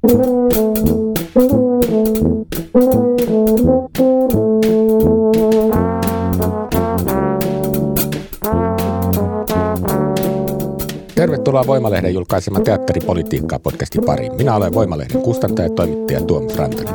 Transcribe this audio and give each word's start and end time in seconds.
Tervetuloa 0.00 0.22
Voimalehden 11.66 12.14
julkaisema 12.14 12.60
Teatteripolitiikkaa 12.60 13.58
podcastin 13.58 14.04
pariin. 14.04 14.34
Minä 14.34 14.56
olen 14.56 14.74
Voimalehden 14.74 15.22
kustantaja 15.22 15.68
ja 15.68 15.74
toimittaja 15.74 16.20
Tuomas 16.20 16.56
Rantanen. 16.56 16.94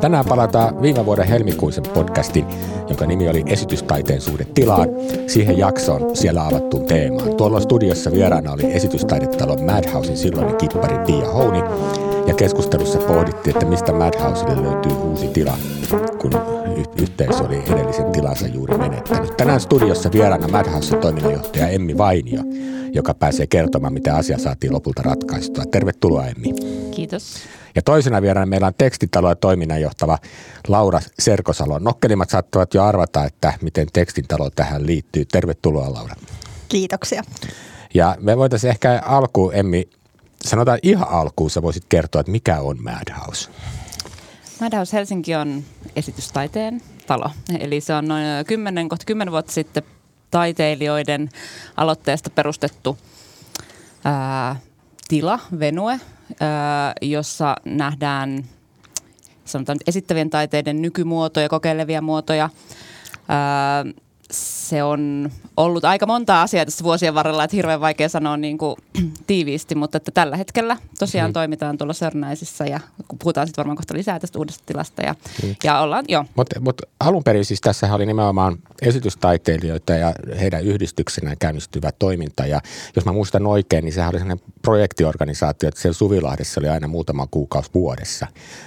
Tänään 0.00 0.24
palataan 0.28 0.82
viime 0.82 1.06
vuoden 1.06 1.26
helmikuisen 1.26 1.84
podcastin, 1.94 2.46
jonka 2.88 3.06
nimi 3.06 3.28
oli 3.28 3.42
Esitystaiteen 3.46 4.20
suhde 4.20 4.44
tilaan, 4.44 4.88
siihen 5.26 5.58
jaksoon 5.58 6.16
siellä 6.16 6.46
avattuun 6.46 6.86
teemaan. 6.86 7.36
Tuolla 7.36 7.60
studiossa 7.60 8.12
vieraana 8.12 8.52
oli 8.52 8.72
esitystaidetalon 8.72 9.64
Madhousein 9.64 10.16
silloinen 10.16 10.56
kippari 10.56 10.98
Pia 11.06 11.28
Houni, 11.28 11.62
ja 12.26 12.34
keskustelussa 12.34 12.98
pohdittiin, 12.98 13.56
että 13.56 13.66
mistä 13.66 13.92
Madhouselle 13.92 14.62
löytyy 14.62 14.92
uusi 14.92 15.28
tila, 15.28 15.58
kun 16.18 16.32
y- 16.76 17.02
yhteisö 17.02 17.44
oli 17.44 17.62
edellisen 17.72 18.12
tilansa 18.12 18.46
juuri 18.46 18.78
menettänyt. 18.78 19.36
Tänään 19.36 19.60
studiossa 19.60 20.12
vieraana 20.12 20.48
Madhousen 20.48 20.98
toiminnanjohtaja 20.98 21.68
Emmi 21.68 21.98
Vainio, 21.98 22.40
joka 22.92 23.14
pääsee 23.14 23.46
kertomaan, 23.46 23.92
miten 23.92 24.14
asia 24.14 24.38
saatiin 24.38 24.72
lopulta 24.72 25.02
ratkaistua. 25.02 25.64
Tervetuloa 25.70 26.26
Emmi. 26.26 26.52
Kiitos. 26.90 27.34
Ja 27.74 27.82
toisena 27.82 28.22
vieraana 28.22 28.46
meillä 28.46 28.66
on 28.66 28.74
tekstitalo 28.78 29.28
ja 29.28 29.36
toiminnanjohtava 29.36 30.18
Laura 30.68 31.00
Serkosalo. 31.18 31.78
Nokkelimmat 31.78 32.30
saattavat 32.30 32.74
jo 32.74 32.84
arvata, 32.84 33.24
että 33.24 33.52
miten 33.62 33.86
tekstintalo 33.92 34.50
tähän 34.50 34.86
liittyy. 34.86 35.24
Tervetuloa 35.24 35.92
Laura. 35.92 36.14
Kiitoksia. 36.68 37.22
Ja 37.94 38.16
me 38.20 38.36
voitaisiin 38.36 38.70
ehkä 38.70 39.02
alkuun, 39.04 39.54
Emmi, 39.54 39.88
sanotaan 40.48 40.78
ihan 40.82 41.08
alkuun, 41.08 41.50
sä 41.50 41.62
voisit 41.62 41.84
kertoa, 41.88 42.20
että 42.20 42.32
mikä 42.32 42.60
on 42.60 42.82
Madhouse? 42.82 43.50
Madhouse 44.60 44.96
Helsinki 44.96 45.34
on 45.34 45.64
esitystaiteen 45.96 46.80
talo. 47.06 47.30
Eli 47.58 47.80
se 47.80 47.94
on 47.94 48.08
noin 48.08 48.24
10, 48.46 48.88
kohta 48.88 49.04
10 49.04 49.32
vuotta 49.32 49.52
sitten 49.52 49.82
taiteilijoiden 50.30 51.28
aloitteesta 51.76 52.30
perustettu 52.30 52.98
ää, 54.04 54.56
tila, 55.08 55.38
venue, 55.58 56.00
ää, 56.40 56.92
jossa 57.02 57.56
nähdään 57.64 58.44
sanotaan 59.44 59.78
esittävien 59.86 60.30
taiteiden 60.30 60.82
nykymuotoja, 60.82 61.48
kokeilevia 61.48 62.02
muotoja. 62.02 62.50
Ää, 63.28 63.84
se 64.34 64.82
on 64.82 65.30
ollut 65.56 65.84
aika 65.84 66.06
monta 66.06 66.42
asiaa 66.42 66.64
tässä 66.64 66.84
vuosien 66.84 67.14
varrella, 67.14 67.44
että 67.44 67.56
hirveän 67.56 67.80
vaikea 67.80 68.08
sanoa 68.08 68.36
niin 68.36 68.58
kuin, 68.58 68.76
tiiviisti, 69.26 69.74
mutta 69.74 69.96
että 69.96 70.10
tällä 70.10 70.36
hetkellä 70.36 70.76
tosiaan 70.98 71.28
hmm. 71.28 71.32
toimitaan 71.32 71.78
tuolla 71.78 71.92
Sörnäisissä 71.92 72.64
ja 72.64 72.80
puhutaan 73.22 73.46
sitten 73.46 73.62
varmaan 73.62 73.76
kohta 73.76 73.94
lisää 73.94 74.20
tästä 74.20 74.38
uudesta 74.38 74.64
tilasta 74.66 75.02
ja, 75.02 75.14
hmm. 75.42 75.54
ja 75.64 75.80
ollaan, 75.80 76.04
joo. 76.08 76.24
Mutta 76.36 76.60
mut 76.60 76.82
alun 77.00 77.24
perin 77.24 77.44
siis 77.44 77.60
tässä 77.60 77.94
oli 77.94 78.06
nimenomaan 78.06 78.58
esitystaiteilijoita 78.82 79.92
ja 79.92 80.14
heidän 80.40 80.64
yhdistyksenään 80.64 81.36
käynnistyvä 81.38 81.92
toiminta 81.92 82.46
ja 82.46 82.60
jos 82.96 83.04
mä 83.04 83.12
muistan 83.12 83.46
oikein, 83.46 83.84
niin 83.84 83.92
sehän 83.92 84.10
oli 84.10 84.18
sellainen 84.18 84.46
projektiorganisaatio, 84.62 85.68
että 85.68 85.80
siellä 85.80 85.94
Suvilahdessa 85.94 86.60
oli 86.60 86.68
aina 86.68 86.88
muutama 86.88 87.26
kuukausi 87.30 87.70
vuodessa, 87.74 88.26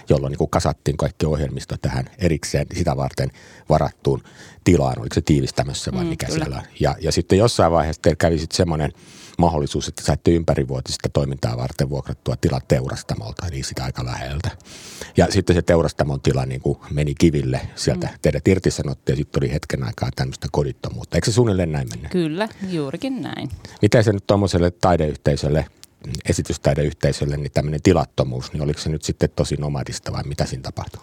jolloin 0.09 0.31
niin 0.31 0.37
kuin 0.37 0.49
kasattiin 0.49 0.97
kaikki 0.97 1.25
ohjelmisto 1.25 1.75
tähän 1.81 2.05
erikseen 2.17 2.67
sitä 2.73 2.97
varten 2.97 3.29
varattuun 3.69 4.23
tilaan, 4.67 4.99
oliko 4.99 5.15
se 5.15 5.21
tiivistämässä 5.21 5.91
vai 5.91 6.03
mm, 6.03 6.09
mikä 6.09 6.25
kyllä. 6.25 6.45
siellä 6.45 6.63
ja, 6.79 6.95
ja 7.01 7.11
sitten 7.11 7.37
jossain 7.37 7.71
vaiheessa 7.71 8.01
teillä 8.01 8.15
kävi 8.15 8.39
sitten 8.39 8.57
semmoinen 8.57 8.91
mahdollisuus, 9.37 9.87
että 9.87 10.03
saitte 10.03 10.31
ympärivuotista 10.31 11.09
toimintaa 11.09 11.57
varten 11.57 11.89
vuokrattua 11.89 12.35
tila 12.35 12.61
teurastamolta, 12.67 13.47
eli 13.47 13.63
sitä 13.63 13.83
aika 13.83 14.05
läheltä. 14.05 14.49
Ja 15.17 15.27
sitten 15.29 15.55
se 15.55 15.61
teurastamon 15.61 16.21
tila 16.21 16.45
niin 16.45 16.61
kuin 16.61 16.77
meni 16.91 17.15
kiville 17.15 17.61
sieltä. 17.75 18.07
Mm. 18.07 18.13
Teidät 18.21 18.47
irtisanottiin 18.47 19.13
ja 19.13 19.17
sitten 19.17 19.43
oli 19.43 19.53
hetken 19.53 19.83
aikaa 19.83 20.09
tämmöistä 20.15 20.47
kodittomuutta. 20.51 21.17
Eikö 21.17 21.25
se 21.25 21.31
suunnilleen 21.31 21.71
näin 21.71 21.87
mennä? 21.89 22.09
Kyllä, 22.09 22.49
juurikin 22.69 23.21
näin. 23.21 23.49
Miten 23.81 24.03
se 24.03 24.13
nyt 24.13 24.27
tuommoiselle 24.27 24.71
taideyhteisölle 24.71 25.65
esitystaideyhteisölle, 26.29 27.37
niin 27.37 27.51
tämmöinen 27.51 27.81
tilattomuus, 27.81 28.53
niin 28.53 28.61
oliko 28.61 28.79
se 28.79 28.89
nyt 28.89 29.03
sitten 29.03 29.29
tosi 29.35 29.55
nomadista 29.55 30.11
vai 30.11 30.23
mitä 30.23 30.45
siinä 30.45 30.63
tapahtui? 30.63 31.01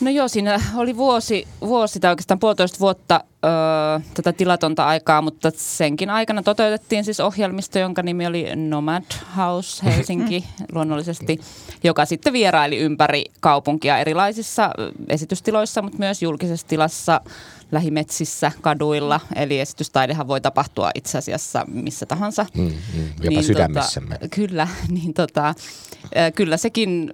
No 0.00 0.10
joo, 0.10 0.28
siinä 0.28 0.60
oli 0.76 0.96
vuosi, 0.96 1.48
vuosi 1.60 2.00
tai 2.00 2.10
oikeastaan 2.10 2.40
puolitoista 2.40 2.78
vuotta 2.80 3.24
öö, 3.44 4.00
tätä 4.14 4.32
tilatonta 4.32 4.86
aikaa, 4.86 5.22
mutta 5.22 5.52
senkin 5.56 6.10
aikana 6.10 6.42
toteutettiin 6.42 7.04
siis 7.04 7.20
ohjelmisto, 7.20 7.78
jonka 7.78 8.02
nimi 8.02 8.26
oli 8.26 8.56
Nomad 8.56 9.04
House 9.36 9.84
Helsinki 9.84 10.44
luonnollisesti, 10.74 11.40
joka 11.84 12.04
sitten 12.04 12.32
vieraili 12.32 12.78
ympäri 12.78 13.24
kaupunkia 13.40 13.98
erilaisissa 13.98 14.70
esitystiloissa, 15.08 15.82
mutta 15.82 15.98
myös 15.98 16.22
julkisessa 16.22 16.66
tilassa– 16.66 17.20
lähimetsissä, 17.72 18.52
kaduilla. 18.60 19.20
Eli 19.36 19.60
esitystaidehan 19.60 20.28
voi 20.28 20.40
tapahtua 20.40 20.90
itse 20.94 21.18
asiassa 21.18 21.64
missä 21.68 22.06
tahansa. 22.06 22.46
Mm, 22.56 22.62
mm, 22.62 22.70
jopa 22.72 23.20
niin, 23.28 23.34
tota, 23.34 23.46
sydämessämme. 23.46 24.14
Tota, 24.14 24.28
kyllä, 24.28 24.68
niin 25.00 25.14
tota, 25.14 25.54
kyllä 26.34 26.56
sekin 26.56 27.12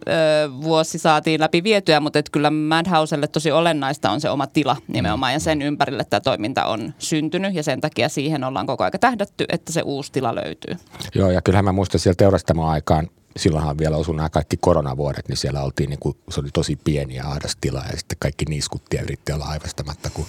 vuosi 0.62 0.98
saatiin 0.98 1.40
läpi 1.40 1.62
vietyä, 1.62 2.00
mutta 2.00 2.18
et 2.18 2.30
kyllä 2.30 2.50
Madhouselle 2.50 3.26
tosi 3.26 3.50
olennaista 3.50 4.10
on 4.10 4.20
se 4.20 4.30
oma 4.30 4.46
tila 4.46 4.76
nimenomaan. 4.88 5.32
Ja 5.32 5.40
sen 5.40 5.62
ympärille 5.62 6.04
tämä 6.20 6.32
toiminta 6.32 6.64
on 6.64 6.94
syntynyt 6.98 7.54
ja 7.54 7.62
sen 7.62 7.80
takia 7.80 8.08
siihen 8.08 8.44
ollaan 8.44 8.66
koko 8.66 8.84
ajan 8.84 8.92
tähdätty, 9.00 9.44
että 9.48 9.72
se 9.72 9.82
uusi 9.82 10.12
tila 10.12 10.34
löytyy. 10.34 10.76
Joo, 11.14 11.30
ja 11.30 11.42
kyllähän 11.42 11.64
mä 11.64 11.72
muistan 11.72 12.00
siellä 12.00 12.16
teurastamon 12.16 12.68
aikaan 12.68 13.08
silloinhan 13.36 13.78
vielä 13.78 13.96
osui 13.96 14.16
nämä 14.16 14.28
kaikki 14.28 14.56
koronavuodet, 14.56 15.28
niin 15.28 15.36
siellä 15.36 15.62
oltiin 15.62 15.90
niin 15.90 15.98
kuin, 16.00 16.16
se 16.30 16.40
oli 16.40 16.48
tosi 16.52 16.76
pieni 16.84 17.14
ja 17.14 17.26
ahdas 17.26 17.56
tila 17.60 17.82
ja 17.90 17.96
sitten 17.96 18.18
kaikki 18.18 18.44
niiskutti 18.44 18.96
ja 18.96 19.02
yritti 19.02 19.32
olla 19.32 19.44
aivastamatta, 19.44 20.10
kun 20.10 20.26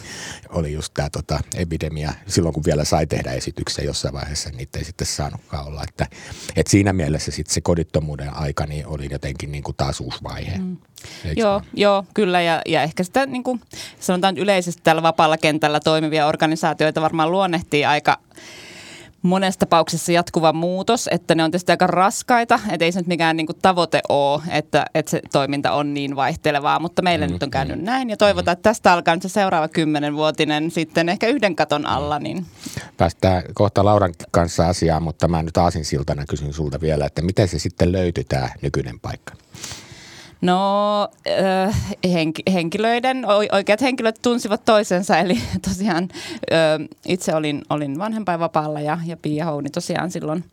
oli 0.50 0.73
just 0.73 0.94
tämä 0.94 1.09
tota, 1.09 1.40
epidemia. 1.56 2.13
Silloin 2.28 2.53
kun 2.53 2.63
vielä 2.66 2.84
sai 2.84 3.07
tehdä 3.07 3.31
esityksen 3.31 3.85
jossain 3.85 4.13
vaiheessa, 4.13 4.50
niin 4.50 4.57
niitä 4.57 4.79
ei 4.79 4.85
sitten 4.85 5.07
saanutkaan 5.07 5.68
olla. 5.68 5.84
Että, 5.84 6.07
että 6.56 6.72
siinä 6.72 6.94
mielessä 6.94 7.31
sitten 7.31 7.53
se 7.53 7.62
kodittomuuden 7.62 8.34
aika 8.34 8.66
niin 8.66 8.88
oli 8.88 9.07
jotenkin 9.12 9.51
niin 9.51 9.63
kuin 9.63 9.78
taas 9.78 10.01
uusi 10.01 10.24
vaihe. 10.24 10.57
Mm. 10.57 10.78
joo, 11.35 11.62
joo, 11.74 12.06
kyllä 12.13 12.41
ja, 12.41 12.62
ja 12.66 12.84
ehkä 12.84 13.03
sitä 13.03 13.25
niin 13.25 13.44
kuin 13.44 13.62
sanotaan 14.00 14.38
yleisesti 14.38 14.81
tällä 14.84 15.03
vapaalla 15.03 15.38
kentällä 15.38 15.79
toimivia 15.79 16.28
organisaatioita 16.28 17.01
varmaan 17.01 17.31
luonnehtii 17.31 17.85
aika 17.85 18.19
monessa 19.22 19.59
tapauksessa 19.59 20.11
jatkuva 20.11 20.53
muutos, 20.53 21.09
että 21.11 21.35
ne 21.35 21.44
on 21.44 21.51
tietysti 21.51 21.72
aika 21.72 21.88
raskaita, 21.88 22.59
että 22.72 22.85
ei 22.85 22.91
se 22.91 23.00
nyt 23.00 23.07
mikään 23.07 23.38
niin 23.38 23.47
kuin 23.47 23.59
tavoite 23.61 24.01
ole, 24.09 24.41
että, 24.50 24.85
että 24.94 25.09
se 25.09 25.22
toiminta 25.31 25.72
on 25.72 25.94
niin 25.94 26.16
vaihtelevaa, 26.16 26.79
mutta 26.79 27.01
meille 27.01 27.27
mm, 27.27 27.33
nyt 27.33 27.44
on 27.44 27.51
käynyt 27.51 27.79
mm. 27.79 27.85
näin 27.85 28.09
ja 28.09 28.17
toivotaan, 28.17 28.53
että 28.53 28.69
tästä 28.69 28.94
alkaa 28.94 29.16
nyt 29.16 29.22
se 29.22 29.29
seuraava 29.29 29.67
kymmenenvuotinen 29.67 30.72
sitten 30.72 31.09
ehkä 31.09 31.27
yhden 31.27 31.56
katon 31.56 31.85
alla. 31.85 32.19
Niin. 32.19 32.45
Päästään 32.97 33.44
kohta 33.53 33.85
Lauran 33.85 34.13
kanssa 34.31 34.67
asiaan, 34.67 35.03
mutta 35.03 35.27
mä 35.27 35.44
nyt 35.44 35.57
aasinsiltana 35.57 36.25
kysyn 36.25 36.53
sulta 36.53 36.81
vielä, 36.81 37.06
että 37.06 37.21
miten 37.21 37.47
se 37.47 37.59
sitten 37.59 37.91
löytyy 37.91 38.24
tämä 38.24 38.50
nykyinen 38.62 39.00
paikka? 39.00 39.33
No 40.42 41.10
äh, 41.28 41.75
henk- 42.07 42.54
henkilöiden, 42.54 43.25
oikeat 43.51 43.81
henkilöt 43.81 44.19
tunsivat 44.22 44.66
toisensa, 44.66 45.18
eli 45.18 45.42
tosiaan 45.69 46.10
äh, 46.51 46.88
itse 47.06 47.36
olin, 47.36 47.62
olin 47.69 48.00
vanhempainvapaalla 48.00 48.80
ja, 48.80 48.98
ja 49.06 49.18
Pia 49.18 49.45
Houni 49.45 49.69
tosiaan 49.69 50.12
silloin 50.12 50.44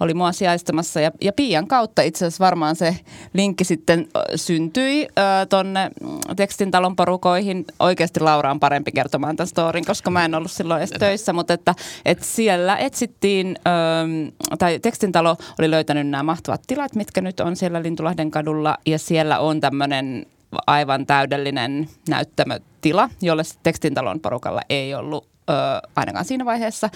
oli 0.00 0.14
mua 0.14 0.32
sijaistamassa. 0.32 1.00
Ja, 1.00 1.10
ja 1.20 1.32
Pian 1.32 1.66
kautta 1.66 2.02
itse 2.02 2.26
asiassa 2.26 2.44
varmaan 2.44 2.76
se 2.76 2.96
linkki 3.32 3.64
sitten 3.64 4.08
syntyi 4.36 5.08
äh, 5.18 6.36
tekstintalon 6.36 6.96
porukoihin. 6.96 7.64
Oikeasti 7.78 8.20
Laura 8.20 8.50
on 8.50 8.60
parempi 8.60 8.92
kertomaan 8.92 9.36
tämän 9.36 9.48
storin, 9.48 9.84
koska 9.84 10.10
mä 10.10 10.24
en 10.24 10.34
ollut 10.34 10.50
silloin 10.50 10.78
edes 10.78 10.90
töissä, 10.90 11.32
mutta 11.32 11.54
että, 11.54 11.74
että 12.04 12.24
siellä 12.24 12.76
etsittiin, 12.76 13.56
äh, 13.66 14.58
tai 14.58 14.78
tekstintalo 14.78 15.36
oli 15.58 15.70
löytänyt 15.70 16.08
nämä 16.08 16.22
mahtavat 16.22 16.62
tilat, 16.66 16.94
mitkä 16.94 17.20
nyt 17.20 17.40
on 17.40 17.56
siellä 17.56 17.82
Lintulahden 17.82 18.30
kadulla 18.30 18.76
ja 18.86 18.98
siellä 18.98 19.23
siellä 19.24 19.38
on 19.38 19.60
tämmöinen 19.60 20.26
aivan 20.66 21.06
täydellinen 21.06 21.88
näyttämötila, 22.08 23.10
jolle 23.22 23.42
tekstintalon 23.62 24.20
porukalla 24.20 24.60
ei 24.68 24.94
ollut 24.94 25.28
ö, 25.50 25.52
ainakaan 25.96 26.24
siinä 26.24 26.44
vaiheessa 26.44 26.90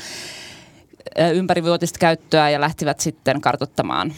ympärivuotista 1.34 1.98
käyttöä 1.98 2.50
ja 2.50 2.60
lähtivät 2.60 3.00
sitten 3.00 3.40
kartottamaan 3.40 4.12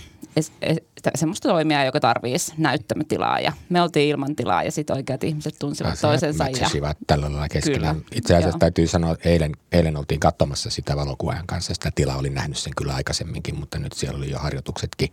semmoista 1.14 1.48
toimijaa, 1.48 1.84
joka 1.84 2.00
tarvitsisi 2.00 2.52
näyttämötilaa 2.58 3.40
ja 3.40 3.52
me 3.68 3.82
oltiin 3.82 4.08
ilman 4.08 4.36
tilaa 4.36 4.62
ja 4.62 4.72
sitten 4.72 4.96
oikeat 4.96 5.24
ihmiset 5.24 5.54
tunsivat 5.58 5.92
Asia, 5.92 6.08
toisensa. 6.08 6.44
Ja... 6.44 6.94
tällä 7.06 7.26
lailla 7.32 7.48
keskellä. 7.48 7.94
Kyllä, 7.94 8.04
Itse 8.14 8.34
asiassa 8.34 8.54
joo. 8.54 8.58
täytyy 8.58 8.86
sanoa, 8.86 9.12
että 9.12 9.28
eilen, 9.28 9.52
eilen 9.72 9.96
oltiin 9.96 10.20
katsomassa 10.20 10.70
sitä 10.70 10.96
valokuvaajan 10.96 11.46
kanssa. 11.46 11.74
Sitä 11.74 11.90
tilaa 11.94 12.16
olin 12.16 12.34
nähnyt 12.34 12.58
sen 12.58 12.72
kyllä 12.76 12.94
aikaisemminkin, 12.94 13.58
mutta 13.58 13.78
nyt 13.78 13.92
siellä 13.92 14.18
oli 14.18 14.30
jo 14.30 14.38
harjoituksetkin 14.38 15.10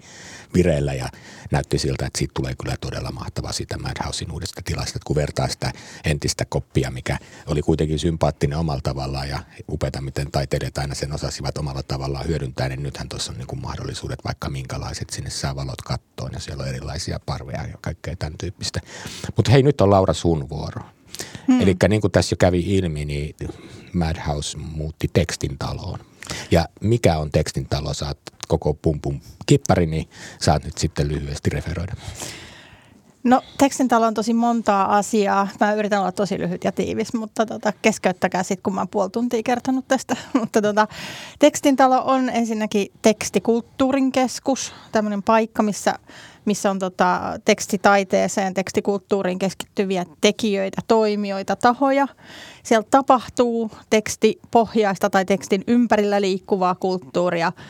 vireillä 0.53 0.93
ja 0.93 1.09
näytti 1.51 1.79
siltä, 1.79 2.05
että 2.05 2.17
siitä 2.17 2.31
tulee 2.33 2.53
kyllä 2.61 2.75
todella 2.81 3.11
mahtava 3.11 3.51
sitä 3.51 3.77
Madhousein 3.77 4.31
uudesta 4.31 4.61
tilasta, 4.65 4.99
kun 5.05 5.15
vertaa 5.15 5.47
sitä 5.47 5.71
entistä 6.03 6.45
koppia, 6.49 6.91
mikä 6.91 7.17
oli 7.47 7.61
kuitenkin 7.61 7.99
sympaattinen 7.99 8.57
omalla 8.57 8.81
tavallaan 8.83 9.29
ja 9.29 9.39
upeata, 9.69 10.01
miten 10.01 10.31
taiteilijat 10.31 10.77
aina 10.77 10.95
sen 10.95 11.13
osasivat 11.13 11.57
omalla 11.57 11.83
tavallaan 11.83 12.27
hyödyntää, 12.27 12.69
niin 12.69 12.83
nythän 12.83 13.09
tuossa 13.09 13.31
on 13.31 13.37
niin 13.37 13.47
kuin 13.47 13.61
mahdollisuudet 13.61 14.19
vaikka 14.25 14.49
minkälaiset 14.49 15.09
sinne 15.09 15.29
saa 15.29 15.55
valot 15.77 15.99
kattoon 15.99 16.31
ja 16.33 16.39
siellä 16.39 16.63
on 16.63 16.69
erilaisia 16.69 17.19
parveja 17.25 17.67
ja 17.67 17.77
kaikkea 17.81 18.15
tämän 18.15 18.37
tyyppistä. 18.37 18.81
Mutta 19.35 19.51
hei, 19.51 19.63
nyt 19.63 19.81
on 19.81 19.89
Laura 19.89 20.13
sun 20.13 20.49
vuoro. 20.49 20.81
Hmm. 21.47 21.61
Eli 21.61 21.75
niin 21.89 22.01
kuin 22.01 22.11
tässä 22.11 22.33
jo 22.33 22.37
kävi 22.37 22.59
ilmi, 22.59 23.05
niin 23.05 23.35
Madhouse 23.93 24.57
muutti 24.57 25.09
tekstin 25.13 25.57
taloon. 25.57 25.99
Ja 26.51 26.65
mikä 26.81 27.17
on 27.17 27.31
tekstin 27.31 27.65
talo? 27.65 27.93
Saat 27.93 28.17
koko 28.47 28.73
pum 28.73 29.01
pum 29.01 29.19
kippari, 29.45 29.85
niin 29.85 30.09
saat 30.41 30.63
nyt 30.63 30.77
sitten 30.77 31.07
lyhyesti 31.07 31.49
referoida. 31.49 31.93
No 33.27 33.41
tekstintalo 33.57 34.05
on 34.05 34.13
tosi 34.13 34.33
montaa 34.33 34.97
asiaa. 34.97 35.47
Mä 35.59 35.73
yritän 35.73 35.99
olla 35.99 36.11
tosi 36.11 36.39
lyhyt 36.39 36.63
ja 36.63 36.71
tiivis, 36.71 37.13
mutta 37.13 37.45
tota, 37.45 37.73
keskeyttäkää 37.81 38.43
sitten, 38.43 38.63
kun 38.63 38.75
mä 38.75 38.81
oon 38.81 38.87
puoli 38.87 39.09
tuntia 39.09 39.43
kertonut 39.43 39.87
tästä. 39.87 40.15
mutta 40.39 40.61
tota, 40.61 40.87
tekstintalo 41.39 42.01
on 42.05 42.29
ensinnäkin 42.29 42.87
tekstikulttuurin 43.01 44.11
keskus, 44.11 44.73
tämmöinen 44.91 45.23
paikka, 45.23 45.63
missä, 45.63 45.99
missä 46.45 46.71
on 46.71 46.79
tota, 46.79 47.21
tekstitaiteeseen, 47.45 48.53
tekstikulttuuriin 48.53 49.39
keskittyviä 49.39 50.05
tekijöitä, 50.21 50.81
toimijoita, 50.87 51.55
tahoja. 51.55 52.07
Siellä 52.63 52.87
tapahtuu 52.91 53.71
tekstipohjaista 53.89 55.09
tai 55.09 55.25
tekstin 55.25 55.63
ympärillä 55.67 56.21
liikkuvaa 56.21 56.75
kulttuuria– 56.75 57.51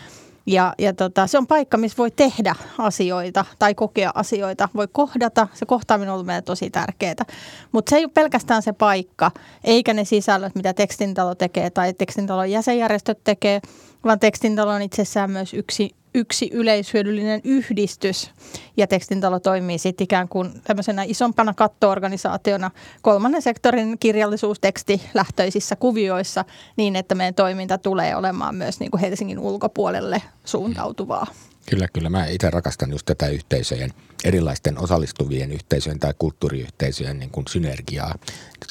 ja, 0.47 0.73
ja 0.77 0.93
tota, 0.93 1.27
se 1.27 1.37
on 1.37 1.47
paikka, 1.47 1.77
missä 1.77 1.97
voi 1.97 2.11
tehdä 2.11 2.55
asioita 2.77 3.45
tai 3.59 3.75
kokea 3.75 4.11
asioita, 4.15 4.69
voi 4.75 4.87
kohdata. 4.91 5.47
Se 5.53 5.65
kohtaaminen 5.65 6.09
on 6.09 6.13
ollut 6.13 6.25
meille 6.25 6.41
tosi 6.41 6.69
tärkeää. 6.69 7.25
Mutta 7.71 7.89
se 7.89 7.95
ei 7.95 8.03
ole 8.03 8.11
pelkästään 8.13 8.61
se 8.61 8.73
paikka, 8.73 9.31
eikä 9.63 9.93
ne 9.93 10.05
sisällöt, 10.05 10.55
mitä 10.55 10.73
tekstintalo 10.73 11.35
tekee 11.35 11.69
tai 11.69 11.93
tekstintalon 11.93 12.51
jäsenjärjestöt 12.51 13.19
tekee, 13.23 13.61
vaan 14.03 14.19
tekstintalo 14.19 14.71
on 14.71 14.81
itsessään 14.81 15.31
myös 15.31 15.53
yksi 15.53 15.96
yksi 16.15 16.49
yleishyödyllinen 16.53 17.41
yhdistys 17.43 18.31
ja 18.77 18.87
tekstintalo 18.87 19.39
toimii 19.39 19.77
sitten 19.77 20.03
ikään 20.03 20.27
kuin 20.27 20.61
tämmöisenä 20.63 21.03
isompana 21.03 21.53
kattoorganisaationa 21.53 22.71
kolmannen 23.01 23.41
sektorin 23.41 23.99
kirjallisuusteksti 23.99 25.01
lähtöisissä 25.13 25.75
kuvioissa 25.75 26.45
niin, 26.77 26.95
että 26.95 27.15
meidän 27.15 27.35
toiminta 27.35 27.77
tulee 27.77 28.15
olemaan 28.15 28.55
myös 28.55 28.79
niin 28.79 28.91
kuin 28.91 29.01
Helsingin 29.01 29.39
ulkopuolelle 29.39 30.21
suuntautuvaa. 30.45 31.27
Kyllä, 31.69 31.87
kyllä. 31.93 32.09
Mä 32.09 32.25
itse 32.25 32.49
rakastan 32.49 32.91
just 32.91 33.05
tätä 33.05 33.27
yhteisöjen, 33.27 33.93
erilaisten 34.23 34.79
osallistuvien 34.79 35.51
yhteisöjen 35.51 35.99
tai 35.99 36.13
kulttuuriyhteisöjen 36.17 37.19
niin 37.19 37.29
kuin 37.29 37.47
synergiaa. 37.47 38.15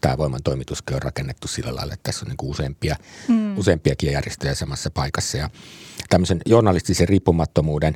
Tämä 0.00 0.18
voiman 0.18 0.42
toimituskin 0.44 0.96
on 0.96 1.02
rakennettu 1.02 1.48
sillä 1.48 1.74
lailla, 1.74 1.94
että 1.94 2.10
tässä 2.10 2.24
on 2.24 2.28
niin 2.28 2.36
kuin 2.36 2.50
useampia, 2.50 2.96
mm. 3.28 3.58
useampiakin 3.58 4.12
järjestöjä 4.12 4.54
samassa 4.54 4.90
paikassa. 4.90 5.38
Ja 5.38 5.50
tämmöisen 6.08 6.40
journalistisen 6.46 7.08
riippumattomuuden 7.08 7.94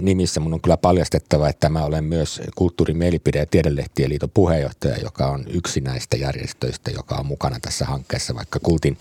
nimissä 0.00 0.40
mun 0.40 0.54
on 0.54 0.60
kyllä 0.60 0.76
paljastettava, 0.76 1.48
että 1.48 1.68
mä 1.68 1.84
olen 1.84 2.04
myös 2.04 2.40
kulttuuri-, 2.54 2.94
mielipide- 2.94 3.38
ja 3.38 3.46
tiedelehtien 3.46 4.10
liiton 4.10 4.30
puheenjohtaja, 4.30 4.96
joka 4.96 5.26
on 5.26 5.44
yksi 5.48 5.80
näistä 5.80 6.16
järjestöistä, 6.16 6.90
joka 6.90 7.14
on 7.14 7.26
mukana 7.26 7.60
tässä 7.60 7.84
hankkeessa, 7.84 8.34
vaikka 8.34 8.58
Kultin 8.62 8.98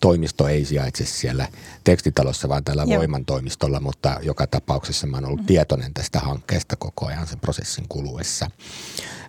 toimisto 0.00 0.48
ei 0.48 0.64
sijaitse 0.64 1.04
siellä 1.04 1.48
tekstitalossa, 1.84 2.48
vaan 2.48 2.64
tällä 2.64 2.84
Joo. 2.86 2.98
voiman 2.98 3.24
toimistolla, 3.24 3.80
mutta 3.80 4.16
joka 4.22 4.46
tapauksessa 4.46 5.06
mä 5.06 5.16
oon 5.16 5.24
ollut 5.24 5.40
mm. 5.40 5.46
tietoinen 5.46 5.94
tästä 5.94 6.20
hankkeesta 6.20 6.76
koko 6.76 7.06
ajan 7.06 7.26
sen 7.26 7.40
prosessin 7.40 7.84
kuluessa. 7.88 8.50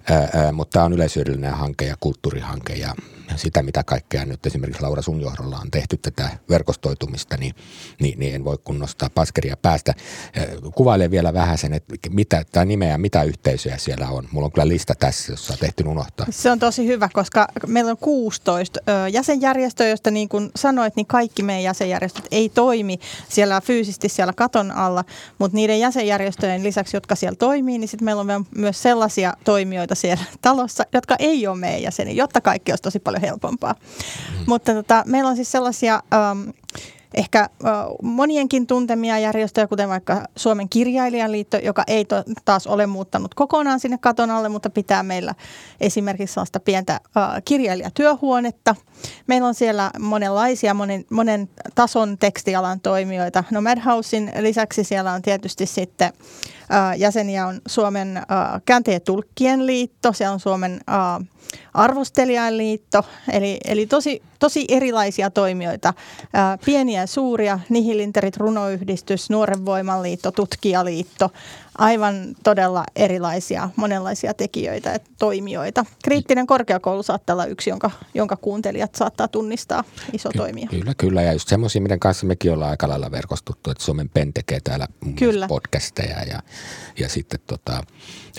Ää, 0.10 0.30
ää, 0.34 0.52
mutta 0.52 0.74
tämä 0.74 0.86
on 0.86 0.94
yleisyydellinen 0.94 1.54
hanke 1.54 1.86
ja 1.86 1.96
kulttuurihanke 2.00 2.74
ja 2.74 2.96
sitä, 3.36 3.64
mitä 3.64 3.84
kaikkea 3.84 4.26
nyt 4.26 4.46
esimerkiksi 4.46 4.82
Laura 4.82 5.02
sun 5.02 5.22
johdolla 5.22 5.58
on 5.58 5.72
tehty 5.72 5.98
tätä 5.98 6.30
verkostoitumista, 6.50 7.38
niin, 7.38 7.56
niin, 8.02 8.20
niin 8.20 8.36
en 8.36 8.46
voi 8.46 8.58
kunnostaa 8.64 9.10
paskeria 9.16 9.58
päästä. 9.58 9.94
Kuvaile 10.76 11.12
vielä 11.12 11.34
vähän 11.34 11.58
sen, 11.58 11.74
että 11.74 11.96
mitä 12.10 12.46
tämä 12.52 12.66
nimeä, 12.66 12.98
mitä 12.98 13.24
yhteisöjä 13.24 13.78
siellä 13.78 14.10
on. 14.10 14.28
Mulla 14.32 14.46
on 14.46 14.52
kyllä 14.52 14.68
lista 14.68 14.94
tässä, 15.00 15.34
jossa 15.34 15.54
on 15.54 15.60
tehty 15.60 15.84
unohtaa. 15.84 16.26
Se 16.30 16.52
on 16.52 16.60
tosi 16.60 16.88
hyvä, 16.88 17.10
koska 17.14 17.48
meillä 17.68 17.92
on 17.92 17.98
16 17.98 18.80
jäsenjärjestöä, 19.12 19.88
joista 19.88 20.12
niin 20.12 20.30
kuin 20.30 20.52
sanoit, 20.56 20.96
niin 20.96 21.06
kaikki 21.06 21.44
meidän 21.44 21.64
jäsenjärjestöt 21.64 22.28
ei 22.32 22.50
toimi 22.50 23.00
siellä 23.30 23.62
fyysisesti 23.62 24.10
siellä 24.10 24.34
katon 24.34 24.72
alla, 24.72 25.04
mutta 25.40 25.56
niiden 25.56 25.80
jäsenjärjestöjen 25.80 26.64
lisäksi, 26.64 26.98
jotka 26.98 27.16
siellä 27.16 27.36
toimii, 27.36 27.78
niin 27.78 27.88
sitten 27.88 28.06
meillä 28.06 28.20
on 28.20 28.46
myös 28.56 28.82
sellaisia 28.82 29.34
toimijoita 29.44 29.96
siellä 29.96 30.24
talossa, 30.42 30.84
jotka 30.94 31.16
ei 31.20 31.48
ole 31.48 31.58
meidän 31.58 31.82
jäseniä, 31.82 32.14
jotta 32.14 32.42
kaikki 32.42 32.72
olisi 32.72 32.82
tosi 32.82 33.00
paljon 33.00 33.23
helpompaa. 33.24 33.74
Mm. 33.74 34.44
Mutta 34.48 34.74
tota, 34.74 35.04
meillä 35.08 35.30
on 35.30 35.36
siis 35.36 35.52
sellaisia... 35.52 36.04
Um, 36.32 36.54
ehkä 37.14 37.50
monienkin 38.02 38.68
tuntemia 38.68 39.20
järjestöjä, 39.20 39.68
kuten 39.68 39.90
vaikka 39.90 40.24
Suomen 40.36 40.70
kirjailijaliitto, 40.70 41.58
joka 41.58 41.84
ei 41.88 42.06
to, 42.06 42.24
taas 42.46 42.68
ole 42.68 42.86
muuttanut 42.86 43.34
kokonaan 43.34 43.80
sinne 43.80 43.98
katon 43.98 44.32
alle, 44.32 44.50
mutta 44.50 44.70
pitää 44.70 45.04
meillä 45.04 45.36
esimerkiksi 45.82 46.34
sellaista 46.34 46.60
pientä 46.60 47.00
kirjailijatyöhuonetta. 47.46 48.76
Meillä 49.28 49.48
on 49.48 49.54
siellä 49.54 49.92
monenlaisia, 50.00 50.74
monen, 50.74 51.06
monen 51.10 51.50
tason 51.76 52.18
tekstialan 52.18 52.80
toimijoita. 52.80 53.44
No 53.52 53.62
Madhousein 53.62 54.32
lisäksi 54.40 54.84
siellä 54.84 55.14
on 55.14 55.22
tietysti 55.22 55.66
sitten 55.66 56.14
jäseniä 56.98 57.48
on 57.48 57.62
Suomen 57.68 58.22
kääntäjä 58.66 59.00
tulkkien 59.00 59.66
liitto, 59.66 60.14
se 60.14 60.30
on 60.30 60.40
Suomen 60.40 60.80
arvostelijainliitto, 61.74 63.04
eli, 63.32 63.58
eli 63.66 63.86
tosi, 63.86 64.22
tosi 64.40 64.66
erilaisia 64.70 65.30
toimijoita, 65.30 65.94
pieniä 66.66 67.02
ja 67.02 67.08
suuria, 67.08 67.60
Nihilinterit, 67.70 68.38
runoyhdistys, 68.38 69.30
Nuoren 69.30 69.66
voimanliitto, 69.66 70.32
tutkijaliitto, 70.32 71.30
aivan 71.78 72.36
todella 72.44 72.84
erilaisia, 72.96 73.70
monenlaisia 73.76 74.34
tekijöitä 74.34 74.90
ja 74.90 75.00
toimijoita. 75.20 75.86
Kriittinen 76.04 76.48
korkeakoulu 76.48 77.04
saattaa 77.04 77.34
olla 77.34 77.46
yksi, 77.46 77.70
jonka, 77.70 77.92
jonka 78.14 78.36
kuuntelijat 78.36 78.96
saattaa 78.96 79.28
tunnistaa 79.28 79.84
iso 80.14 80.30
Ky- 80.30 80.38
toimija. 80.38 80.68
Kyllä, 80.68 80.94
kyllä. 80.98 81.22
Ja 81.22 81.34
just 81.34 81.48
semmoisia, 81.50 81.82
miten 81.82 82.00
kanssa 82.00 82.26
mekin 82.26 82.52
ollaan 82.52 82.72
aika 82.72 82.90
lailla 82.90 83.12
verkostuttu, 83.12 83.72
että 83.72 83.84
Suomen 83.84 84.10
PEN 84.10 84.34
tekee 84.34 84.60
täällä 84.64 84.88
kyllä. 85.16 85.48
podcasteja 85.48 86.24
ja, 86.24 86.40
ja 87.00 87.10
sitten 87.10 87.40
tota, 87.48 87.84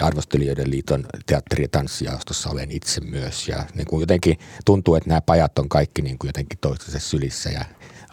Arvostelijoiden 0.00 0.70
liiton 0.70 1.06
teatteri- 1.26 1.62
ja 1.62 1.68
tanssijaostossa 1.68 2.50
olen 2.50 2.70
itse 2.70 3.00
myös. 3.00 3.48
Ja 3.48 3.64
niin 3.74 3.86
kuin 3.86 4.00
jotenkin 4.00 4.38
tuntuu, 4.64 4.94
että 4.94 5.08
nämä 5.08 5.20
pajat 5.20 5.58
on 5.58 5.68
kaikki 5.68 6.02
niin 6.02 6.18
kuin 6.18 6.28
jotenkin 6.28 6.58
toistensa 6.60 6.98
sylissä 6.98 7.50
ja 7.50 7.64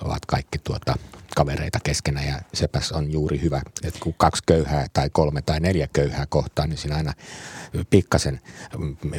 ovat 0.02 0.26
kaikki 0.26 0.60
tuota, 0.60 0.96
kavereita 1.36 1.80
keskenään 1.84 2.28
ja 2.28 2.40
sepäs 2.54 2.92
on 2.92 3.12
juuri 3.12 3.42
hyvä, 3.42 3.62
että 3.84 4.00
kun 4.00 4.14
kaksi 4.18 4.44
köyhää 4.46 4.88
tai 4.94 5.10
kolme 5.10 5.42
tai 5.42 5.60
neljä 5.60 5.88
köyhää 5.94 6.26
kohtaa, 6.30 6.68
niin 6.68 6.78
siinä 6.78 6.96
aina 6.96 7.14
pikkasen 7.90 8.42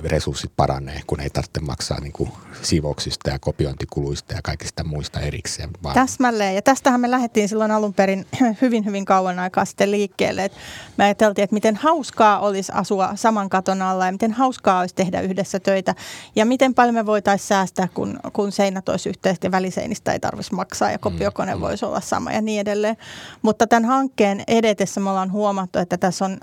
resurssit 0.04 0.52
paranee, 0.56 1.00
kun 1.06 1.20
ei 1.20 1.30
tarvitse 1.30 1.60
maksaa 1.60 2.00
niin 2.00 2.12
kuin 2.12 2.30
siivouksista 2.62 3.30
ja 3.30 3.38
kopiointikuluista 3.38 4.34
ja 4.34 4.40
kaikista 4.42 4.84
muista 4.84 5.20
erikseen. 5.20 5.70
Vaan. 5.82 5.94
Täsmälleen 5.94 6.54
ja 6.54 6.62
tästähän 6.62 7.00
me 7.00 7.10
lähdettiin 7.10 7.48
silloin 7.48 7.70
alun 7.70 7.94
perin 7.94 8.26
hyvin 8.62 8.84
hyvin 8.84 9.04
kauan 9.04 9.38
aikaa 9.38 9.64
sitten 9.64 9.90
liikkeelle, 9.90 10.44
että 10.44 10.58
me 10.96 11.04
ajateltiin, 11.04 11.42
että 11.42 11.54
miten 11.54 11.76
hauskaa 11.76 12.40
olisi 12.40 12.72
asua 12.74 13.12
saman 13.14 13.48
katon 13.48 13.82
alla 13.82 14.06
ja 14.06 14.12
miten 14.12 14.32
hauskaa 14.32 14.80
olisi 14.80 14.94
tehdä 14.94 15.20
yhdessä 15.20 15.60
töitä 15.60 15.94
ja 16.36 16.46
miten 16.46 16.74
paljon 16.74 16.94
me 16.94 17.06
voitaisiin 17.06 17.48
säästää, 17.48 17.88
kun, 17.94 18.20
kun 18.32 18.52
seinät 18.52 18.88
olisi 18.88 19.08
yhteisesti 19.08 19.46
ja 19.46 19.50
väliseinistä 19.50 20.12
ei 20.12 20.20
tarvitsisi 20.20 20.54
maksaa 20.54 20.90
ja 20.90 20.98
kopiokone 20.98 21.54
mm, 21.54 21.58
mm. 21.58 21.62
voisi 21.62 21.84
olla 21.84 22.00
sama 22.02 22.32
ja 22.32 22.40
niin 22.40 22.60
edelleen. 22.60 22.96
Mutta 23.42 23.66
tämän 23.66 23.84
hankkeen 23.84 24.42
edetessä 24.48 25.00
me 25.00 25.10
ollaan 25.10 25.32
huomattu, 25.32 25.78
että 25.78 25.98
tässä 25.98 26.24
on 26.24 26.38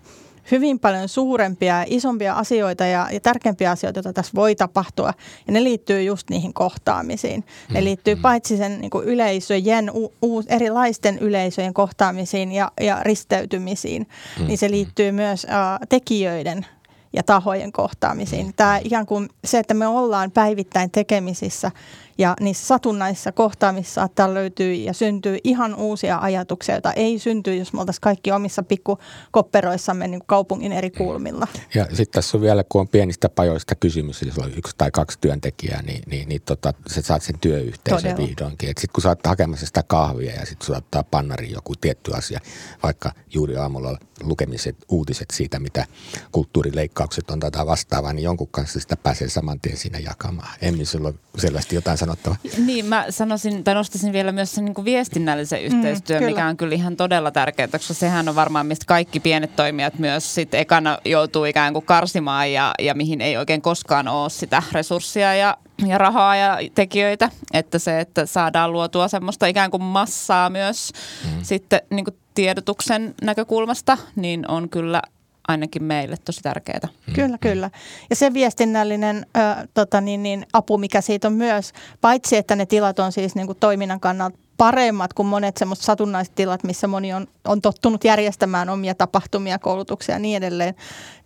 hyvin 0.51 0.79
paljon 0.79 1.09
suurempia 1.09 1.79
ja 1.79 1.85
isompia 1.87 2.33
asioita 2.33 2.85
ja, 2.85 3.07
ja 3.11 3.19
tärkeimpiä 3.19 3.71
asioita, 3.71 3.97
joita 3.97 4.13
tässä 4.13 4.31
voi 4.35 4.55
tapahtua. 4.55 5.13
Ja 5.47 5.53
ne 5.53 5.63
liittyy 5.63 6.03
just 6.03 6.29
niihin 6.29 6.53
kohtaamisiin. 6.53 7.43
Ne 7.73 7.79
mm, 7.79 7.83
liittyy 7.83 8.15
mm. 8.15 8.21
paitsi 8.21 8.57
sen 8.57 8.81
niin 8.81 8.89
kuin 8.89 9.05
yleisöjen, 9.05 9.91
u, 9.93 10.13
u, 10.23 10.43
erilaisten 10.47 11.19
yleisöjen 11.19 11.73
kohtaamisiin 11.73 12.51
ja, 12.51 12.71
ja 12.81 13.03
risteytymisiin, 13.03 14.07
niin 14.47 14.57
se 14.57 14.71
liittyy 14.71 15.11
myös 15.11 15.45
ä, 15.45 15.85
tekijöiden 15.89 16.65
ja 17.13 17.23
tahojen 17.23 17.71
kohtaamisiin. 17.71 18.53
Tämä 18.55 18.79
ikään 18.83 19.05
kuin 19.05 19.29
se, 19.45 19.59
että 19.59 19.73
me 19.73 19.87
ollaan 19.87 20.31
päivittäin 20.31 20.91
tekemisissä 20.91 21.71
ja 22.19 22.35
niissä 22.39 22.67
satunnaisissa 22.67 23.31
kohtaamissa 23.31 23.93
saattaa 23.93 24.33
löytyä 24.33 24.73
ja 24.73 24.93
syntyy 24.93 25.37
ihan 25.43 25.75
uusia 25.75 26.17
ajatuksia, 26.17 26.75
joita 26.75 26.93
ei 26.93 27.19
synty, 27.19 27.55
jos 27.55 27.73
me 27.73 27.79
oltaisiin 27.79 28.01
kaikki 28.01 28.31
omissa 28.31 28.63
pikkukopperoissamme 28.63 30.07
niin 30.07 30.19
kuin 30.19 30.27
kaupungin 30.27 30.71
eri 30.71 30.91
kulmilla. 30.91 31.47
Ja 31.75 31.85
sitten 31.85 32.11
tässä 32.11 32.37
on 32.37 32.41
vielä, 32.41 32.63
kun 32.69 32.81
on 32.81 32.87
pienistä 32.87 33.29
pajoista 33.29 33.75
kysymys, 33.75 34.21
jos 34.21 34.37
on 34.37 34.51
yksi 34.57 34.75
tai 34.77 34.91
kaksi 34.91 35.17
työntekijää, 35.21 35.81
niin, 35.81 36.03
niin, 36.07 36.29
niin 36.29 36.41
tota, 36.41 36.73
sä 36.87 37.01
saat 37.01 37.23
sen 37.23 37.39
työyhteisön 37.39 38.11
Todella. 38.11 38.27
vihdoinkin. 38.27 38.69
Sitten 38.69 38.89
kun 38.93 39.01
sä 39.01 39.09
oot 39.09 39.27
hakemassa 39.27 39.65
sitä 39.65 39.83
kahvia 39.83 40.33
ja 40.33 40.45
sitten 40.45 40.67
saattaa 40.67 41.03
pannari 41.03 41.51
joku 41.51 41.75
tietty 41.75 42.11
asia, 42.13 42.39
vaikka 42.83 43.11
juuri 43.33 43.57
aamulla 43.57 43.97
lukemiset 44.23 44.75
uutiset 44.89 45.31
siitä, 45.33 45.59
mitä 45.59 45.85
kulttuurileikkaukset 46.31 47.29
on 47.29 47.39
tätä 47.39 47.65
vastaavaa, 47.65 48.13
niin 48.13 48.23
jonkun 48.23 48.47
kanssa 48.51 48.79
sitä 48.79 48.97
pääsee 48.97 49.29
saman 49.29 49.61
tien 49.61 49.77
siinä 49.77 49.99
jakamaan. 49.99 50.57
Emmi, 50.61 50.85
sulla 50.85 51.07
on 51.07 51.19
selvästi 51.37 51.75
jotain 51.75 51.97
sanottavaa. 52.09 52.65
Niin, 52.65 52.85
mä 52.85 53.05
sanoisin, 53.09 53.63
tai 53.63 53.73
nostaisin 53.73 54.13
vielä 54.13 54.31
myös 54.31 54.55
sen 54.55 54.65
niin 54.65 54.73
kuin 54.73 54.85
viestinnällisen 54.85 55.63
yhteistyön, 55.63 56.23
mm, 56.23 56.25
mikä 56.25 56.47
on 56.47 56.57
kyllä 56.57 56.75
ihan 56.75 56.97
todella 56.97 57.31
tärkeää, 57.31 57.67
koska 57.67 57.93
sehän 57.93 58.29
on 58.29 58.35
varmaan, 58.35 58.65
mistä 58.65 58.85
kaikki 58.87 59.19
pienet 59.19 59.55
toimijat 59.55 59.99
myös 59.99 60.35
sitten 60.35 60.59
ekana 60.59 60.97
joutuu 61.05 61.45
ikään 61.45 61.73
kuin 61.73 61.85
karsimaan 61.85 62.51
ja, 62.51 62.73
ja 62.79 62.93
mihin 62.93 63.21
ei 63.21 63.37
oikein 63.37 63.61
koskaan 63.61 64.07
ole 64.07 64.29
sitä 64.29 64.63
resurssia 64.71 65.35
ja 65.35 65.57
ja 65.87 65.97
rahaa 65.97 66.35
ja 66.35 66.57
tekijöitä, 66.75 67.29
että 67.53 67.79
se, 67.79 67.99
että 67.99 68.25
saadaan 68.25 68.71
luotua 68.71 69.07
semmoista 69.07 69.47
ikään 69.47 69.71
kuin 69.71 69.83
massaa 69.83 70.49
myös 70.49 70.91
mm. 71.25 71.43
sitten 71.43 71.81
niin 71.89 72.05
kuin 72.05 72.17
tiedotuksen 72.35 73.15
näkökulmasta, 73.21 73.97
niin 74.15 74.51
on 74.51 74.69
kyllä 74.69 75.01
ainakin 75.49 75.83
meille 75.83 76.15
tosi 76.25 76.41
tärkeää. 76.41 76.87
Mm. 77.07 77.13
Kyllä, 77.13 77.37
kyllä. 77.37 77.69
Ja 78.09 78.15
se 78.15 78.33
viestinnällinen 78.33 79.25
ö, 79.37 79.67
tota 79.73 80.01
niin, 80.01 80.23
niin, 80.23 80.45
apu, 80.53 80.77
mikä 80.77 81.01
siitä 81.01 81.27
on 81.27 81.33
myös, 81.33 81.73
paitsi 82.01 82.37
että 82.37 82.55
ne 82.55 82.65
tilat 82.65 82.99
on 82.99 83.11
siis 83.11 83.35
niin 83.35 83.47
kuin 83.47 83.57
toiminnan 83.59 83.99
kannalta 83.99 84.37
paremmat 84.59 85.13
kuin 85.13 85.27
monet 85.27 85.57
semmoiset 85.57 85.85
satunnaiset 85.85 86.35
tilat, 86.35 86.63
missä 86.63 86.87
moni 86.87 87.13
on, 87.13 87.27
on 87.47 87.61
tottunut 87.61 88.03
järjestämään 88.03 88.69
omia 88.69 88.95
tapahtumia, 88.95 89.59
koulutuksia 89.59 90.15
ja 90.15 90.19
niin 90.19 90.37
edelleen. 90.37 90.75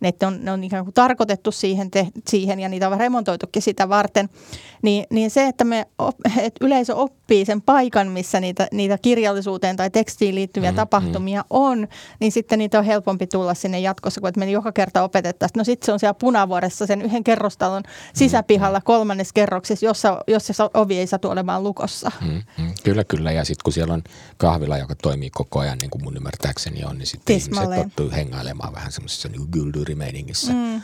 Ne 0.00 0.12
on, 0.26 0.44
ne 0.44 0.52
on 0.52 0.64
ikään 0.64 0.84
kuin 0.84 0.94
tarkoitettu 0.94 1.52
siihen, 1.52 1.90
te, 1.90 2.06
siihen 2.28 2.60
ja 2.60 2.68
niitä 2.68 2.88
on 2.88 2.98
remontoitukin 2.98 3.62
sitä 3.62 3.88
varten. 3.88 4.28
Niin, 4.82 5.06
niin 5.10 5.30
se, 5.30 5.46
että, 5.46 5.64
me, 5.64 5.86
että 6.38 6.64
yleisö 6.64 6.94
oppii 6.94 7.44
sen 7.44 7.62
paikan, 7.62 8.08
missä 8.08 8.40
niitä, 8.40 8.68
niitä 8.72 8.98
kirjallisuuteen 8.98 9.76
tai 9.76 9.90
tekstiin 9.90 10.34
liittyviä 10.34 10.70
mm, 10.72 10.76
tapahtumia 10.76 11.40
mm. 11.40 11.46
on, 11.50 11.88
niin 12.20 12.32
sitten 12.32 12.58
niitä 12.58 12.78
on 12.78 12.84
helpompi 12.84 13.26
tulla 13.26 13.54
sinne 13.54 13.80
jatkossa, 13.80 14.20
kun 14.20 14.28
että 14.28 14.38
me 14.38 14.50
joka 14.50 14.72
kerta 14.72 15.02
opetettaisiin. 15.02 15.58
No 15.58 15.64
sitten 15.64 15.86
se 15.86 15.92
on 15.92 15.98
siellä 15.98 16.14
Punavuoressa 16.14 16.86
sen 16.86 17.02
yhden 17.02 17.24
kerrostalon 17.24 17.82
sisäpihalla 18.14 18.80
kolmannes 18.80 19.32
kerroksessa, 19.32 19.86
jossa, 19.86 20.20
jossa 20.26 20.52
se 20.52 20.62
ovi 20.74 20.98
ei 20.98 21.06
satu 21.06 21.30
olemaan 21.30 21.64
lukossa. 21.64 22.12
Mm, 22.20 22.42
mm. 22.58 22.72
Kyllä, 22.84 23.04
kyllä. 23.04 23.23
Ja 23.32 23.44
sitten 23.44 23.64
kun 23.64 23.72
siellä 23.72 23.94
on 23.94 24.02
kahvila, 24.36 24.78
joka 24.78 24.94
toimii 24.94 25.30
koko 25.30 25.58
ajan, 25.58 25.78
niin 25.78 25.90
kuin 25.90 26.04
mun 26.04 26.16
ymmärtääkseni 26.16 26.84
on, 26.84 26.98
niin 26.98 27.06
sitten 27.06 27.36
ihmiset 27.36 27.68
tottuu 27.74 28.10
hengailemaan 28.10 28.74
vähän 28.74 28.92
semmoisessa 28.92 29.28
niin 29.28 29.48
gyldyrimeiningissä, 29.52 30.52
mm. 30.52 30.82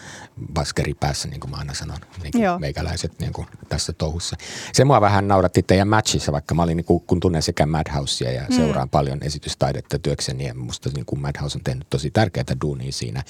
baskeri 0.52 0.94
päässä, 0.94 1.28
niin 1.28 1.40
kuin 1.40 1.50
mä 1.50 1.56
aina 1.56 1.74
sanon, 1.74 1.98
niin 2.22 2.32
kuin 2.32 2.60
meikäläiset 2.60 3.20
niin 3.20 3.32
kuin 3.32 3.46
tässä 3.68 3.92
touhussa. 3.92 4.36
Se 4.72 4.84
mua 4.84 5.00
vähän 5.00 5.28
nauratti 5.28 5.62
teidän 5.62 5.88
matchissa, 5.88 6.32
vaikka 6.32 6.54
mä 6.54 6.62
olin, 6.62 6.76
niin 6.76 6.84
kuin, 6.84 7.00
kun 7.00 7.20
tunnen 7.20 7.42
sekä 7.42 7.66
Madhousea 7.66 8.32
ja 8.32 8.46
mm. 8.50 8.56
seuraan 8.56 8.88
paljon 8.88 9.18
esitystaidetta 9.22 9.98
työkseni, 9.98 10.46
ja 10.46 10.54
musta 10.54 10.90
niin 10.94 11.06
kuin 11.06 11.20
Madhouse 11.20 11.58
on 11.58 11.64
tehnyt 11.64 11.86
tosi 11.90 12.10
tärkeää 12.10 12.44
duunia 12.60 12.92
siinä. 12.92 13.22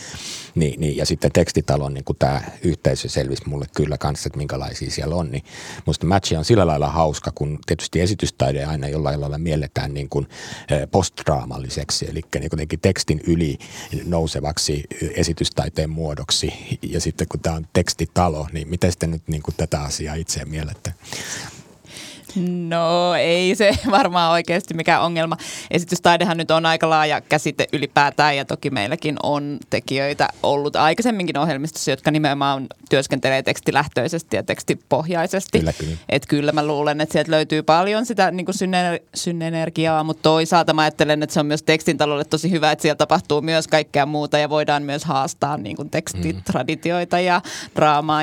Niin, 0.55 0.81
niin, 0.81 0.97
ja 0.97 1.07
sitten 1.07 1.33
tekstitalon 1.33 1.95
niin 1.95 2.05
kuin 2.05 2.19
tämä 2.19 2.43
yhteisö 2.63 3.09
selvisi 3.09 3.49
mulle 3.49 3.67
kyllä 3.77 3.99
kanssa, 3.99 4.27
että 4.27 4.37
minkälaisia 4.37 4.91
siellä 4.91 5.15
on. 5.15 5.31
Niin 5.31 5.45
musta 5.87 6.07
matchi 6.07 6.37
on 6.37 6.45
sillä 6.45 6.67
lailla 6.67 6.89
hauska, 6.89 7.33
kun 7.35 7.59
tietysti 7.67 8.01
esitystaide 8.01 8.65
aina 8.65 8.89
jollain 9.01 9.21
lailla 9.21 9.39
mielletään 9.39 9.95
niin 9.95 10.09
kuin 10.09 10.29
postdraamalliseksi, 10.91 12.11
eli 12.11 12.21
niin 12.35 12.51
kuitenkin 12.51 12.81
tekstin 12.81 13.21
yli 13.27 13.59
nousevaksi 14.05 14.85
esitystaiteen 15.15 15.91
muodoksi. 15.91 16.53
Ja 16.83 17.01
sitten 17.01 17.29
kun 17.29 17.41
tämä 17.41 17.57
on 17.57 17.67
tekstitalo, 17.73 18.47
niin 18.53 18.69
miten 18.69 18.91
sitten 18.93 19.11
nyt 19.11 19.23
niin 19.29 19.43
kuin 19.43 19.55
tätä 19.57 19.81
asiaa 19.81 20.15
itse 20.15 20.45
mielette? 20.45 20.95
No 22.37 23.15
ei 23.15 23.55
se 23.55 23.75
varmaan 23.91 24.33
oikeasti 24.33 24.75
mikään 24.75 25.03
ongelma. 25.03 25.37
Esitystaidehan 25.71 26.37
nyt 26.37 26.51
on 26.51 26.67
aika 26.67 26.91
laaja 26.91 27.21
käsite 27.21 27.67
ylipäätään 27.73 28.37
ja 28.37 28.45
toki 28.45 28.71
meilläkin 28.71 29.17
on 29.23 29.59
tekijöitä 29.71 30.29
ollut 30.43 30.77
aikaisemminkin 30.77 31.39
ohjelmistossa, 31.39 31.91
jotka 31.91 32.11
nimenomaan 32.11 32.67
työskentelee 32.91 33.43
tekstilähtöisesti 33.43 34.37
ja 34.37 34.43
tekstipohjaisesti. 34.43 35.59
Kyllä, 35.59 35.73
kyllä. 35.73 35.97
Et 36.09 36.27
kyllä 36.27 36.53
mä 36.53 36.67
luulen, 36.67 37.01
että 37.01 37.13
sieltä 37.13 37.31
löytyy 37.31 37.63
paljon 37.63 38.07
sitä 38.07 38.31
niin 38.31 38.47
syner- 38.47 39.03
synenergiaa, 39.15 40.05
mutta 40.05 40.23
toisaalta 40.23 40.73
mä 40.73 40.83
ajattelen, 40.83 41.23
että 41.23 41.35
se 41.35 41.41
on 41.41 41.47
myös 41.47 41.63
tekstintalolle 41.63 42.25
tosi 42.25 42.51
hyvä, 42.51 42.73
että 42.73 42.83
siellä 42.83 42.97
tapahtuu 42.97 43.41
myös 43.41 43.69
kaikkea 43.69 44.07
muuta 44.07 44.39
ja 44.39 44.51
voidaan 44.51 44.83
myös 44.83 45.05
haastaa 45.05 45.57
niin 45.57 45.77
kuin 45.77 45.91
tekstitraditioita 45.91 47.21
ja 47.21 47.43
draamaa. 47.77 48.23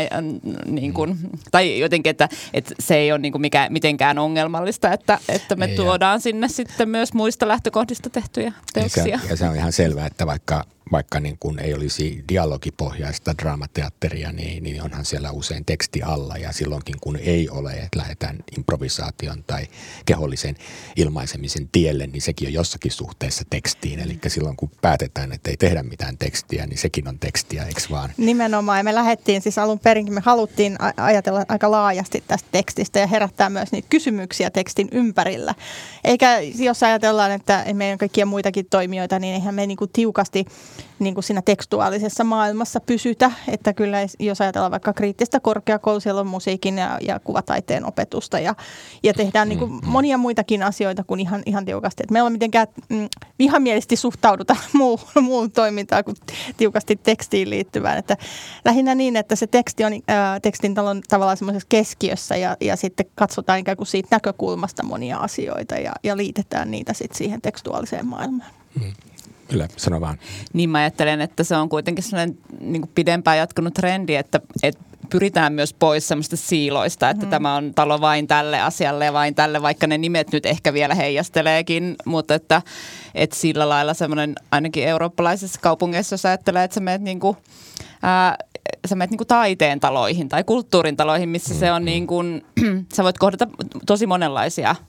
Niin 0.65 0.93
kuin, 0.93 1.09
mm. 1.09 1.29
Tai 1.51 1.79
jotenkin, 1.79 2.09
että, 2.09 2.29
että 2.53 2.75
se 2.79 2.95
ei 2.95 3.11
ole 3.11 3.19
niin 3.19 3.31
kuin 3.31 3.41
mikä, 3.41 3.67
miten 3.69 3.96
mitenkään 3.97 4.19
ongelmallista, 4.19 4.93
että, 4.93 5.19
että 5.29 5.55
me 5.55 5.65
ja. 5.65 5.75
tuodaan 5.75 6.21
sinne 6.21 6.47
sitten 6.47 6.89
myös 6.89 7.13
muista 7.13 7.47
lähtökohdista 7.47 8.09
tehtyjä 8.09 8.53
teoksia. 8.73 9.07
Ja 9.07 9.19
se, 9.19 9.27
ja 9.27 9.35
se 9.35 9.49
on 9.49 9.55
ihan 9.55 9.71
selvää, 9.71 10.05
että 10.05 10.25
vaikka 10.25 10.63
vaikka 10.91 11.19
niin 11.19 11.37
kuin 11.39 11.59
ei 11.59 11.73
olisi 11.73 12.23
dialogipohjaista 12.29 13.37
draamateatteria, 13.37 14.31
niin, 14.31 14.63
niin 14.63 14.83
onhan 14.83 15.05
siellä 15.05 15.31
usein 15.31 15.65
teksti 15.65 16.01
alla 16.01 16.37
ja 16.37 16.51
silloinkin 16.51 16.95
kun 17.01 17.15
ei 17.15 17.49
ole, 17.49 17.73
että 17.73 17.99
lähdetään 17.99 18.37
improvisaation 18.57 19.43
tai 19.47 19.67
kehollisen 20.05 20.55
ilmaisemisen 20.95 21.69
tielle, 21.71 22.07
niin 22.07 22.21
sekin 22.21 22.47
on 22.47 22.53
jossakin 22.53 22.91
suhteessa 22.91 23.43
tekstiin. 23.49 23.99
Eli 23.99 24.19
silloin 24.27 24.55
kun 24.55 24.71
päätetään, 24.81 25.31
että 25.31 25.49
ei 25.49 25.57
tehdä 25.57 25.83
mitään 25.83 26.17
tekstiä, 26.17 26.67
niin 26.67 26.77
sekin 26.77 27.07
on 27.07 27.19
tekstiä, 27.19 27.63
eikö 27.63 27.81
vaan? 27.91 28.09
Nimenomaan 28.17 28.77
ja 28.77 28.83
me 28.83 28.95
lähdettiin 28.95 29.41
siis 29.41 29.57
alun 29.57 29.79
perinkin, 29.79 30.13
me 30.13 30.21
haluttiin 30.25 30.77
ajatella 30.97 31.45
aika 31.47 31.71
laajasti 31.71 32.23
tästä 32.27 32.49
tekstistä 32.51 32.99
ja 32.99 33.07
herättää 33.07 33.49
myös 33.49 33.71
niitä 33.71 33.87
kysymyksiä 33.89 34.49
tekstin 34.49 34.87
ympärillä. 34.91 35.55
Eikä 36.03 36.39
jos 36.39 36.83
ajatellaan, 36.83 37.31
että 37.31 37.65
meillä 37.73 37.93
on 37.93 37.97
kaikkia 37.97 38.25
muitakin 38.25 38.65
toimijoita, 38.69 39.19
niin 39.19 39.33
eihän 39.33 39.55
me 39.55 39.67
niin 39.67 39.77
kuin 39.77 39.91
tiukasti 39.93 40.45
niin 40.99 41.13
kuin 41.13 41.23
siinä 41.23 41.41
tekstuaalisessa 41.41 42.23
maailmassa 42.23 42.79
pysytä. 42.79 43.31
Että 43.47 43.73
kyllä 43.73 43.97
jos 44.19 44.41
ajatellaan 44.41 44.71
vaikka 44.71 44.93
kriittistä 44.93 45.39
korkeakoulua, 45.39 45.99
siellä 45.99 46.21
on 46.21 46.27
musiikin 46.27 46.77
ja, 46.77 46.97
ja 47.01 47.19
kuvataiteen 47.19 47.85
opetusta 47.85 48.39
ja, 48.39 48.55
ja 49.03 49.13
tehdään 49.13 49.49
niin 49.49 49.59
kuin 49.59 49.71
mm, 49.71 49.79
mm. 49.81 49.87
monia 49.87 50.17
muitakin 50.17 50.63
asioita 50.63 51.03
kuin 51.03 51.19
ihan, 51.19 51.43
ihan 51.45 51.65
tiukasti. 51.65 52.03
Että 52.03 52.13
me 52.13 52.21
ollaan 52.21 52.33
mitenkään 52.33 52.67
mm, 52.89 53.07
vihamielisesti 53.39 53.95
suhtauduta 53.95 54.55
muu, 54.73 54.99
muuhun 55.21 55.51
toimintaan 55.51 56.03
kuin 56.03 56.17
tiukasti 56.57 56.95
tekstiin 56.95 57.49
liittyvään. 57.49 57.97
Että 57.97 58.17
lähinnä 58.65 58.95
niin, 58.95 59.15
että 59.15 59.35
se 59.35 59.47
teksti 59.47 59.85
on 59.85 59.93
ää, 60.07 60.39
tekstin 60.39 60.73
talon 60.73 61.01
tavallaan 61.09 61.37
semmoisessa 61.37 61.67
keskiössä 61.69 62.35
ja, 62.35 62.57
ja 62.61 62.75
sitten 62.75 63.05
katsotaan 63.15 63.59
ikään 63.59 63.77
kuin 63.77 63.87
siitä 63.87 64.07
näkökulmasta 64.11 64.83
monia 64.83 65.17
asioita 65.17 65.75
ja, 65.75 65.91
ja 66.03 66.17
liitetään 66.17 66.71
niitä 66.71 66.93
sitten 66.93 67.17
siihen 67.17 67.41
tekstuaaliseen 67.41 68.05
maailmaan. 68.05 68.51
Mm. 68.81 68.93
Kyllä, 69.47 69.67
sano 69.77 70.01
vaan. 70.01 70.17
Niin 70.53 70.69
mä 70.69 70.77
ajattelen, 70.77 71.21
että 71.21 71.43
se 71.43 71.55
on 71.55 71.69
kuitenkin 71.69 72.03
sellainen 72.03 72.37
niin 72.59 72.81
kuin 72.81 72.91
pidempään 72.95 73.37
jatkunut 73.37 73.73
trendi, 73.73 74.15
että, 74.15 74.39
että 74.63 74.83
pyritään 75.09 75.53
myös 75.53 75.73
pois 75.73 76.07
semmoista 76.07 76.37
siiloista, 76.37 77.09
että 77.09 77.25
mm. 77.25 77.29
tämä 77.29 77.55
on 77.55 77.73
talo 77.73 78.01
vain 78.01 78.27
tälle 78.27 78.61
asialle 78.61 79.05
ja 79.05 79.13
vain 79.13 79.35
tälle, 79.35 79.61
vaikka 79.61 79.87
ne 79.87 79.97
nimet 79.97 80.31
nyt 80.31 80.45
ehkä 80.45 80.73
vielä 80.73 80.95
heijasteleekin, 80.95 81.95
mutta 82.05 82.35
että, 82.35 82.61
että 83.15 83.35
sillä 83.35 83.69
lailla 83.69 83.93
semmoinen 83.93 84.35
ainakin 84.51 84.83
eurooppalaisissa 84.83 85.59
kaupungeissa, 85.61 86.13
jos 86.13 86.25
ajattelee, 86.25 86.63
että 86.63 86.75
sä 86.75 86.81
menet 86.81 87.01
niin 87.01 87.19
kuin, 87.19 87.37
ää, 88.01 88.35
sä 88.87 88.95
menet 88.95 89.11
niin 89.11 89.17
kuin 89.17 89.27
taiteen 89.27 89.79
taloihin 89.79 90.29
tai 90.29 90.43
kulttuurin 90.43 90.97
taloihin, 90.97 91.29
missä 91.29 91.53
mm, 91.53 91.59
se 91.59 91.71
on 91.71 91.81
mm. 91.81 91.85
niin 91.85 92.07
kuin, 92.07 92.45
sä 92.95 93.03
voit 93.03 93.17
kohdata 93.17 93.47
tosi 93.85 94.07
monenlaisia, 94.07 94.69
äh, 94.69 94.79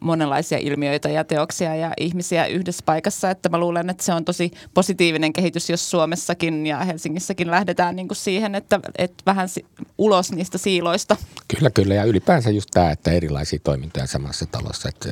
monenlaisia 0.00 0.58
ilmiöitä 0.58 1.08
ja 1.08 1.24
teoksia 1.24 1.76
ja 1.76 1.92
ihmisiä 2.00 2.46
yhdessä 2.46 2.82
paikassa. 2.86 3.30
Että 3.30 3.48
mä 3.48 3.58
luulen, 3.58 3.90
että 3.90 4.04
se 4.04 4.12
on 4.12 4.24
tosi 4.24 4.50
positiivinen 4.74 5.32
kehitys, 5.32 5.70
jos 5.70 5.90
Suomessakin 5.90 6.66
ja 6.66 6.78
Helsingissäkin 6.78 7.50
lähdetään 7.50 7.96
niin 7.96 8.08
kuin 8.08 8.16
siihen, 8.16 8.54
että, 8.54 8.80
että 8.98 9.22
vähän 9.26 9.48
si- 9.48 9.66
ulos 9.98 10.32
niistä 10.32 10.58
siiloista. 10.58 11.16
Kyllä, 11.56 11.70
kyllä. 11.70 11.94
Ja 11.94 12.04
ylipäänsä 12.04 12.50
just 12.50 12.68
tämä, 12.72 12.90
että 12.90 13.10
erilaisia 13.10 13.58
toimintoja 13.64 14.06
samassa 14.06 14.46
talossa. 14.46 14.88
Että 14.88 15.08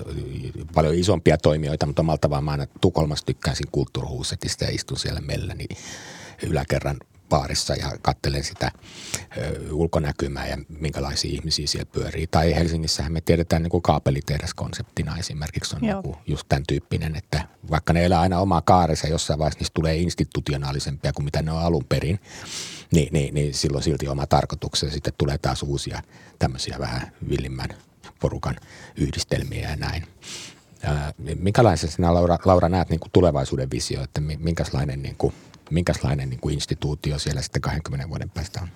paljon 0.75 0.95
isompia 0.95 1.39
toimijoita, 1.39 1.87
mutta 1.87 2.03
omalta 2.03 2.31
vaan 2.31 2.45
mä 2.45 2.51
aina 2.51 2.67
Tukholmassa 2.81 3.27
tykkäsin 3.27 3.67
kulttuurhuusetista 3.73 4.65
ja 4.65 4.71
istun 4.71 4.99
siellä 4.99 5.21
meillä, 5.21 5.55
niin 5.55 5.77
yläkerran 6.43 6.97
baarissa 7.29 7.75
ja 7.75 7.93
katselen 8.03 8.45
sitä 8.45 8.71
ö, 9.37 9.73
ulkonäkymää 9.73 10.47
ja 10.49 10.59
minkälaisia 10.69 11.31
ihmisiä 11.31 11.67
siellä 11.67 11.91
pyörii. 11.93 12.27
Tai 12.27 12.55
Helsingissähän 12.55 13.13
me 13.13 13.21
tiedetään 13.21 13.63
niin 13.63 13.71
kuin 13.71 13.83
kaapelitehdas 13.83 14.55
konseptina 14.55 15.17
esimerkiksi 15.19 15.77
on 15.77 15.83
niin 15.83 16.17
just 16.27 16.47
tämän 16.49 16.63
tyyppinen, 16.69 17.17
että 17.17 17.49
vaikka 17.71 17.93
ne 17.93 18.05
elää 18.05 18.21
aina 18.21 18.41
omaa 18.41 18.61
kaarensa, 18.61 19.09
jossain 19.09 19.39
vaiheessa 19.39 19.59
niistä 19.59 19.75
tulee 19.75 19.97
institutionaalisempia 19.97 21.13
kuin 21.13 21.25
mitä 21.25 21.43
ne 21.43 21.53
on 21.53 21.59
alun 21.59 21.85
perin, 21.89 22.21
niin, 22.93 23.09
niin, 23.13 23.35
niin 23.35 23.55
silloin 23.55 23.85
silti 23.85 24.09
oma 24.09 24.27
tarkoituksensa. 24.27 24.95
Sitten 24.95 25.13
tulee 25.19 25.39
taas 25.39 25.63
uusia 25.63 26.03
tämmöisiä 26.39 26.79
vähän 26.79 27.13
villimmän 27.29 27.69
porukan 28.21 28.57
yhdistelmiä 28.97 29.71
ja 29.71 29.77
näin. 29.77 30.07
minkälaisen 31.39 31.91
sinä 31.91 32.15
Laura, 32.15 32.39
Laura 32.45 32.69
näet 32.69 32.91
niin 32.91 33.01
kuin 33.01 33.11
tulevaisuuden 33.13 33.71
visio, 33.71 34.03
että 34.03 34.21
minkälainen, 34.21 35.03
niin 35.03 35.17
kuin, 35.19 35.35
minkälainen 35.71 36.31
niin 36.31 36.41
kuin 36.41 36.55
instituutio 36.55 37.19
siellä 37.19 37.43
sitten 37.43 37.63
20 37.63 38.09
vuoden 38.09 38.31
päästä 38.31 38.61
on? 38.63 38.69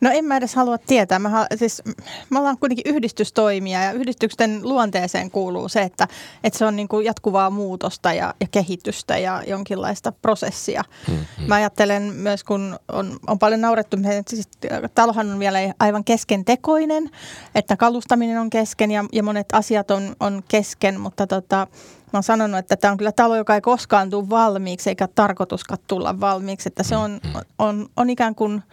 No 0.00 0.10
en 0.10 0.24
mä 0.24 0.36
edes 0.36 0.54
halua 0.54 0.78
tietää. 0.78 1.18
Mä, 1.18 1.46
siis, 1.56 1.82
me 2.30 2.38
ollaan 2.38 2.58
kuitenkin 2.58 2.94
yhdistystoimia 2.94 3.82
ja 3.82 3.92
yhdistysten 3.92 4.60
luonteeseen 4.62 5.30
kuuluu 5.30 5.68
se, 5.68 5.82
että, 5.82 6.08
että 6.44 6.58
se 6.58 6.64
on 6.64 6.76
niin 6.76 6.88
kuin 6.88 7.04
jatkuvaa 7.04 7.50
muutosta 7.50 8.12
ja, 8.12 8.34
ja 8.40 8.46
kehitystä 8.50 9.18
ja 9.18 9.42
jonkinlaista 9.46 10.12
prosessia. 10.12 10.84
Mm-hmm. 11.08 11.46
Mä 11.46 11.54
ajattelen 11.54 12.02
myös, 12.02 12.44
kun 12.44 12.78
on, 12.92 13.18
on 13.26 13.38
paljon 13.38 13.60
naurettu, 13.60 13.96
että 13.96 14.36
siis, 14.36 14.48
talohan 14.94 15.30
on 15.30 15.38
vielä 15.38 15.58
aivan 15.78 16.04
keskentekoinen, 16.04 17.10
että 17.54 17.76
kalustaminen 17.76 18.40
on 18.40 18.50
kesken 18.50 18.90
ja, 18.90 19.04
ja 19.12 19.22
monet 19.22 19.46
asiat 19.52 19.90
on, 19.90 20.16
on 20.20 20.42
kesken, 20.48 21.00
mutta 21.00 21.26
tota, 21.26 21.66
mä 22.12 22.16
oon 22.16 22.22
sanonut, 22.22 22.58
että 22.58 22.76
tämä 22.76 22.92
on 22.92 22.98
kyllä 22.98 23.12
talo, 23.12 23.36
joka 23.36 23.54
ei 23.54 23.60
koskaan 23.60 24.10
tule 24.10 24.30
valmiiksi 24.30 24.90
eikä 24.90 25.08
tarkoituskaan 25.14 25.78
tulla 25.86 26.20
valmiiksi, 26.20 26.68
että 26.68 26.82
se 26.82 26.96
on, 26.96 27.10
mm-hmm. 27.10 27.40
on, 27.58 27.86
on 27.96 28.10
ikään 28.10 28.34
kuin– 28.34 28.62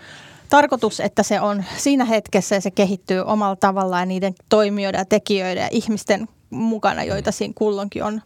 tarkoitus, 0.53 0.99
että 0.99 1.23
se 1.23 1.41
on 1.41 1.63
siinä 1.77 2.05
hetkessä 2.05 2.55
ja 2.55 2.61
se 2.61 2.71
kehittyy 2.71 3.19
omalla 3.19 3.55
tavallaan 3.55 4.07
niiden 4.07 4.33
toimijoiden 4.49 4.99
ja 4.99 5.05
tekijöiden 5.05 5.61
ja 5.61 5.67
ihmisten 5.71 6.27
mukana, 6.49 7.03
joita 7.03 7.31
siinä 7.31 7.53
kulloinkin 7.57 8.03
on, 8.03 8.21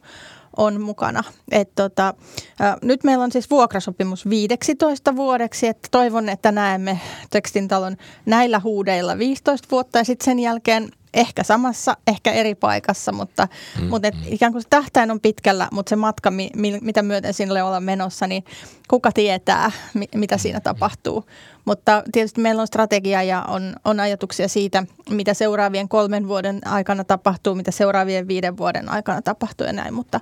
on 0.57 0.81
mukana. 0.81 1.23
Et 1.51 1.75
tota, 1.75 2.13
ä, 2.61 2.77
nyt 2.81 3.03
meillä 3.03 3.23
on 3.23 3.31
siis 3.31 3.49
vuokrasopimus 3.49 4.29
15 4.29 5.15
vuodeksi, 5.15 5.67
että 5.67 5.87
toivon, 5.91 6.29
että 6.29 6.51
näemme 6.51 6.99
tekstintalon 7.29 7.97
näillä 8.25 8.61
huudeilla 8.63 9.17
15 9.17 9.67
vuotta 9.71 9.97
ja 9.97 10.05
sitten 10.05 10.25
sen 10.25 10.39
jälkeen 10.39 10.89
ehkä 11.17 11.43
samassa, 11.43 11.97
ehkä 12.07 12.31
eri 12.31 12.55
paikassa, 12.55 13.11
mutta, 13.11 13.47
mm, 13.81 13.85
mutta 13.85 14.07
et 14.07 14.15
mm. 14.15 14.21
ikään 14.25 14.51
kuin 14.51 14.61
se 14.61 14.67
tähtäin 14.69 15.11
on 15.11 15.19
pitkällä, 15.19 15.67
mutta 15.71 15.89
se 15.89 15.95
matka, 15.95 16.31
mi, 16.31 16.49
mi, 16.55 16.79
mitä 16.81 17.01
myöten 17.01 17.33
sinne 17.33 17.63
ollaan 17.63 17.83
menossa, 17.83 18.27
niin 18.27 18.45
kuka 18.87 19.11
tietää, 19.11 19.71
mi, 19.93 20.05
mitä 20.15 20.37
siinä 20.37 20.59
tapahtuu. 20.59 21.25
Mutta 21.65 22.03
tietysti 22.11 22.41
meillä 22.41 22.61
on 22.61 22.67
strategia 22.67 23.23
ja 23.23 23.41
on, 23.41 23.75
on 23.85 23.99
ajatuksia 23.99 24.47
siitä, 24.47 24.83
mitä 25.09 25.33
seuraavien 25.33 25.89
kolmen 25.89 26.27
vuoden 26.27 26.67
aikana 26.67 27.03
tapahtuu, 27.03 27.55
mitä 27.55 27.71
seuraavien 27.71 28.27
viiden 28.27 28.57
vuoden 28.57 28.89
aikana 28.89 29.21
tapahtuu 29.21 29.67
ja 29.67 29.73
näin, 29.73 29.93
mutta, 29.93 30.19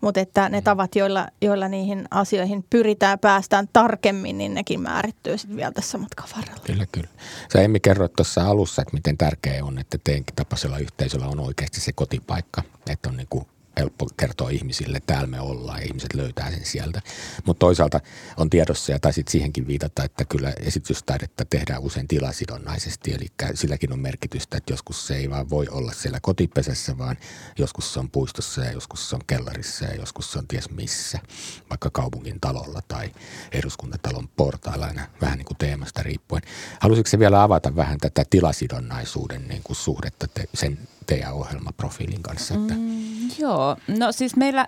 mutta 0.00 0.20
että 0.20 0.48
ne 0.48 0.62
tavat, 0.62 0.96
joilla, 0.96 1.28
joilla 1.42 1.68
niihin 1.68 2.04
asioihin 2.10 2.64
pyritään 2.70 3.18
päästään 3.18 3.68
tarkemmin, 3.72 4.38
niin 4.38 4.54
nekin 4.54 4.80
määrittyy 4.80 5.38
sitten 5.38 5.56
vielä 5.56 5.72
tässä 5.72 5.98
matkan 5.98 6.28
varrella. 6.36 6.62
Kyllä, 6.64 6.86
kyllä. 6.92 7.08
Sä 7.52 7.60
Emmi 7.60 7.80
kerroit 7.80 8.12
tuossa 8.12 8.46
alussa, 8.46 8.82
että 8.82 8.94
miten 8.94 9.18
tärkeää 9.18 9.64
on, 9.64 9.78
että 9.78 9.98
teidänkin 10.04 10.36
tapaisella 10.36 10.78
yhteisöllä 10.78 11.26
on 11.26 11.40
oikeasti 11.40 11.80
se 11.80 11.92
kotipaikka, 11.92 12.62
että 12.90 13.08
on 13.08 13.16
niin 13.16 13.28
kuin 13.30 13.46
helppo 13.78 14.08
kertoa 14.16 14.50
ihmisille, 14.50 15.00
täällä 15.06 15.26
me 15.26 15.40
ollaan 15.40 15.80
ja 15.80 15.86
ihmiset 15.86 16.14
löytää 16.14 16.50
sen 16.50 16.64
sieltä. 16.64 17.02
Mutta 17.46 17.58
toisaalta 17.58 18.00
on 18.36 18.50
tiedossa 18.50 18.92
ja 18.92 18.98
taisit 18.98 19.28
siihenkin 19.28 19.66
viitata, 19.66 20.04
että 20.04 20.24
kyllä 20.24 20.52
esitystaidetta 20.60 21.44
tehdään 21.44 21.82
usein 21.82 22.08
tilasidonnaisesti, 22.08 23.12
eli 23.12 23.26
silläkin 23.54 23.92
on 23.92 23.98
merkitystä, 23.98 24.56
että 24.56 24.72
joskus 24.72 25.06
se 25.06 25.16
ei 25.16 25.30
vaan 25.30 25.50
voi 25.50 25.66
olla 25.70 25.92
siellä 25.92 26.18
kotipesässä, 26.20 26.98
vaan 26.98 27.16
joskus 27.58 27.92
se 27.92 28.00
on 28.00 28.10
puistossa 28.10 28.64
ja 28.64 28.72
joskus 28.72 29.10
se 29.10 29.16
on 29.16 29.22
kellarissa 29.26 29.84
ja 29.84 29.94
joskus 29.94 30.32
se 30.32 30.38
on 30.38 30.48
ties 30.48 30.70
missä, 30.70 31.18
vaikka 31.70 31.90
kaupungin 31.90 32.40
talolla 32.40 32.80
tai 32.88 33.10
eduskuntatalon 33.52 34.28
portailla 34.28 34.86
aina 34.86 35.08
vähän 35.20 35.38
niin 35.38 35.46
kuin 35.46 35.58
teemasta 35.58 36.02
riippuen. 36.02 36.42
Haluaisitko 36.80 37.18
vielä 37.18 37.42
avata 37.42 37.76
vähän 37.76 37.98
tätä 37.98 38.24
tilasidonnaisuuden 38.30 39.48
niin 39.48 39.62
kuin 39.62 39.76
suhdetta 39.76 40.28
te, 40.28 40.44
sen 40.54 40.78
teidän 41.08 41.32
ohjelmaprofiilin 41.32 42.22
kanssa? 42.22 42.54
Että... 42.54 42.74
Mm, 42.74 43.28
joo, 43.38 43.76
no 43.98 44.12
siis 44.12 44.36
meillä 44.36 44.66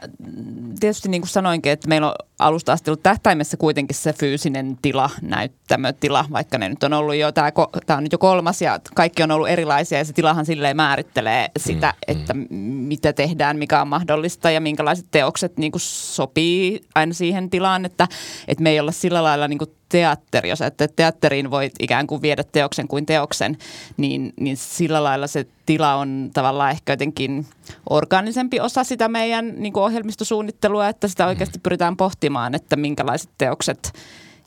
tietysti 0.80 1.08
niin 1.08 1.20
kuin 1.20 1.28
sanoinkin, 1.28 1.72
että 1.72 1.88
meillä 1.88 2.08
on 2.08 2.14
alusta 2.38 2.72
asti 2.72 2.90
ollut 2.90 3.02
tähtäimessä 3.02 3.56
kuitenkin 3.56 3.96
se 3.96 4.12
fyysinen 4.12 4.78
tila, 4.82 5.10
näyttämötila, 5.22 6.24
vaikka 6.32 6.58
ne 6.58 6.68
nyt 6.68 6.82
on 6.82 6.92
ollut 6.92 7.16
jo, 7.16 7.32
tämä, 7.32 7.52
tämä 7.86 7.96
on 7.96 8.02
nyt 8.02 8.12
jo 8.12 8.18
kolmas 8.18 8.62
ja 8.62 8.80
kaikki 8.94 9.22
on 9.22 9.30
ollut 9.30 9.48
erilaisia 9.48 9.98
ja 9.98 10.04
se 10.04 10.12
tilahan 10.12 10.46
silleen 10.46 10.76
määrittelee 10.76 11.50
sitä, 11.58 11.86
mm, 11.86 12.14
että 12.16 12.34
mm. 12.34 12.46
mitä 12.60 13.12
tehdään, 13.12 13.58
mikä 13.58 13.80
on 13.80 13.88
mahdollista 13.88 14.50
ja 14.50 14.60
minkälaiset 14.60 15.06
teokset 15.10 15.58
niin 15.58 15.72
kuin 15.72 15.82
sopii 15.84 16.80
aina 16.94 17.12
siihen 17.12 17.50
tilaan, 17.50 17.84
että, 17.84 18.08
että 18.48 18.62
me 18.62 18.70
ei 18.70 18.80
olla 18.80 18.92
sillä 18.92 19.22
lailla 19.22 19.48
niin 19.48 19.58
kuin 19.58 19.70
teatteri, 19.90 20.48
jos 20.48 20.60
että 20.60 20.88
teatteriin 20.88 21.50
voit 21.50 21.72
ikään 21.80 22.06
kuin 22.06 22.22
viedä 22.22 22.44
teoksen 22.44 22.88
kuin 22.88 23.06
teoksen, 23.06 23.58
niin, 23.96 24.32
niin 24.40 24.56
sillä 24.56 25.04
lailla 25.04 25.26
se 25.26 25.46
tila 25.66 25.94
on 25.94 26.30
tavallaan 26.34 26.70
ehkä 26.70 26.92
jotenkin 26.92 27.46
orgaanisempi 27.90 28.60
osa 28.60 28.84
sitä 28.84 29.08
meidän 29.08 29.54
niin 29.56 29.72
kuin 29.72 29.84
ohjelmistosuunnittelua, 29.84 30.88
että 30.88 31.08
sitä 31.08 31.26
oikeasti 31.26 31.58
pyritään 31.58 31.96
pohtimaan, 31.96 32.54
että 32.54 32.76
minkälaiset 32.76 33.30
teokset 33.38 33.92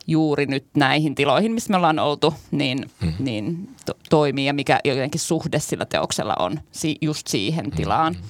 juuri 0.06 0.46
nyt 0.46 0.66
näihin 0.76 1.14
tiloihin, 1.14 1.52
missä 1.52 1.70
me 1.70 1.76
ollaan 1.76 1.98
oltu, 1.98 2.34
niin, 2.50 2.90
hmm. 3.00 3.12
niin 3.18 3.68
to- 3.86 3.98
toimii 4.10 4.46
ja 4.46 4.54
mikä 4.54 4.80
jotenkin 4.84 5.20
suhde 5.20 5.58
sillä 5.58 5.84
teoksella 5.84 6.34
on 6.38 6.60
si- 6.72 6.98
just 7.00 7.26
siihen 7.26 7.70
tilaan. 7.70 8.14
Hmm. 8.14 8.24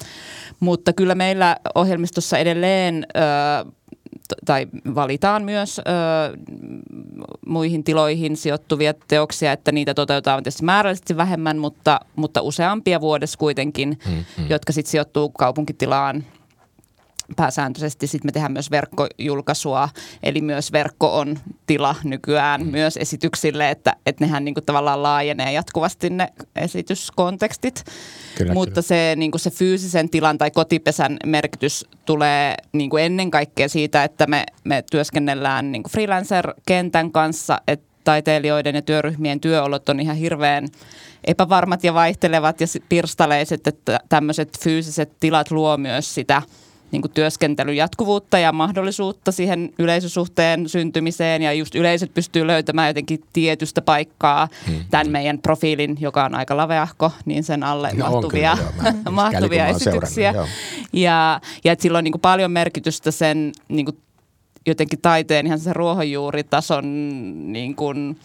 Mutta 0.60 0.92
kyllä 0.92 1.14
meillä 1.14 1.56
ohjelmistossa 1.74 2.38
edelleen... 2.38 3.06
Ö, 3.16 3.83
tai 4.44 4.66
valitaan 4.94 5.44
myös 5.44 5.78
ö, 5.78 5.82
muihin 7.46 7.84
tiloihin 7.84 8.36
sijoittuvia 8.36 8.94
teoksia, 9.08 9.52
että 9.52 9.72
niitä 9.72 9.94
toteutetaan 9.94 10.42
tietysti 10.42 10.64
määrällisesti 10.64 11.16
vähemmän, 11.16 11.58
mutta, 11.58 12.00
mutta 12.16 12.42
useampia 12.42 13.00
vuodessa 13.00 13.38
kuitenkin, 13.38 13.98
mm-hmm. 14.06 14.46
jotka 14.50 14.72
sitten 14.72 14.90
sijoittuu 14.90 15.28
kaupunkitilaan 15.28 16.24
pääsääntöisesti 17.36 18.06
sitten 18.06 18.28
me 18.28 18.32
tehdään 18.32 18.52
myös 18.52 18.70
verkkojulkaisua, 18.70 19.88
eli 20.22 20.40
myös 20.40 20.72
verkko 20.72 21.18
on 21.18 21.38
tila 21.66 21.94
nykyään 22.04 22.62
mm. 22.62 22.70
myös 22.70 22.96
esityksille, 22.96 23.70
että, 23.70 23.96
että 24.06 24.24
nehän 24.24 24.44
niin 24.44 24.54
kuin 24.54 24.64
tavallaan 24.64 25.02
laajenee 25.02 25.52
jatkuvasti 25.52 26.10
ne 26.10 26.28
esityskontekstit. 26.56 27.84
Kyllä, 28.38 28.54
Mutta 28.54 28.70
kyllä. 28.70 28.82
Se, 28.82 29.14
niin 29.16 29.30
kuin 29.30 29.40
se 29.40 29.50
fyysisen 29.50 30.10
tilan 30.10 30.38
tai 30.38 30.50
kotipesän 30.50 31.16
merkitys 31.26 31.86
tulee 32.04 32.54
niin 32.72 32.90
kuin 32.90 33.04
ennen 33.04 33.30
kaikkea 33.30 33.68
siitä, 33.68 34.04
että 34.04 34.26
me, 34.26 34.44
me 34.64 34.84
työskennellään 34.90 35.72
niin 35.72 35.82
kuin 35.82 35.92
freelancer-kentän 35.92 37.12
kanssa, 37.12 37.60
että 37.68 37.94
taiteilijoiden 38.04 38.74
ja 38.74 38.82
työryhmien 38.82 39.40
työolot 39.40 39.88
on 39.88 40.00
ihan 40.00 40.16
hirveän 40.16 40.68
epävarmat 41.24 41.84
ja 41.84 41.94
vaihtelevat 41.94 42.60
ja 42.60 42.66
pirstaleiset, 42.88 43.66
että 43.66 44.00
tämmöiset 44.08 44.58
fyysiset 44.60 45.12
tilat 45.20 45.50
luo 45.50 45.76
myös 45.76 46.14
sitä– 46.14 46.42
niin 46.94 47.02
kuin 47.02 47.12
työskentelyn 47.12 47.76
jatkuvuutta 47.76 48.38
ja 48.38 48.52
mahdollisuutta 48.52 49.32
siihen 49.32 49.70
yleisösuhteen 49.78 50.68
syntymiseen 50.68 51.42
ja 51.42 51.52
just 51.52 51.74
yleisöt 51.74 52.14
pystyy 52.14 52.46
löytämään 52.46 52.88
jotenkin 52.88 53.20
tietystä 53.32 53.82
paikkaa 53.82 54.48
hmm. 54.66 54.84
tämän 54.90 55.10
meidän 55.10 55.38
profiilin, 55.38 55.96
joka 56.00 56.24
on 56.24 56.34
aika 56.34 56.56
laveahko, 56.56 57.12
niin 57.24 57.44
sen 57.44 57.62
alle 57.62 57.90
no 57.94 58.10
mahtuvia, 58.10 58.56
kyllä, 58.56 58.92
joo. 59.04 59.12
mahtuvia 59.22 59.66
esityksiä. 59.66 60.34
ja, 60.92 61.40
ja 61.64 61.72
että 61.72 61.82
sillä 61.82 61.98
on 61.98 62.04
niin 62.04 62.12
kuin 62.12 62.20
paljon 62.20 62.50
merkitystä 62.50 63.10
sen 63.10 63.52
niin 63.68 63.84
kuin 63.84 63.98
jotenkin 64.66 65.00
taiteen 65.02 65.46
ihan 65.46 65.60
sen 65.60 65.76
ruohonjuuritason 65.76 66.84
niin 67.52 67.76
kuin, 67.76 68.18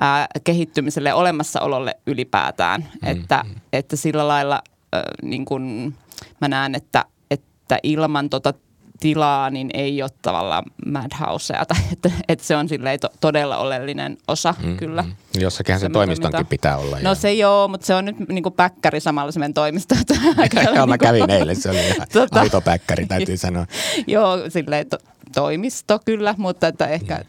ää, 0.00 0.26
kehittymiselle 0.44 1.14
olemassaololle 1.14 1.96
ylipäätään. 2.06 2.82
Hmm. 2.82 3.10
Että, 3.10 3.44
että 3.72 3.96
sillä 3.96 4.28
lailla 4.28 4.62
äh, 4.94 5.02
niin 5.22 5.44
kuin, 5.44 5.94
mä 6.40 6.48
näen, 6.48 6.74
että 6.74 7.04
että 7.66 7.78
ilman 7.82 8.30
tota 8.30 8.54
tilaa, 9.00 9.50
niin 9.50 9.70
ei 9.74 10.02
ole 10.02 10.10
tavallaan 10.22 10.64
madhousea, 10.86 11.66
tai 11.66 11.78
että, 11.92 12.10
että 12.28 12.44
se 12.44 12.56
on 12.56 12.68
silleen 12.68 13.00
to, 13.00 13.08
todella 13.20 13.56
oleellinen 13.56 14.16
osa 14.28 14.54
mm, 14.62 14.76
kyllä. 14.76 15.02
Mm. 15.02 15.12
Jossakin 15.38 15.80
se 15.80 15.88
toimistonkin 15.88 16.32
toiminta. 16.32 16.50
pitää 16.50 16.76
olla. 16.76 16.98
No 17.02 17.10
ja... 17.10 17.14
se 17.14 17.32
joo, 17.32 17.68
mutta 17.68 17.86
se 17.86 17.94
on 17.94 18.04
nyt 18.04 18.16
niin 18.28 18.42
kuin 18.42 18.52
päkkäri 18.52 19.00
samalla 19.00 19.32
se 19.32 19.38
meidän 19.38 19.54
toimisto. 19.54 19.94
joo, 19.94 20.34
mä 20.86 20.86
niinku- 20.86 21.04
kävin 21.04 21.30
eilen, 21.30 21.56
se 21.56 21.70
oli 21.70 21.86
ihan 21.86 22.06
tota, 22.12 22.40
aito 22.40 22.60
päkkäri, 22.60 23.06
täytyy 23.06 23.36
sanoa. 23.46 23.66
joo, 24.06 24.38
silleen 24.48 24.88
to, 24.88 24.98
toimisto 25.34 26.00
kyllä, 26.04 26.34
mutta 26.38 26.66
että 26.66 26.86
ehkä 26.86 27.16
mm. 27.16 27.24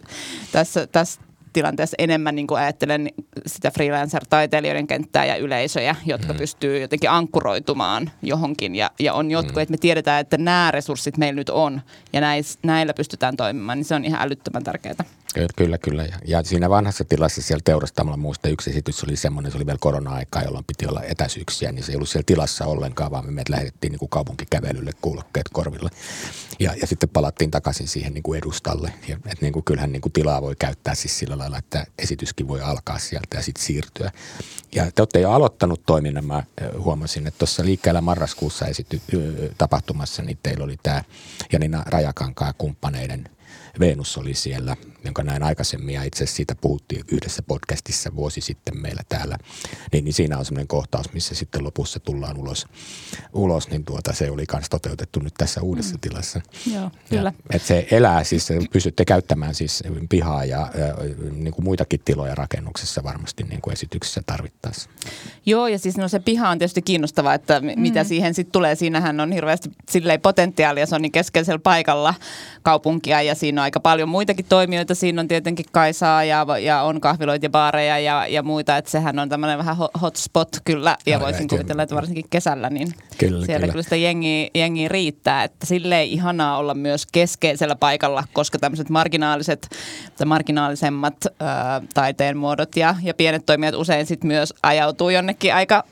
tässä, 0.51 0.87
tässä 0.87 1.21
tilanteessa 1.57 1.95
enemmän 1.97 2.35
niin 2.35 2.47
kuin 2.47 2.59
ajattelen 2.59 3.09
sitä 3.45 3.71
freelancer-taiteilijoiden 3.71 4.87
kenttää 4.87 5.25
ja 5.25 5.35
yleisöjä, 5.35 5.95
jotka 6.05 6.33
mm. 6.33 6.39
pystyy 6.39 6.79
jotenkin 6.79 7.09
ankkuroitumaan 7.09 8.11
johonkin. 8.21 8.75
Ja, 8.75 8.91
ja 8.99 9.13
on 9.13 9.31
jotkut, 9.31 9.55
mm. 9.55 9.61
että 9.61 9.71
me 9.71 9.77
tiedetään, 9.77 10.21
että 10.21 10.37
nämä 10.37 10.71
resurssit 10.71 11.17
meillä 11.17 11.35
nyt 11.37 11.49
on 11.49 11.81
ja 12.13 12.21
näis, 12.21 12.59
näillä 12.63 12.93
pystytään 12.93 13.37
toimimaan, 13.37 13.77
niin 13.77 13.85
se 13.85 13.95
on 13.95 14.05
ihan 14.05 14.21
älyttömän 14.21 14.63
tärkeää. 14.63 14.95
Kyllä, 15.55 15.77
kyllä. 15.77 16.03
Ja, 16.03 16.17
ja 16.25 16.43
siinä 16.43 16.69
vanhassa 16.69 17.05
tilassa 17.05 17.41
siellä 17.41 17.61
teurastamalla 17.65 18.17
muista 18.17 18.49
yksi 18.49 18.69
esitys 18.69 19.03
oli 19.03 19.15
semmoinen, 19.15 19.51
se 19.51 19.57
oli 19.57 19.65
vielä 19.65 19.77
korona-aikaa, 19.81 20.43
jolloin 20.43 20.65
piti 20.65 20.87
olla 20.87 21.03
etäisyyksiä, 21.03 21.71
niin 21.71 21.83
se 21.83 21.91
ei 21.91 21.95
ollut 21.95 22.09
siellä 22.09 22.25
tilassa 22.25 22.65
ollenkaan, 22.65 23.11
vaan 23.11 23.33
me 23.33 23.43
lähetettiin 23.49 23.91
niin 23.91 23.99
kuin 23.99 24.09
kaupunkikävelylle 24.09 24.91
kuulokkeet 25.01 25.49
korville. 25.53 25.89
Ja, 26.59 26.73
ja 26.81 26.87
sitten 26.87 27.09
palattiin 27.09 27.51
takaisin 27.51 27.87
siihen 27.87 28.13
niin 28.13 28.23
kuin 28.23 28.37
edustalle. 28.37 28.93
Ja, 29.07 29.15
että 29.15 29.37
niin 29.41 29.53
kuin, 29.53 29.63
kyllähän 29.63 29.91
niin 29.91 30.01
kuin 30.01 30.13
tilaa 30.13 30.41
voi 30.41 30.55
käyttää 30.59 30.95
siis 30.95 31.19
sillä 31.19 31.37
lailla, 31.37 31.57
että 31.57 31.85
esityskin 31.99 32.47
voi 32.47 32.61
alkaa 32.61 32.99
sieltä 32.99 33.37
ja 33.37 33.41
sitten 33.41 33.63
siirtyä. 33.63 34.11
Ja 34.75 34.91
te 34.91 35.01
olette 35.01 35.19
jo 35.19 35.31
aloittanut 35.31 35.81
toiminnan. 35.85 36.25
Mä 36.25 36.43
huomasin, 36.77 37.27
että 37.27 37.37
tuossa 37.37 37.65
liikkeellä 37.65 38.01
marraskuussa 38.01 38.65
esity 38.65 39.01
tapahtumassa, 39.57 40.23
niin 40.23 40.39
teillä 40.43 40.63
oli 40.63 40.77
tämä 40.83 41.03
Janina 41.51 41.83
Rajakankaa 41.85 42.53
kumppaneiden 42.57 43.29
Venus 43.79 44.17
oli 44.17 44.33
siellä, 44.33 44.75
jonka 45.05 45.23
näin 45.23 45.43
aikaisemmin 45.43 45.95
ja 45.95 46.03
itse 46.03 46.17
asiassa 46.17 46.35
siitä 46.35 46.55
puhuttiin 46.55 47.03
yhdessä 47.11 47.41
podcastissa 47.41 48.15
vuosi 48.15 48.41
sitten 48.41 48.81
meillä 48.81 49.01
täällä. 49.09 49.37
Niin, 49.91 50.03
niin 50.03 50.13
siinä 50.13 50.37
on 50.37 50.45
semmoinen 50.45 50.67
kohtaus, 50.67 51.13
missä 51.13 51.35
sitten 51.35 51.63
lopussa 51.63 51.99
tullaan 51.99 52.37
ulos, 52.37 52.67
ulos 53.33 53.69
niin 53.69 53.83
tuota, 53.85 54.13
se 54.13 54.31
oli 54.31 54.45
myös 54.53 54.69
toteutettu 54.69 55.19
nyt 55.19 55.33
tässä 55.33 55.61
uudessa 55.61 55.95
mm. 55.95 55.99
tilassa. 55.99 56.41
Joo, 56.73 56.91
kyllä. 57.09 57.33
Ja, 57.49 57.55
että 57.55 57.67
se 57.67 57.87
elää 57.91 58.23
siis, 58.23 58.49
pystytte 58.71 59.05
käyttämään 59.05 59.55
siis 59.55 59.83
pihaa 60.09 60.45
ja, 60.45 60.71
ja 60.77 60.95
niin 61.31 61.53
kuin 61.53 61.65
muitakin 61.65 61.99
tiloja 62.05 62.35
rakennuksessa 62.35 63.03
varmasti 63.03 63.43
niin 63.43 63.61
kuin 63.61 63.73
esityksessä 63.73 64.21
tarvittaessa. 64.25 64.89
Joo, 65.45 65.67
ja 65.67 65.79
siis 65.79 65.97
no 65.97 66.07
se 66.07 66.19
piha 66.19 66.49
on 66.49 66.57
tietysti 66.57 66.81
kiinnostava, 66.81 67.33
että 67.33 67.59
mm. 67.59 67.71
mitä 67.75 68.03
siihen 68.03 68.33
sitten 68.33 68.51
tulee. 68.51 68.75
Siinähän 68.75 69.19
on 69.19 69.31
hirveästi 69.31 69.69
silleen 69.89 70.21
potentiaalia, 70.21 70.85
se 70.85 70.95
on 70.95 71.01
niin 71.01 71.11
keskeisellä 71.11 71.59
paikalla 71.59 72.13
kaupunkia 72.63 73.21
ja 73.21 73.35
siinä 73.35 73.61
on 73.61 73.66
aika 73.67 73.79
paljon 73.79 74.09
muitakin 74.09 74.45
toimijoita. 74.49 74.95
Siinä 74.95 75.21
on 75.21 75.27
tietenkin 75.27 75.65
Kaisaa 75.71 76.23
ja, 76.23 76.45
ja 76.61 76.81
on 76.81 77.01
kahviloita 77.01 77.45
ja 77.45 77.49
baareja 77.49 77.99
ja, 77.99 78.27
ja 78.27 78.43
muita, 78.43 78.77
että 78.77 78.91
sehän 78.91 79.19
on 79.19 79.29
tämmöinen 79.29 79.57
vähän 79.57 79.75
hotspot 80.01 80.49
kyllä. 80.65 80.97
Ja 81.05 81.19
voisin 81.19 81.35
Aivan, 81.35 81.47
kuvitella, 81.47 81.83
että 81.83 81.95
varsinkin 81.95 82.25
kesällä, 82.29 82.69
niin 82.69 82.87
kyllä, 83.17 83.45
siellä 83.45 83.59
kyllä, 83.59 83.71
kyllä 83.71 83.83
sitä 83.83 83.95
jengiä, 83.95 84.49
jengiä 84.55 84.87
riittää. 84.87 85.43
Että 85.43 85.65
silleen 85.65 86.07
ihanaa 86.07 86.57
olla 86.57 86.73
myös 86.73 87.05
keskeisellä 87.05 87.75
paikalla, 87.75 88.23
koska 88.33 88.59
tämmöiset 88.59 88.89
marginaaliset 88.89 89.69
tai 90.17 90.25
marginaalisemmat 90.25 91.25
ö, 91.25 91.29
taiteen 91.93 92.37
muodot 92.37 92.75
ja, 92.75 92.95
ja 93.03 93.13
pienet 93.13 93.45
toimijat 93.45 93.75
usein 93.75 94.05
sitten 94.05 94.27
myös 94.27 94.53
ajautuu 94.63 95.09
jonnekin 95.09 95.55
aika 95.55 95.83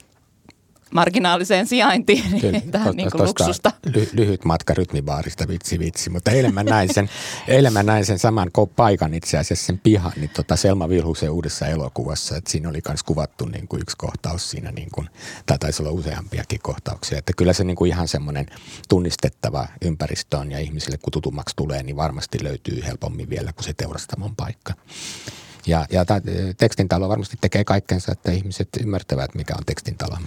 marginaaliseen 0.95 1.67
sijaintiin, 1.67 2.31
niin 2.31 2.71
tähän 2.71 2.95
niin 2.95 3.11
kuin 3.11 3.23
luksusta. 3.23 3.71
Ly- 3.85 4.09
lyhyt 4.13 4.45
matka 4.45 4.73
rytmibaarista, 4.73 5.47
vitsi 5.47 5.79
vitsi, 5.79 6.09
mutta 6.09 6.31
eilen 6.31 6.53
mä 6.53 6.63
näin 6.63 6.93
sen, 6.93 7.09
eilen 7.47 7.73
mä 7.73 7.83
näin 7.83 8.05
sen 8.05 8.19
saman 8.19 8.51
paikan 8.75 9.13
itse 9.13 9.37
asiassa 9.37 9.65
sen 9.65 9.79
pihan, 9.83 10.11
niin 10.15 10.29
tota 10.29 10.55
Selma 10.55 10.89
Vilhusen 10.89 11.31
uudessa 11.31 11.67
elokuvassa, 11.67 12.37
että 12.37 12.51
siinä 12.51 12.69
oli 12.69 12.79
myös 12.87 13.03
kuvattu 13.03 13.45
niin 13.45 13.67
kuin 13.67 13.81
yksi 13.81 13.97
kohtaus 13.97 14.51
siinä, 14.51 14.71
niin 14.71 14.89
kuin, 14.91 15.09
tai 15.45 15.57
taisi 15.57 15.83
olla 15.83 15.91
useampiakin 15.91 16.59
kohtauksia, 16.63 17.17
että 17.17 17.33
kyllä 17.37 17.53
se 17.53 17.63
niin 17.63 17.75
kuin 17.75 17.91
ihan 17.91 18.07
semmoinen 18.07 18.45
tunnistettava 18.89 19.67
ympäristö 19.81 20.37
on 20.37 20.51
ja 20.51 20.59
ihmisille 20.59 20.97
kun 20.97 21.11
tutummaksi 21.11 21.55
tulee, 21.55 21.83
niin 21.83 21.95
varmasti 21.95 22.43
löytyy 22.43 22.83
helpommin 22.85 23.29
vielä 23.29 23.53
kuin 23.53 23.65
se 23.65 23.73
teurastamon 23.73 24.35
paikka. 24.35 24.73
Ja, 25.67 25.85
ja 25.91 26.05
tämä 26.05 26.21
tekstintalo 26.57 27.09
varmasti 27.09 27.37
tekee 27.41 27.63
kaikkensa, 27.63 28.11
että 28.11 28.31
ihmiset 28.31 28.69
ymmärtävät, 28.81 29.35
mikä 29.35 29.53
on 29.57 29.65
tekstintalo. 29.65 30.17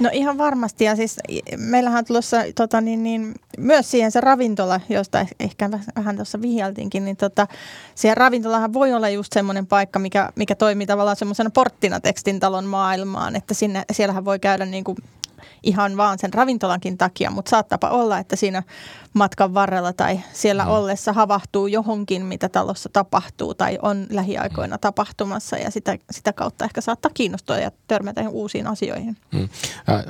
No 0.00 0.10
ihan 0.12 0.38
varmasti. 0.38 0.84
Ja 0.84 0.96
siis 0.96 1.16
meillähän 1.56 1.98
on 1.98 2.04
tulossa 2.04 2.36
tota, 2.54 2.80
niin, 2.80 3.02
niin, 3.02 3.34
myös 3.58 3.90
siihen 3.90 4.12
se 4.12 4.20
ravintola, 4.20 4.80
josta 4.88 5.26
ehkä 5.40 5.70
vähän 5.96 6.16
tuossa 6.16 6.42
vihjeltiinkin, 6.42 7.04
niin 7.04 7.16
tota, 7.16 7.46
siihen 7.94 8.16
ravintolahan 8.16 8.72
voi 8.72 8.92
olla 8.92 9.08
just 9.08 9.32
semmoinen 9.32 9.66
paikka, 9.66 9.98
mikä, 9.98 10.30
mikä 10.36 10.54
toimii 10.54 10.86
tavallaan 10.86 11.16
semmoisena 11.16 11.50
porttina 11.50 12.00
tekstintalon 12.00 12.64
maailmaan, 12.64 13.36
että 13.36 13.54
sinne, 13.54 13.84
siellähän 13.92 14.24
voi 14.24 14.38
käydä 14.38 14.66
niin 14.66 14.84
kuin 14.84 14.96
ihan 15.62 15.96
vaan 15.96 16.18
sen 16.18 16.34
ravintolankin 16.34 16.98
takia, 16.98 17.30
mutta 17.30 17.50
saattapa 17.50 17.88
olla, 17.88 18.18
että 18.18 18.36
siinä 18.36 18.62
matkan 19.14 19.54
varrella 19.54 19.92
tai 19.92 20.20
siellä 20.32 20.64
mm. 20.64 20.70
ollessa 20.70 21.12
havahtuu 21.12 21.66
johonkin, 21.66 22.26
mitä 22.26 22.48
talossa 22.48 22.88
tapahtuu 22.92 23.54
tai 23.54 23.78
on 23.82 24.06
lähiaikoina 24.10 24.76
mm. 24.76 24.80
tapahtumassa 24.80 25.56
ja 25.56 25.70
sitä, 25.70 25.98
sitä 26.10 26.32
kautta 26.32 26.64
ehkä 26.64 26.80
saattaa 26.80 27.10
kiinnostua 27.14 27.58
ja 27.58 27.70
törmätä 27.86 28.28
uusiin 28.28 28.66
asioihin. 28.66 29.16
Mm. 29.32 29.42
Äh, 29.42 29.48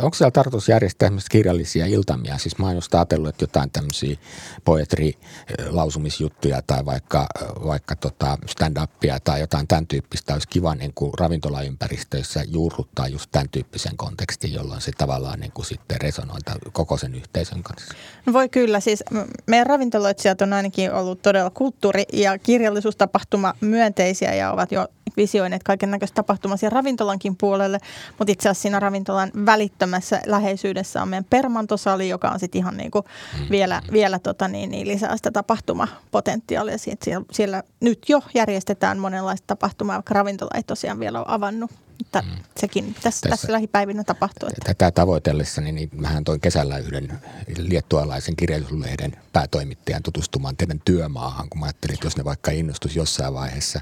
onko 0.04 0.14
siellä 0.14 0.30
tarkoitus 0.30 0.68
järjestää 0.68 1.10
kirjallisia 1.30 1.86
iltamia? 1.86 2.38
Siis 2.38 2.58
mä 2.58 2.66
oon 2.66 2.74
just 2.74 2.94
ajatellut, 2.94 3.28
että 3.28 3.42
jotain 3.42 3.70
tämmöisiä 3.70 4.16
poetri-lausumisjuttuja 4.64 6.62
tai 6.62 6.84
vaikka, 6.84 7.26
vaikka 7.66 7.96
tota 7.96 8.38
stand-upia 8.46 9.20
tai 9.24 9.40
jotain 9.40 9.68
tämän 9.68 9.86
tyyppistä 9.86 10.32
olisi 10.32 10.48
kiva 10.48 10.74
niin 10.74 10.92
kuin 10.94 11.12
ravintolaympäristöissä 11.18 12.44
juurruttaa 12.48 13.08
just 13.08 13.30
tämän 13.32 13.48
tyyppisen 13.48 13.96
kontekstin, 13.96 14.52
jolloin 14.52 14.80
se 14.80 14.92
tavallaan 14.92 15.23
niin 15.36 15.52
kuin 15.52 15.66
sitten 15.66 16.00
resonoita 16.00 16.52
koko 16.72 16.96
sen 16.96 17.14
yhteisön 17.14 17.62
kanssa. 17.62 17.94
No 18.26 18.32
voi 18.32 18.48
kyllä, 18.48 18.80
siis 18.80 19.04
meidän 19.46 19.66
ravintoloitsijat 19.66 20.42
on 20.42 20.52
ainakin 20.52 20.92
ollut 20.92 21.22
todella 21.22 21.50
kulttuuri- 21.50 22.04
ja 22.12 22.38
kirjallisuustapahtuma 22.38 23.54
myönteisiä 23.60 24.34
ja 24.34 24.52
ovat 24.52 24.72
jo 24.72 24.88
visioineet 25.16 25.62
kaiken 25.62 25.90
näköistä 25.90 26.14
tapahtumaa 26.14 26.56
siellä 26.56 26.74
ravintolankin 26.74 27.36
puolelle, 27.36 27.78
mutta 28.18 28.32
itse 28.32 28.48
asiassa 28.48 28.62
siinä 28.62 28.80
ravintolan 28.80 29.30
välittömässä 29.46 30.22
läheisyydessä 30.26 31.02
on 31.02 31.08
meidän 31.08 31.24
permantosali, 31.30 32.08
joka 32.08 32.28
on 32.28 32.40
sitten 32.40 32.58
ihan 32.58 32.76
niinku 32.76 33.00
mm. 33.00 33.46
vielä, 33.50 33.82
vielä 33.92 34.18
tota 34.18 34.48
niin, 34.48 34.70
niin 34.70 34.88
lisää 34.88 35.16
sitä 35.16 35.30
tapahtumapotentiaalia. 35.30 36.78
Siellä, 36.78 37.24
siellä 37.32 37.62
nyt 37.80 38.08
jo 38.08 38.20
järjestetään 38.34 38.98
monenlaista 38.98 39.46
tapahtumaa, 39.46 39.96
vaikka 39.96 40.14
ravintola 40.14 40.50
ei 40.54 40.62
tosiaan 40.62 41.00
vielä 41.00 41.18
ole 41.18 41.26
avannut. 41.28 41.70
Mutta 41.98 42.22
mm. 42.22 42.44
sekin 42.60 42.84
tässä, 42.94 43.02
tässä, 43.02 43.30
tässä 43.30 43.52
lähipäivinä 43.52 44.04
tapahtuu. 44.04 44.48
Että. 44.48 44.74
Tätä 44.74 44.90
tavoitellessa, 44.90 45.60
niin, 45.60 45.74
niin 45.74 45.90
mähän 45.92 46.24
toin 46.24 46.40
kesällä 46.40 46.78
yhden 46.78 47.20
liettualaisen 47.58 48.36
kirjallisuuslehden 48.36 49.12
päätoimittajan 49.32 50.02
tutustumaan 50.02 50.56
teidän 50.56 50.80
työmaahan, 50.84 51.48
kun 51.48 51.60
mä 51.60 51.66
ajattelin, 51.66 51.94
että 51.94 52.06
jos 52.06 52.16
ne 52.16 52.24
vaikka 52.24 52.50
innostus 52.50 52.96
jossain 52.96 53.34
vaiheessa 53.34 53.80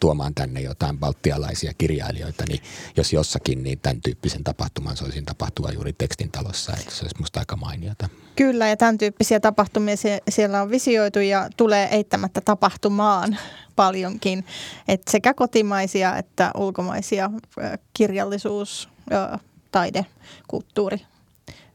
tuomaan 0.00 0.34
tänne 0.34 0.60
jotain 0.60 0.98
baltialaisia 0.98 1.72
kirjailijoita, 1.78 2.44
niin 2.48 2.62
jos 2.96 3.12
jossakin, 3.12 3.62
niin 3.62 3.78
tämän 3.80 4.02
tyyppisen 4.02 4.44
tapahtuman 4.44 4.96
soisin 4.96 5.24
tapahtua 5.24 5.70
juuri 5.70 5.92
tekstin 5.92 6.30
talossa, 6.30 6.72
että 6.72 6.94
se 6.94 7.02
olisi 7.02 7.18
musta 7.18 7.40
aika 7.40 7.56
mainiota. 7.56 8.08
Kyllä, 8.36 8.68
ja 8.68 8.76
tämän 8.76 8.98
tyyppisiä 8.98 9.40
tapahtumia 9.40 9.94
siellä 10.28 10.62
on 10.62 10.70
visioitu 10.70 11.18
ja 11.18 11.48
tulee 11.56 11.88
eittämättä 11.90 12.40
tapahtumaan 12.40 13.38
paljonkin. 13.76 14.44
Et 14.88 15.02
sekä 15.08 15.34
kotimaisia 15.34 16.16
että 16.16 16.50
ulkomaisia 16.56 17.30
kirjallisuus, 17.92 18.88
taide, 19.72 20.06
kulttuuri 20.48 20.98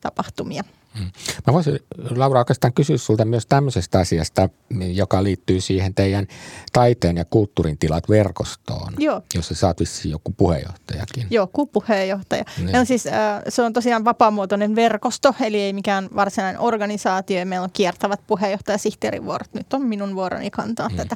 tapahtumia. 0.02 0.64
Mm. 1.00 1.12
Mä 1.48 1.54
voisin, 1.54 1.80
Laura, 2.16 2.40
oikeastaan 2.40 2.74
kysyä 2.74 2.98
sinulta 2.98 3.26
myös 3.26 3.46
tämmöisestä 3.46 4.00
asiasta, 4.00 4.50
joka 4.94 5.24
liittyy 5.24 5.62
siihen 5.62 5.94
teidän 5.94 6.28
taiteen 6.74 7.18
ja 7.18 7.26
kulttuurin 7.26 7.78
tilat 7.78 8.10
verkostoon, 8.10 8.94
Joo. 8.98 9.22
jossa 9.36 9.56
saat 9.56 9.80
vissiin 9.80 10.12
joku 10.12 10.32
puheenjohtajakin. 10.32 11.28
Joo, 11.30 11.48
puheenjohtaja. 11.48 12.44
Niin. 12.58 12.76
On 12.76 12.86
siis, 12.86 13.04
se 13.50 13.62
on 13.62 13.74
tosiaan 13.74 14.06
vapaamuotoinen 14.06 14.76
verkosto, 14.76 15.36
eli 15.42 15.62
ei 15.62 15.74
mikään 15.74 16.10
varsinainen 16.16 16.62
organisaatio. 16.62 17.46
Meillä 17.46 17.64
on 17.64 17.72
kiertävät 17.74 18.22
puheenjohtaja 18.28 18.78
sihteerivuorot. 18.78 19.54
Nyt 19.54 19.74
on 19.74 19.82
minun 19.82 20.16
vuoroni 20.16 20.52
kantaa 20.52 20.90
mm. 20.90 20.96
tätä 20.96 21.16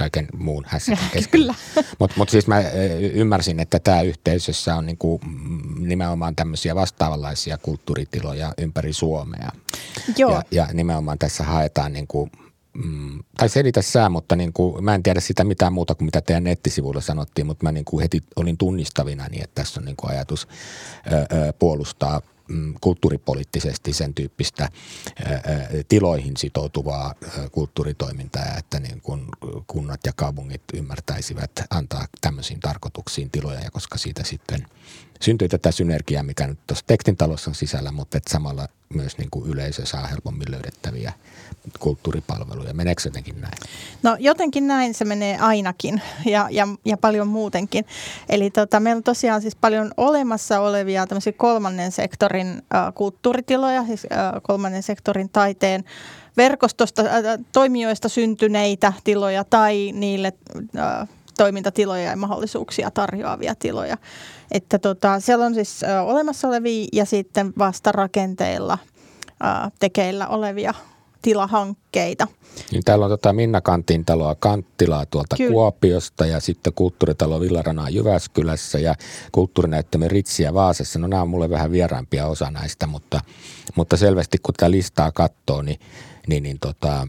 kaiken 0.00 0.26
muun 0.36 0.64
hässäkän 0.66 1.08
Kyllä. 1.30 1.54
Mutta 1.98 2.16
mut 2.18 2.28
siis 2.28 2.46
mä 2.46 2.60
ymmärsin, 3.12 3.60
että 3.60 3.78
tämä 3.78 4.02
yhteisössä 4.02 4.74
on 4.74 4.86
niinku 4.86 5.20
nimenomaan 5.78 6.36
tämmöisiä 6.36 6.74
vastaavanlaisia 6.74 7.58
kulttuuritiloja 7.58 8.52
ympäri 8.58 8.92
Suomea. 8.92 9.50
Joo. 10.16 10.32
Ja, 10.32 10.42
ja 10.50 10.68
nimenomaan 10.72 11.18
tässä 11.18 11.44
haetaan 11.44 11.92
niinku 11.92 12.30
Mm, 12.74 13.18
tai 13.36 13.48
selitä 13.48 13.82
sä, 13.82 14.08
mutta 14.08 14.36
niin 14.36 14.52
kuin, 14.52 14.84
mä 14.84 14.94
en 14.94 15.02
tiedä 15.02 15.20
sitä 15.20 15.44
mitään 15.44 15.72
muuta 15.72 15.94
kuin 15.94 16.04
mitä 16.06 16.20
teidän 16.20 16.44
nettisivuilla 16.44 17.00
sanottiin, 17.00 17.46
mutta 17.46 17.64
mä 17.66 17.72
niin 17.72 17.84
kuin 17.84 18.02
heti 18.02 18.22
olin 18.36 18.56
tunnistavina, 18.56 19.26
niin 19.28 19.44
että 19.44 19.62
tässä 19.62 19.80
on 19.80 19.84
niin 19.84 19.96
kuin 19.96 20.10
ajatus 20.10 20.48
ö, 21.12 21.16
ö, 21.16 21.52
puolustaa 21.58 22.20
Mm, 22.20 22.39
kulttuuripoliittisesti 22.80 23.92
sen 23.92 24.14
tyyppistä 24.14 24.68
tiloihin 25.88 26.36
sitoutuvaa 26.36 27.14
kulttuuritoimintaa, 27.52 28.56
että 28.58 28.80
niin 28.80 29.00
kun 29.00 29.28
kunnat 29.66 30.00
ja 30.06 30.12
kaupungit 30.16 30.62
ymmärtäisivät 30.74 31.50
antaa 31.70 32.06
tämmöisiin 32.20 32.60
tarkoituksiin 32.60 33.30
tiloja, 33.30 33.60
ja 33.60 33.70
koska 33.70 33.98
siitä 33.98 34.24
sitten 34.24 34.66
syntyy 35.20 35.48
tätä 35.48 35.72
synergiaa, 35.72 36.22
mikä 36.22 36.46
nyt 36.46 36.66
tuossa 36.66 36.84
tekstintalossa 36.86 37.50
on 37.50 37.54
sisällä, 37.54 37.92
mutta 37.92 38.18
että 38.18 38.32
samalla 38.32 38.68
myös 38.88 39.18
niin 39.18 39.30
kuin 39.30 39.50
yleisö 39.50 39.86
saa 39.86 40.06
helpommin 40.06 40.50
löydettäviä 40.50 41.12
kulttuuripalveluja. 41.78 42.74
Meneekö 42.74 43.02
jotenkin 43.04 43.40
näin? 43.40 43.58
No 44.02 44.16
jotenkin 44.20 44.66
näin 44.66 44.94
se 44.94 45.04
menee 45.04 45.38
ainakin 45.38 46.02
ja, 46.24 46.48
ja, 46.50 46.68
ja 46.84 46.96
paljon 46.96 47.28
muutenkin. 47.28 47.84
Eli 48.28 48.50
tota, 48.50 48.80
meillä 48.80 48.98
on 48.98 49.02
tosiaan 49.02 49.42
siis 49.42 49.56
paljon 49.56 49.92
olemassa 49.96 50.60
olevia 50.60 51.06
tämmöisiä 51.06 51.32
kolmannen 51.32 51.92
sektorin 51.92 52.48
äh, 52.48 52.94
kulttuuritiloja, 52.94 53.84
siis 53.86 54.06
äh, 54.12 54.32
kolmannen 54.42 54.82
sektorin 54.82 55.28
taiteen 55.28 55.84
verkostosta, 56.36 57.02
äh, 57.02 57.08
toimijoista 57.52 58.08
syntyneitä 58.08 58.92
tiloja 59.04 59.44
tai 59.44 59.92
niille 59.92 60.32
äh, 60.78 61.08
toimintatiloja 61.38 62.10
ja 62.10 62.16
mahdollisuuksia 62.16 62.90
tarjoavia 62.90 63.54
tiloja. 63.54 63.96
Että 64.50 64.78
tota, 64.78 65.20
siellä 65.20 65.46
on 65.46 65.54
siis 65.54 65.80
olemassa 66.06 66.48
olevia 66.48 66.86
ja 66.92 67.04
sitten 67.04 67.52
vasta 67.58 67.92
rakenteilla 67.92 68.78
tekeillä 69.78 70.28
olevia 70.28 70.74
tilahankkeita. 71.22 72.26
Niin 72.72 72.84
täällä 72.84 73.04
on 73.04 73.10
tota 73.10 73.32
Minna 73.32 73.60
Kantin 73.60 74.04
taloa 74.04 74.34
Kanttilaa 74.34 75.06
tuolta 75.06 75.36
Kyllä. 75.36 75.52
Kuopiosta 75.52 76.26
ja 76.26 76.40
sitten 76.40 76.72
kulttuuritalo 76.72 77.40
Villaranaa 77.40 77.90
Jyväskylässä 77.90 78.78
ja 78.78 78.94
kulttuurinäyttämö 79.32 80.08
Ritsiä 80.08 80.54
Vaasassa. 80.54 80.98
No 80.98 81.06
nämä 81.06 81.22
on 81.22 81.28
mulle 81.28 81.50
vähän 81.50 81.72
vieraampia 81.72 82.26
osa 82.26 82.50
näistä, 82.50 82.86
mutta, 82.86 83.20
mutta 83.76 83.96
selvästi 83.96 84.38
kun 84.38 84.54
tätä 84.54 84.70
listaa 84.70 85.12
katsoo, 85.12 85.62
niin, 85.62 85.80
niin, 86.26 86.42
niin 86.42 86.58
tota, 86.60 87.08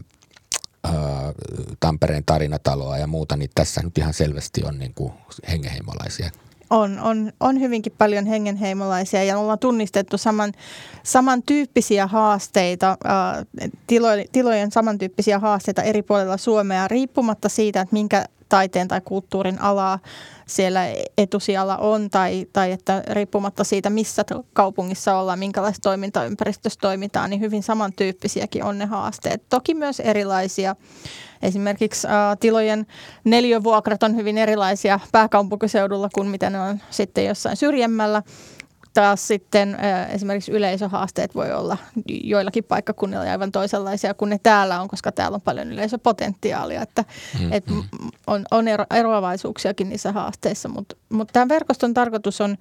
Tampereen 1.80 2.24
tarinataloa 2.26 2.98
ja 2.98 3.06
muuta, 3.06 3.36
niin 3.36 3.50
tässä 3.54 3.82
nyt 3.82 3.98
ihan 3.98 4.14
selvästi 4.14 4.64
on 4.64 4.78
niin 4.78 4.94
kuin 4.94 5.12
hengenheimolaisia 5.48 6.30
on, 6.72 7.00
on, 7.00 7.32
on 7.40 7.60
hyvinkin 7.60 7.92
paljon 7.98 8.26
hengenheimolaisia 8.26 9.24
ja 9.24 9.38
ollaan 9.38 9.58
tunnistettu 9.58 10.18
saman, 10.18 10.52
samantyyppisiä 11.02 12.06
haasteita, 12.06 12.96
äh, 13.06 13.46
tilo, 13.86 14.08
tilojen 14.32 14.70
samantyyppisiä 14.70 15.38
haasteita 15.38 15.82
eri 15.82 16.02
puolilla 16.02 16.36
Suomea 16.36 16.88
riippumatta 16.88 17.48
siitä, 17.48 17.80
että 17.80 17.92
minkä 17.92 18.24
taiteen 18.52 18.88
tai 18.88 19.00
kulttuurin 19.04 19.60
alaa 19.60 19.98
siellä 20.46 20.80
etusijalla 21.18 21.76
on 21.76 22.10
tai, 22.10 22.46
tai 22.52 22.72
että 22.72 23.02
riippumatta 23.10 23.64
siitä, 23.64 23.90
missä 23.90 24.24
kaupungissa 24.52 25.18
ollaan, 25.18 25.38
minkälaisessa 25.38 25.82
toimintaympäristössä 25.82 26.78
toimitaan, 26.82 27.30
niin 27.30 27.40
hyvin 27.40 27.62
samantyyppisiäkin 27.62 28.64
on 28.64 28.78
ne 28.78 28.84
haasteet. 28.86 29.42
Toki 29.48 29.74
myös 29.74 30.00
erilaisia. 30.00 30.76
Esimerkiksi 31.42 32.06
ä, 32.06 32.36
tilojen 32.40 32.86
neliövuokrat 33.24 34.02
on 34.02 34.16
hyvin 34.16 34.38
erilaisia 34.38 35.00
pääkaupunkiseudulla 35.12 36.08
kuin 36.14 36.28
mitä 36.28 36.50
ne 36.50 36.60
on 36.60 36.80
sitten 36.90 37.24
jossain 37.26 37.56
syrjemmällä 37.56 38.22
taas 38.94 39.28
sitten 39.28 39.76
esimerkiksi 40.08 40.52
yleisöhaasteet 40.52 41.34
voi 41.34 41.52
olla 41.52 41.76
joillakin 42.06 42.64
paikkakunnilla 42.64 43.30
aivan 43.30 43.52
toisenlaisia 43.52 44.14
kuin 44.14 44.28
ne 44.28 44.38
täällä 44.42 44.80
on, 44.80 44.88
koska 44.88 45.12
täällä 45.12 45.34
on 45.34 45.40
paljon 45.40 45.72
yleisöpotentiaalia, 45.72 46.82
että 46.82 47.04
mm-hmm. 47.34 47.52
et 47.52 47.64
on, 48.26 48.44
on 48.50 48.68
ero, 48.68 48.84
eroavaisuuksiakin 48.90 49.88
niissä 49.88 50.12
haasteissa, 50.12 50.68
mutta 50.68 50.96
mut 51.08 51.28
tämän 51.32 51.48
verkoston 51.48 51.94
tarkoitus 51.94 52.40
on 52.40 52.56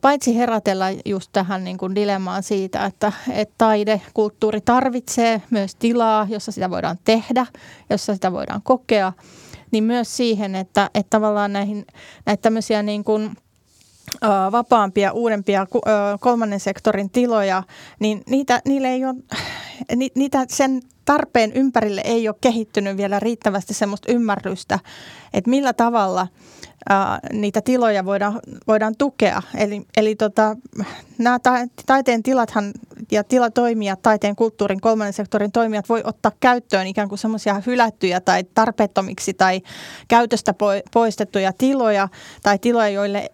paitsi 0.00 0.36
herätellä 0.36 0.86
just 1.04 1.30
tähän 1.32 1.64
niin 1.64 1.78
kuin 1.78 1.94
dilemmaan 1.94 2.42
siitä, 2.42 2.86
että 2.86 3.12
et 3.32 3.50
taide, 3.58 4.00
kulttuuri 4.14 4.60
tarvitsee 4.60 5.42
myös 5.50 5.74
tilaa, 5.74 6.26
jossa 6.30 6.52
sitä 6.52 6.70
voidaan 6.70 6.98
tehdä, 7.04 7.46
jossa 7.90 8.14
sitä 8.14 8.32
voidaan 8.32 8.62
kokea, 8.62 9.12
niin 9.70 9.84
myös 9.84 10.16
siihen, 10.16 10.54
että, 10.54 10.90
että 10.94 11.10
tavallaan 11.10 11.52
näihin, 11.52 11.86
näitä 12.26 12.42
tämmöisiä 12.42 12.82
niin 12.82 13.04
kuin– 13.04 13.30
vapaampia, 14.52 15.12
uudempia 15.12 15.66
kolmannen 16.20 16.60
sektorin 16.60 17.10
tiloja, 17.10 17.62
niin 18.00 18.22
niitä, 18.30 18.62
niille 18.64 18.88
ei 18.88 19.04
ole, 19.04 19.14
niitä 20.16 20.46
sen 20.48 20.82
tarpeen 21.04 21.52
ympärille 21.52 22.02
ei 22.04 22.28
ole 22.28 22.36
kehittynyt 22.40 22.96
vielä 22.96 23.20
riittävästi 23.20 23.74
semmoista 23.74 24.12
ymmärrystä, 24.12 24.78
että 25.32 25.50
millä 25.50 25.72
tavalla– 25.72 26.26
niitä 27.32 27.60
tiloja 27.60 28.04
voidaan, 28.04 28.40
voidaan 28.66 28.94
tukea. 28.98 29.42
Eli, 29.54 29.82
eli 29.96 30.14
tota, 30.14 30.56
nämä 31.18 31.38
ta, 31.38 31.52
taiteen 31.86 32.22
tilathan 32.22 32.72
ja 33.10 33.24
tilatoimijat, 33.24 34.02
taiteen 34.02 34.36
kulttuurin 34.36 34.80
kolmannen 34.80 35.12
sektorin 35.12 35.52
toimijat 35.52 35.88
voi 35.88 36.00
ottaa 36.04 36.32
käyttöön 36.40 36.86
ikään 36.86 37.08
kuin 37.08 37.18
semmoisia 37.18 37.62
hylättyjä 37.66 38.20
tai 38.20 38.44
tarpeettomiksi 38.54 39.34
tai 39.34 39.60
käytöstä 40.08 40.54
poistettuja 40.92 41.52
tiloja 41.52 42.08
tai 42.42 42.58
tiloja, 42.58 42.88
joille 42.88 43.30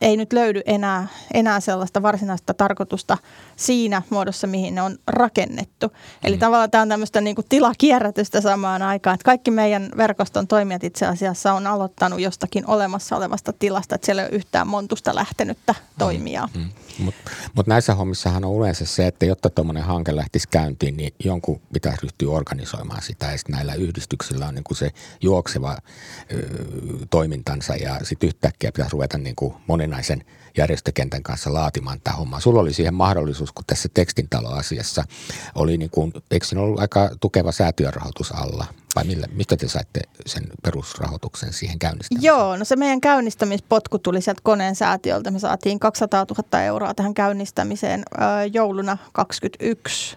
ei 0.00 0.16
nyt 0.16 0.32
löydy 0.32 0.60
enää, 0.66 1.06
enää 1.34 1.60
sellaista 1.60 2.02
varsinaista 2.02 2.54
tarkoitusta 2.54 3.18
siinä 3.56 4.02
muodossa, 4.10 4.46
mihin 4.46 4.74
ne 4.74 4.82
on 4.82 4.98
rakennettu. 5.06 5.92
Eli 6.24 6.36
mm. 6.36 6.40
tavallaan 6.40 6.70
tämä 6.70 6.82
on 6.82 6.88
tämmöistä 6.88 7.20
niin 7.20 7.36
kuin 7.36 7.46
tilakierrätystä 7.48 8.40
samaan 8.40 8.82
aikaan. 8.82 9.14
Että 9.14 9.24
kaikki 9.24 9.50
meidän 9.50 9.88
verkoston 9.96 10.46
toimijat 10.46 10.84
itse 10.84 11.06
asiassa 11.06 11.52
on 11.52 11.66
aloittanut 11.66 12.20
jostakin 12.20 12.66
olemassa 12.80 13.16
olevasta 13.16 13.52
tilasta, 13.52 13.94
että 13.94 14.06
siellä 14.06 14.22
ei 14.22 14.28
ole 14.28 14.36
yhtään 14.36 14.66
montusta 14.66 15.14
lähtenyttä 15.14 15.74
toimijaa. 15.98 16.48
Mm. 16.54 16.60
Mm. 16.60 17.04
Mutta 17.04 17.30
mut 17.54 17.66
näissä 17.66 17.94
hommissahan 17.94 18.44
on 18.44 18.58
yleensä 18.58 18.86
se, 18.86 19.06
että 19.06 19.26
jotta 19.26 19.50
tuommoinen 19.50 19.82
hanke 19.82 20.16
lähtisi 20.16 20.48
käyntiin, 20.48 20.96
niin 20.96 21.14
jonkun 21.24 21.60
pitäisi 21.72 22.02
ryhtyä 22.02 22.30
organisoimaan 22.30 23.02
sitä. 23.02 23.26
Ja 23.26 23.38
näillä 23.48 23.74
yhdistyksillä 23.74 24.48
on 24.48 24.54
niinku 24.54 24.74
se 24.74 24.90
juokseva 25.20 25.76
ö, 26.32 26.48
toimintansa 27.10 27.76
ja 27.76 28.00
sitten 28.02 28.26
yhtäkkiä 28.26 28.72
pitäisi 28.72 28.92
ruveta 28.92 29.18
niinku 29.18 29.56
moninaisen 29.66 30.24
järjestökentän 30.56 31.22
kanssa 31.22 31.52
laatimaan 31.54 32.00
tämä 32.04 32.16
homma. 32.16 32.40
Sulla 32.40 32.60
oli 32.60 32.72
siihen 32.72 32.94
mahdollisuus, 32.94 33.52
kun 33.52 33.64
tässä 33.66 33.88
tekstintaloasiassa 33.94 35.04
oli, 35.54 35.76
niin 35.76 35.90
kuin, 35.90 36.12
eikö 36.30 36.46
siinä 36.46 36.62
ollut 36.62 36.80
aika 36.80 37.10
tukeva 37.20 37.52
säätiörahoitus 37.52 38.32
alla? 38.32 38.66
Vai 38.96 39.04
millä, 39.04 39.26
mistä 39.32 39.56
te 39.56 39.68
saitte 39.68 40.00
sen 40.26 40.46
perusrahoituksen 40.62 41.52
siihen 41.52 41.78
käynnistämiseen? 41.78 42.26
Joo, 42.26 42.56
no 42.56 42.64
se 42.64 42.76
meidän 42.76 43.00
käynnistämispotku 43.00 43.98
tuli 43.98 44.20
sieltä 44.20 44.40
koneen 44.44 44.74
säätiöltä. 44.74 45.30
Me 45.30 45.38
saatiin 45.38 45.80
200 45.80 46.26
000 46.52 46.62
euroa 46.62 46.94
tähän 46.94 47.14
käynnistämiseen 47.14 48.02
jouluna 48.52 48.96
2021. 49.12 50.16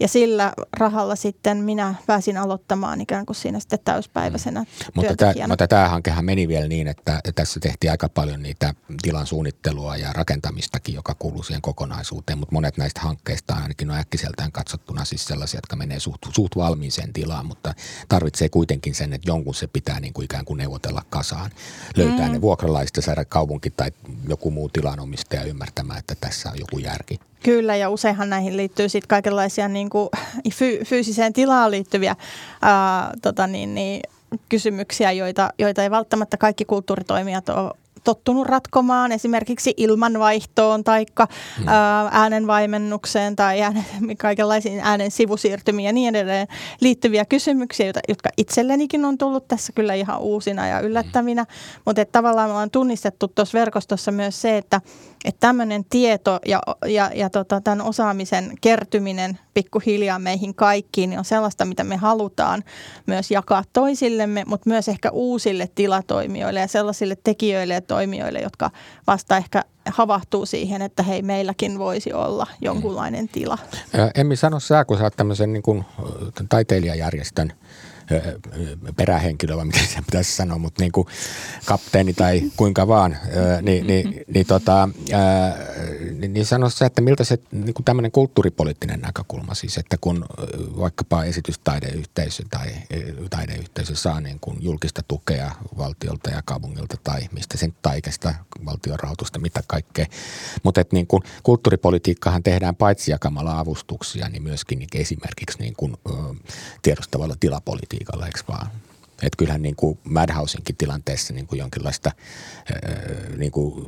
Ja 0.00 0.08
sillä 0.08 0.52
rahalla 0.78 1.16
sitten 1.16 1.56
minä 1.56 1.94
pääsin 2.06 2.36
aloittamaan 2.36 3.00
ikään 3.00 3.26
kuin 3.26 3.36
siinä 3.36 3.60
sitten 3.60 3.78
täyspäiväisenä 3.84 4.60
mm. 4.60 4.66
mutta 4.94 5.16
tämä, 5.16 5.48
mutta 5.48 5.68
tämä 5.68 5.88
hankehan 5.88 6.24
meni 6.24 6.48
vielä 6.48 6.68
niin, 6.68 6.88
että 6.88 7.20
tässä 7.34 7.60
tehtiin 7.60 7.90
aika 7.90 8.08
paljon 8.08 8.42
niitä 8.42 8.74
tilan 9.02 9.26
suunnittelua 9.26 9.96
ja 9.96 10.12
rakentamistakin, 10.12 10.94
joka 10.94 11.14
kuuluu 11.18 11.42
siihen 11.42 11.62
kokonaisuuteen. 11.62 12.38
Mutta 12.38 12.52
monet 12.52 12.76
näistä 12.76 13.00
hankkeista 13.00 13.54
ainakin 13.54 13.90
on 13.90 13.96
äkkiseltään 13.96 14.52
katsottuna 14.52 15.04
siis 15.04 15.24
sellaisia, 15.24 15.58
jotka 15.58 15.76
menee 15.76 16.00
suht, 16.00 16.22
suht 16.34 16.56
valmiiseen 16.56 17.12
tilaan, 17.12 17.46
mutta 17.46 17.74
tarvitsee 18.08 18.48
kuitenkin 18.48 18.94
sen, 18.94 19.12
että 19.12 19.30
jonkun 19.30 19.54
se 19.54 19.66
pitää 19.66 20.00
niin 20.00 20.12
kuin 20.12 20.24
ikään 20.24 20.44
kuin 20.44 20.58
neuvotella 20.58 21.02
kasaan. 21.10 21.50
Löytää 21.96 22.26
mm. 22.26 22.32
ne 22.32 22.40
vuokralaista, 22.40 23.00
saada 23.00 23.24
kaupunki 23.24 23.70
tai 23.70 23.90
joku 24.28 24.50
muu 24.50 24.68
tilanomistaja 24.68 25.44
ymmärtämään, 25.44 25.98
että 25.98 26.14
tässä 26.20 26.50
on 26.50 26.58
joku 26.58 26.78
järki. 26.78 27.20
Kyllä, 27.46 27.76
ja 27.76 27.90
useinhan 27.90 28.30
näihin 28.30 28.56
liittyy 28.56 28.88
sitten 28.88 29.08
kaikenlaisia 29.08 29.68
niin 29.68 29.90
kuin 29.90 30.08
fy- 30.54 30.84
fyysiseen 30.84 31.32
tilaan 31.32 31.70
liittyviä 31.70 32.16
ää, 32.62 33.12
tota 33.22 33.46
niin, 33.46 33.74
niin, 33.74 34.00
kysymyksiä, 34.48 35.12
joita, 35.12 35.50
joita 35.58 35.82
ei 35.82 35.90
välttämättä 35.90 36.36
kaikki 36.36 36.64
kulttuuritoimijat 36.64 37.48
ole 37.48 37.72
tottunut 38.06 38.46
ratkomaan 38.46 39.12
esimerkiksi 39.12 39.74
ilmanvaihtoon 39.76 40.84
tai 40.84 41.06
hmm. 41.18 41.68
äänenvaimennukseen 42.10 43.36
tai 43.36 43.62
äänen, 43.62 43.84
kaikenlaisiin 44.18 44.80
äänen 44.80 45.10
sivusiirtymiin 45.10 45.86
ja 45.86 45.92
niin 45.92 46.16
edelleen 46.16 46.48
liittyviä 46.80 47.24
kysymyksiä, 47.24 47.92
jotka 48.08 48.28
itsellenikin 48.36 49.04
on 49.04 49.18
tullut 49.18 49.48
tässä 49.48 49.72
kyllä 49.72 49.94
ihan 49.94 50.20
uusina 50.20 50.66
ja 50.66 50.80
yllättävinä. 50.80 51.42
Hmm. 51.42 51.82
Mutta 51.84 52.02
että 52.02 52.12
tavallaan 52.12 52.50
ollaan 52.50 52.70
tunnistettu 52.70 53.28
tuossa 53.28 53.58
verkostossa 53.58 54.12
myös 54.12 54.42
se, 54.42 54.56
että, 54.56 54.80
että 55.24 55.40
tämmöinen 55.40 55.84
tieto 55.84 56.38
ja, 56.46 56.62
ja, 56.86 57.10
ja 57.14 57.30
tota, 57.30 57.60
tämän 57.60 57.86
osaamisen 57.86 58.52
kertyminen 58.60 59.38
pikkuhiljaa 59.56 60.18
meihin 60.18 60.54
kaikkiin 60.54 61.10
niin 61.10 61.18
on 61.18 61.24
sellaista, 61.24 61.64
mitä 61.64 61.84
me 61.84 61.96
halutaan 61.96 62.64
myös 63.06 63.30
jakaa 63.30 63.64
toisillemme, 63.72 64.44
mutta 64.46 64.70
myös 64.70 64.88
ehkä 64.88 65.10
uusille 65.10 65.68
tilatoimijoille 65.74 66.60
ja 66.60 66.66
sellaisille 66.66 67.16
tekijöille 67.24 67.74
ja 67.74 67.80
toimijoille, 67.80 68.40
jotka 68.40 68.70
vasta 69.06 69.36
ehkä 69.36 69.64
havahtuu 69.86 70.46
siihen, 70.46 70.82
että 70.82 71.02
hei, 71.02 71.22
meilläkin 71.22 71.78
voisi 71.78 72.12
olla 72.12 72.46
jonkunlainen 72.60 73.28
tila. 73.28 73.58
Emmi, 74.14 74.36
sano 74.36 74.60
sä, 74.60 74.84
kun 74.84 74.98
sä 74.98 75.04
oot 75.04 75.16
tämmöisen 75.16 75.52
niin 75.52 75.62
kuin, 75.62 75.84
taiteilijajärjestön– 76.48 77.52
perähenkilö, 78.96 79.56
vai 79.56 79.64
miten 79.64 79.86
se 79.94 80.02
pitäisi 80.06 80.36
sanoa, 80.36 80.58
mutta 80.58 80.82
niin 80.82 80.92
kuin 80.92 81.06
kapteeni 81.64 82.14
tai 82.14 82.42
kuinka 82.56 82.88
vaan, 82.88 83.16
niin, 83.62 83.86
niin, 83.86 84.24
niin, 84.34 84.46
tota, 84.46 84.88
niin, 86.18 86.32
niin 86.32 86.46
sano 86.46 86.70
se, 86.70 86.84
että 86.84 87.00
miltä 87.00 87.24
se 87.24 87.38
niin 87.52 87.74
kuin 87.74 87.84
tämmöinen 87.84 88.12
kulttuuripoliittinen 88.12 89.00
näkökulma 89.00 89.54
siis, 89.54 89.78
että 89.78 89.96
kun 90.00 90.24
vaikkapa 90.78 91.24
esitystaideyhteisö 91.24 92.42
tai 92.50 92.68
taideyhteisö 93.30 93.96
saa 93.96 94.20
niin 94.20 94.40
kuin 94.40 94.56
julkista 94.60 95.02
tukea 95.08 95.50
valtiolta 95.78 96.30
ja 96.30 96.42
kaupungilta 96.44 96.96
tai 97.04 97.20
mistä 97.32 97.56
sen 97.56 97.74
taikesta 97.82 98.34
valtion 98.64 98.98
rahoitusta, 98.98 99.38
mitä 99.38 99.62
kaikkea, 99.66 100.06
mutta 100.62 100.80
että 100.80 100.96
niin 100.96 101.06
kuin 101.06 101.22
kulttuuripolitiikkahan 101.42 102.42
tehdään 102.42 102.76
paitsi 102.76 103.10
jakamalla 103.10 103.58
avustuksia, 103.58 104.28
niin 104.28 104.42
myöskin 104.42 104.78
niin 104.78 104.88
esimerkiksi 104.94 105.58
niin 105.58 105.74
kuin, 105.76 105.96
tiedostavalla 106.82 107.34
tilapolitiikalla 107.40 107.95
politiikalla, 107.96 108.26
eikö 108.26 108.40
vaan? 108.48 108.70
Että 109.22 109.36
kyllähän 109.36 109.62
niin 109.62 109.76
kuin 109.76 109.98
Madhousenkin 110.04 110.76
tilanteessa 110.76 111.32
niin 111.32 111.46
kuin 111.46 111.58
jonkinlaista, 111.58 112.12
niin 113.36 113.52
kuin, 113.52 113.86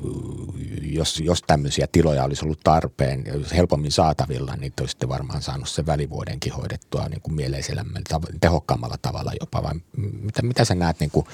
jos, 0.83 1.21
jos 1.21 1.43
tämmöisiä 1.47 1.87
tiloja 1.93 2.25
olisi 2.25 2.45
ollut 2.45 2.61
tarpeen, 2.65 3.25
helpommin 3.57 3.93
saatavilla, 3.93 4.57
niin 4.57 4.73
te 4.77 4.83
olisitte 4.83 5.09
varmaan 5.09 5.43
saanut 5.43 5.69
sen 5.69 5.87
välivuodenkin 5.87 6.53
hoidettua 6.53 7.09
niin 7.09 7.21
kuin 7.21 7.35
mieleisellämme, 7.35 8.01
tehokkaammalla 8.41 8.97
tavalla 9.03 9.33
jopa. 9.41 9.63
Vai 9.63 9.75
mitä, 9.97 10.43
mitä 10.43 10.65
sä 10.65 10.75
näet 10.75 11.01
niin 11.01 11.11
kuin 11.11 11.27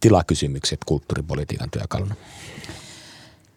tilakysymykset 0.00 0.80
kulttuuripolitiikan 0.86 1.70
työkaluna? 1.70 2.14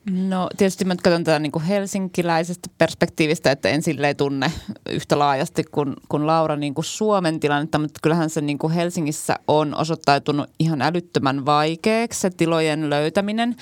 No 0.10 0.50
tietysti 0.58 0.86
mä 0.86 0.96
katson 0.96 1.24
tätä 1.24 1.40
niin 1.40 1.52
kuin 1.52 1.64
helsinkiläisestä 1.64 2.70
perspektiivistä, 2.78 3.52
että 3.52 3.70
en 3.70 3.82
silleen 3.82 4.16
tunne 4.16 4.52
yhtä 4.90 5.20
laajasti 5.20 5.64
kuin, 5.64 5.94
kuin 6.10 6.28
Laura 6.28 6.56
niin 6.56 6.74
kuin 6.74 6.86
Suomen 6.86 7.40
tilannetta, 7.40 7.80
mutta 7.80 8.00
kyllähän 8.04 8.30
se 8.30 8.42
niin 8.42 8.58
kuin 8.58 8.74
Helsingissä 8.74 9.36
on 9.48 9.76
osoittautunut 9.76 10.50
ihan 10.60 10.82
älyttömän 10.82 11.46
vaikeaksi 11.46 12.20
se 12.20 12.30
tilojen 12.30 12.90
löytäminen. 12.90 13.56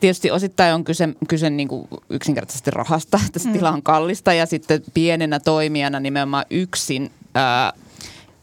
Tietysti 0.00 0.30
osittain 0.30 0.74
on 0.74 0.84
kyse, 0.84 1.08
kyse 1.28 1.50
niin 1.50 1.68
kuin 1.68 1.88
yksinkertaisesti 2.10 2.70
rahasta, 2.70 3.20
että 3.26 3.38
se 3.38 3.48
mm. 3.48 3.52
tila 3.52 3.70
on 3.70 3.82
kallista 3.82 4.32
ja 4.32 4.46
sitten 4.46 4.82
pienenä 4.94 5.40
toimijana 5.40 6.00
nimenomaan 6.00 6.44
yksin 6.50 7.10
ää, 7.34 7.72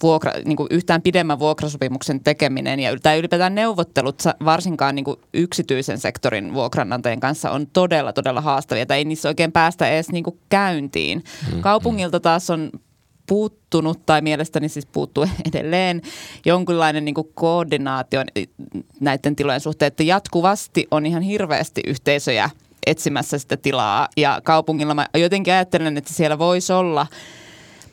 vuokra, 0.03 0.31
niin 0.45 0.55
kuin 0.55 0.67
yhtään 0.71 1.01
pidemmän 1.01 1.39
vuokrasopimuksen 1.39 2.23
tekeminen 2.23 2.79
ja 2.79 2.99
tai 3.03 3.19
ylipäätään 3.19 3.55
neuvottelut 3.55 4.23
varsinkaan 4.45 4.95
niin 4.95 5.05
kuin 5.05 5.17
yksityisen 5.33 5.97
sektorin 5.97 6.53
vuokranantajien 6.53 7.19
kanssa 7.19 7.51
on 7.51 7.67
todella, 7.67 8.13
todella 8.13 8.41
haastavia. 8.41 8.85
Tai 8.85 8.97
ei 8.97 9.05
niissä 9.05 9.29
oikein 9.29 9.51
päästä 9.51 9.89
edes 9.89 10.11
niin 10.11 10.23
kuin 10.23 10.39
käyntiin. 10.49 11.23
Mm-hmm. 11.45 11.61
Kaupungilta 11.61 12.19
taas 12.19 12.49
on 12.49 12.69
puuttunut 13.27 14.05
tai 14.05 14.21
mielestäni 14.21 14.69
siis 14.69 14.85
puuttuu 14.85 15.27
edelleen 15.53 16.01
jonkinlainen 16.45 17.05
niin 17.05 17.15
koordinaatio 17.33 18.23
näiden 18.99 19.35
tilojen 19.35 19.61
suhteen, 19.61 19.87
että 19.87 20.03
jatkuvasti 20.03 20.87
on 20.91 21.05
ihan 21.05 21.21
hirveästi 21.21 21.81
yhteisöjä 21.87 22.49
etsimässä 22.85 23.37
sitä 23.37 23.57
tilaa 23.57 24.07
ja 24.17 24.41
kaupungilla 24.43 24.93
mä 24.93 25.07
jotenkin 25.17 25.53
ajattelen, 25.53 25.97
että 25.97 26.13
siellä 26.13 26.39
voisi 26.39 26.73
olla 26.73 27.07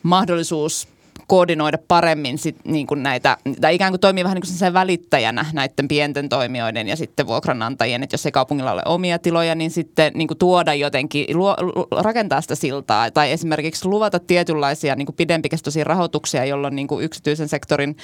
mahdollisuus 0.03 0.87
koordinoida 1.27 1.77
paremmin 1.87 2.37
sit, 2.37 2.55
niin 2.63 2.87
kuin 2.87 3.03
näitä, 3.03 3.37
tai 3.61 3.75
ikään 3.75 3.91
kuin 3.91 4.01
toimii 4.01 4.23
vähän 4.23 4.35
niin 4.35 4.59
kuin 4.59 4.73
välittäjänä 4.73 5.45
näiden 5.53 5.87
pienten 5.87 6.29
toimijoiden 6.29 6.87
ja 6.87 6.95
sitten 6.95 7.27
vuokranantajien, 7.27 8.03
että 8.03 8.13
jos 8.13 8.25
ei 8.25 8.31
kaupungilla 8.31 8.73
ole 8.73 8.81
omia 8.85 9.19
tiloja, 9.19 9.55
niin 9.55 9.71
sitten 9.71 10.11
niin 10.15 10.27
kuin 10.27 10.37
tuoda 10.37 10.73
jotenkin, 10.73 11.37
luo, 11.37 11.55
rakentaa 12.01 12.41
sitä 12.41 12.55
siltaa 12.55 13.11
tai 13.11 13.31
esimerkiksi 13.31 13.87
luvata 13.87 14.19
tietynlaisia 14.19 14.95
niin 14.95 15.05
kuin 15.05 15.15
pidempikestoisia 15.15 15.83
rahoituksia, 15.83 16.45
jolloin 16.45 16.75
niin 16.75 16.87
kuin 16.87 17.05
yksityisen 17.05 17.49
sektorin 17.49 17.95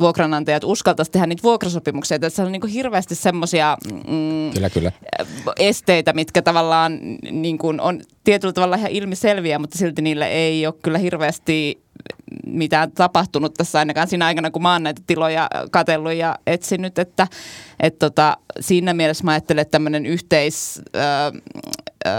vuokranantajat 0.00 0.64
uskaltaisi 0.64 1.10
tehdä 1.12 1.26
niitä 1.26 1.42
vuokrasopimuksia. 1.42 2.14
Että 2.14 2.30
se 2.30 2.42
on 2.42 2.52
niin 2.52 2.60
kuin 2.60 2.72
hirveästi 2.72 3.14
semmoisia 3.14 3.76
mm, 3.92 4.50
kyllä, 4.54 4.70
kyllä. 4.70 4.92
esteitä, 5.58 6.12
mitkä 6.12 6.42
tavallaan 6.42 6.98
niin 7.30 7.58
kuin 7.58 7.80
on 7.80 8.00
tietyllä 8.24 8.52
tavalla 8.52 8.76
ihan 8.76 8.90
ilmiselviä, 8.90 9.58
mutta 9.58 9.78
silti 9.78 10.02
niille 10.02 10.26
ei 10.26 10.66
ole 10.66 10.74
kyllä 10.82 10.98
hirveästi 10.98 11.82
mitään 12.46 12.92
tapahtunut 12.92 13.54
tässä 13.54 13.78
ainakaan 13.78 14.08
siinä 14.08 14.26
aikana, 14.26 14.50
kun 14.50 14.62
mä 14.62 14.72
oon 14.72 14.82
näitä 14.82 15.02
tiloja 15.06 15.50
katsellut 15.70 16.12
ja 16.12 16.38
etsinyt, 16.46 16.98
että 16.98 17.26
et 17.80 17.98
tota, 17.98 18.36
siinä 18.60 18.94
mielessä 18.94 19.24
mä 19.24 19.30
ajattelen, 19.30 19.62
että 19.62 19.72
tämmöinen 19.72 20.06
yhteis, 20.06 20.82
ö, 20.96 21.00
ö, 22.06 22.10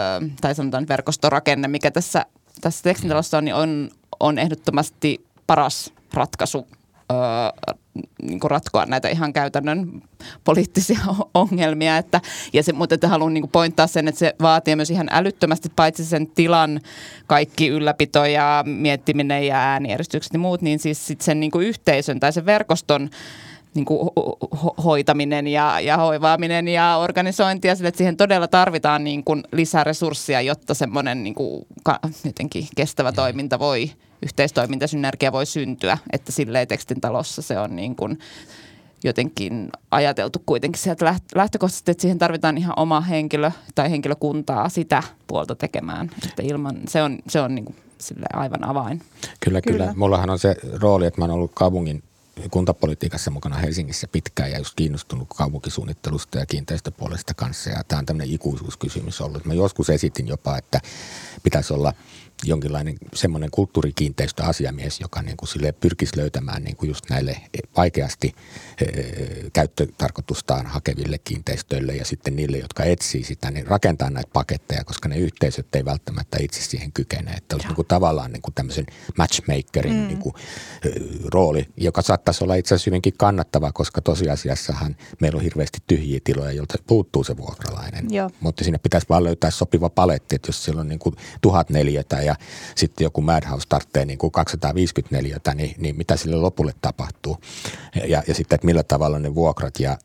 tai 0.41 0.55
sanotaan 0.55 0.87
verkostorakenne, 0.87 1.67
mikä 1.67 1.91
tässä, 1.91 2.25
tässä 2.61 2.83
tekstintalossa 2.83 3.37
on, 3.37 3.45
niin 3.45 3.55
on, 3.55 3.89
on 4.19 4.39
ehdottomasti 4.39 5.25
paras 5.47 5.93
ratkaisu 6.13 6.67
ö, 7.11 7.15
niin 8.21 8.39
ratkoa 8.43 8.85
näitä 8.85 9.09
ihan 9.09 9.33
käytännön 9.33 10.01
poliittisia 10.43 10.99
ongelmia. 11.33 11.97
Että, 11.97 12.21
ja 12.53 12.63
se, 12.63 12.73
mutta 12.73 12.95
että 12.95 13.07
haluan 13.07 13.33
niin 13.33 13.49
pointtaa 13.49 13.87
sen, 13.87 14.07
että 14.07 14.19
se 14.19 14.35
vaatii 14.41 14.75
myös 14.75 14.89
ihan 14.89 15.07
älyttömästi 15.11 15.69
paitsi 15.75 16.05
sen 16.05 16.27
tilan 16.27 16.81
kaikki 17.27 17.67
ylläpito 17.67 18.25
ja 18.25 18.63
miettiminen 18.67 19.47
ja 19.47 19.57
äänijärjestykset 19.57 20.33
ja 20.33 20.39
muut, 20.39 20.61
niin 20.61 20.79
siis 20.79 21.07
sit 21.07 21.21
sen 21.21 21.39
niin 21.39 21.51
yhteisön 21.59 22.19
tai 22.19 22.33
sen 22.33 22.45
verkoston 22.45 23.09
niin 23.73 23.85
kuin 23.85 24.09
ho- 24.55 24.83
hoitaminen 24.83 25.47
ja, 25.47 25.79
ja 25.79 25.97
hoivaaminen 25.97 26.67
ja 26.67 26.97
organisointi 26.97 27.67
ja 27.67 27.75
sille, 27.75 27.87
että 27.87 27.97
siihen 27.97 28.17
todella 28.17 28.47
tarvitaan 28.47 29.03
niin 29.03 29.23
kuin 29.23 29.43
lisää 29.51 29.83
resursseja, 29.83 30.41
jotta 30.41 30.73
semmoinen 30.73 31.23
niin 31.23 31.35
kuin 31.35 31.65
ka- 31.83 31.99
jotenkin 32.25 32.67
kestävä 32.75 33.11
toiminta 33.11 33.59
voi, 33.59 33.91
yhteistoiminta, 34.21 34.87
synergia 34.87 35.31
voi 35.31 35.45
syntyä, 35.45 35.97
että 36.13 36.31
silleen 36.31 36.67
tekstin 36.67 37.01
talossa 37.01 37.41
se 37.41 37.59
on 37.59 37.75
niin 37.75 37.95
kuin 37.95 38.19
jotenkin 39.03 39.69
ajateltu 39.91 40.43
kuitenkin 40.45 40.81
sieltä 40.81 41.15
lähtökohtaisesti, 41.35 41.91
että 41.91 42.01
siihen 42.01 42.19
tarvitaan 42.19 42.57
ihan 42.57 42.73
oma 42.77 43.01
henkilö 43.01 43.51
tai 43.75 43.91
henkilökuntaa 43.91 44.69
sitä 44.69 45.03
puolta 45.27 45.55
tekemään. 45.55 46.11
Että 46.27 46.43
ilman, 46.43 46.77
se 46.87 47.03
on, 47.03 47.19
se 47.27 47.41
on 47.41 47.55
niin 47.55 47.65
kuin 47.65 47.75
aivan 48.33 48.63
avain. 48.63 49.01
Kyllä, 49.39 49.61
kyllä, 49.61 49.77
kyllä. 49.77 49.93
Mullahan 49.95 50.29
on 50.29 50.39
se 50.39 50.55
rooli, 50.73 51.05
että 51.05 51.21
mä 51.21 51.25
oon 51.25 51.33
ollut 51.33 51.51
kaupungin 51.53 52.03
kuntapolitiikassa 52.51 53.31
mukana 53.31 53.55
Helsingissä 53.55 54.07
pitkään 54.07 54.51
ja 54.51 54.57
just 54.57 54.73
kiinnostunut 54.75 55.27
kaupunkisuunnittelusta 55.35 56.39
ja 56.39 56.45
kiinteistöpuolesta 56.45 57.33
kanssa. 57.33 57.69
Ja 57.69 57.83
tämä 57.87 57.99
on 57.99 58.05
tämmöinen 58.05 58.33
ikuisuuskysymys 58.33 59.21
ollut. 59.21 59.45
Mä 59.45 59.53
joskus 59.53 59.89
esitin 59.89 60.27
jopa, 60.27 60.57
että 60.57 60.81
pitäisi 61.43 61.73
olla– 61.73 61.93
jonkinlainen 62.43 62.95
semmoinen 63.13 63.51
kulttuurikiinteistöasiamies, 63.51 64.99
joka 64.99 65.21
niin 65.21 65.37
kuin 65.37 65.49
sille 65.49 65.71
pyrkisi 65.71 66.17
löytämään 66.17 66.63
niin 66.63 66.75
kuin 66.75 66.87
just 66.87 67.09
näille 67.09 67.37
vaikeasti 67.77 68.35
e, 68.81 68.85
käyttötarkoitustaan 69.53 70.65
hakeville 70.65 71.17
kiinteistöille 71.17 71.95
ja 71.95 72.05
sitten 72.05 72.35
niille, 72.35 72.57
jotka 72.57 72.83
etsii 72.83 73.23
sitä, 73.23 73.51
niin 73.51 73.67
rakentaa 73.67 74.09
näitä 74.09 74.29
paketteja, 74.33 74.83
koska 74.83 75.09
ne 75.09 75.17
yhteisöt 75.17 75.75
ei 75.75 75.85
välttämättä 75.85 76.37
itse 76.41 76.61
siihen 76.61 76.91
kykene. 76.91 77.31
Että 77.31 77.55
olisi 77.55 77.67
niin 77.67 77.75
kuin 77.75 77.87
tavallaan 77.87 78.31
niin 78.31 78.41
kuin 78.41 78.53
tämmöisen 78.53 78.85
matchmakerin 79.17 79.93
mm. 79.93 80.07
niin 80.07 80.19
kuin, 80.19 80.35
rooli, 81.33 81.65
joka 81.77 82.01
saattaisi 82.01 82.43
olla 82.43 82.55
itse 82.55 82.75
asiassa 82.75 82.89
hyvinkin 82.89 83.13
kannattava, 83.17 83.71
koska 83.71 84.01
tosiasiassahan 84.01 84.95
meillä 85.21 85.37
on 85.37 85.43
hirveästi 85.43 85.79
tyhjiä 85.87 86.19
tiloja, 86.23 86.51
joilta 86.51 86.75
puuttuu 86.87 87.23
se 87.23 87.37
vuokralainen. 87.37 88.13
Joo. 88.13 88.29
Mutta 88.39 88.63
sinne 88.63 88.77
pitäisi 88.77 89.09
vaan 89.09 89.23
löytää 89.23 89.51
sopiva 89.51 89.89
paletti, 89.89 90.35
että 90.35 90.49
jos 90.49 90.63
siellä 90.63 90.81
on 90.81 90.89
niin 90.89 90.99
kuin 90.99 91.15
tuhat 91.41 91.69
neliötä 91.69 92.21
ja 92.21 92.28
sitten 92.75 93.05
joku 93.05 93.21
Madhouse 93.21 93.67
tarvitsee 93.69 94.05
niin 94.05 94.19
kuin 94.19 94.31
254, 94.31 95.37
niin, 95.55 95.75
niin 95.77 95.95
mitä 95.95 96.17
sille 96.17 96.35
lopulle 96.35 96.73
tapahtuu. 96.81 97.37
Ja, 98.07 98.23
ja 98.27 98.35
sitten, 98.35 98.55
että 98.55 98.65
millä 98.65 98.83
tavalla 98.83 99.19
ne 99.19 99.35
vuokrat 99.35 99.79
ja 99.79 99.97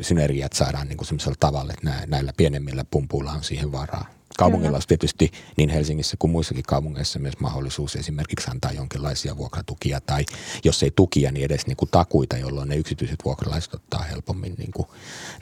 synergiat 0.00 0.52
saadaan 0.52 0.88
niin 0.88 0.96
kuin 0.96 1.06
semmoisella 1.06 1.36
tavalla, 1.40 1.72
että 1.72 2.06
näillä 2.06 2.32
pienemmillä 2.36 2.84
pumpuilla 2.90 3.32
on 3.32 3.44
siihen 3.44 3.72
varaa. 3.72 4.19
Kaupungilla 4.40 4.76
olisi 4.76 4.88
tietysti 4.88 5.30
niin 5.56 5.68
Helsingissä 5.68 6.16
kuin 6.18 6.30
muissakin 6.30 6.64
kaupungeissa 6.66 7.18
myös 7.18 7.40
mahdollisuus 7.40 7.96
esimerkiksi 7.96 8.50
antaa 8.50 8.72
jonkinlaisia 8.72 9.36
vuokratukia 9.36 10.00
tai 10.00 10.24
jos 10.64 10.82
ei 10.82 10.90
tukia, 10.96 11.32
niin 11.32 11.44
edes 11.44 11.66
niin 11.66 11.76
kuin 11.76 11.88
takuita, 11.90 12.36
jolloin 12.36 12.68
ne 12.68 12.76
yksityiset 12.76 13.24
vuokralaiset 13.24 13.74
ottaa 13.74 14.02
helpommin 14.02 14.54
niin 14.58 14.70
kuin 14.72 14.88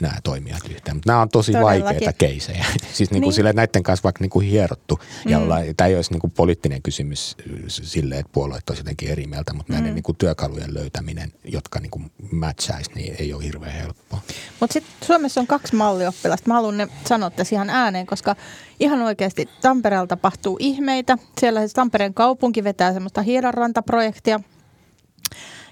nämä 0.01 0.15
toimijat 0.25 0.69
yhteen. 0.71 0.97
Mutta 0.97 1.11
nämä 1.11 1.23
on 1.23 1.29
tosi 1.29 1.53
Todellakin. 1.53 1.85
vaikeita 1.85 2.13
keisejä. 2.13 2.65
siis 2.93 2.99
niin 2.99 3.09
kuin 3.09 3.21
niin. 3.21 3.33
Sille, 3.33 3.53
näiden 3.53 3.83
kanssa 3.83 4.05
vaikka 4.05 4.25
niin 4.25 4.31
kuin 4.31 4.47
hierottu. 4.47 5.01
Ja 5.27 5.39
mm. 5.39 5.45
olla, 5.45 5.57
tämä 5.77 5.89
ei 5.89 5.97
olisi 5.97 6.13
niin 6.13 6.21
kuin 6.21 6.31
poliittinen 6.31 6.83
kysymys 6.83 7.37
sille, 7.69 8.19
että 8.19 8.33
puolueet 8.33 8.71
olisivat 8.71 8.87
jotenkin 8.87 9.09
eri 9.11 9.27
mieltä, 9.27 9.53
mutta 9.53 9.73
mm. 9.73 9.79
näiden 9.79 9.95
niin 9.95 10.03
kuin 10.03 10.17
työkalujen 10.17 10.75
löytäminen, 10.75 11.33
jotka 11.45 11.81
niin 11.81 11.91
kuin 11.91 12.11
matchaisi, 12.33 12.91
niin 12.95 13.17
ei 13.19 13.33
ole 13.33 13.45
hirveän 13.45 13.73
helppoa. 13.73 14.21
Mutta 14.61 14.73
sitten 14.73 15.07
Suomessa 15.07 15.41
on 15.41 15.47
kaksi 15.47 15.77
mallioppilasta. 15.77 16.49
Mä 16.49 16.55
haluan 16.55 16.77
ne 16.77 16.89
sanoa 17.05 17.31
tässä 17.31 17.57
ihan 17.57 17.71
ääneen, 17.71 18.07
koska 18.07 18.37
ihan 18.81 18.88
oikeasti 19.03 19.49
Tampereella 19.61 20.07
tapahtuu 20.07 20.57
ihmeitä. 20.61 21.19
Siellä 21.41 21.61
siis 21.61 21.73
Tampereen 21.73 22.15
kaupunki 22.15 22.65
vetää 22.65 22.93
semmoista 22.93 23.23
hiedonrantaprojektia, 23.23 24.41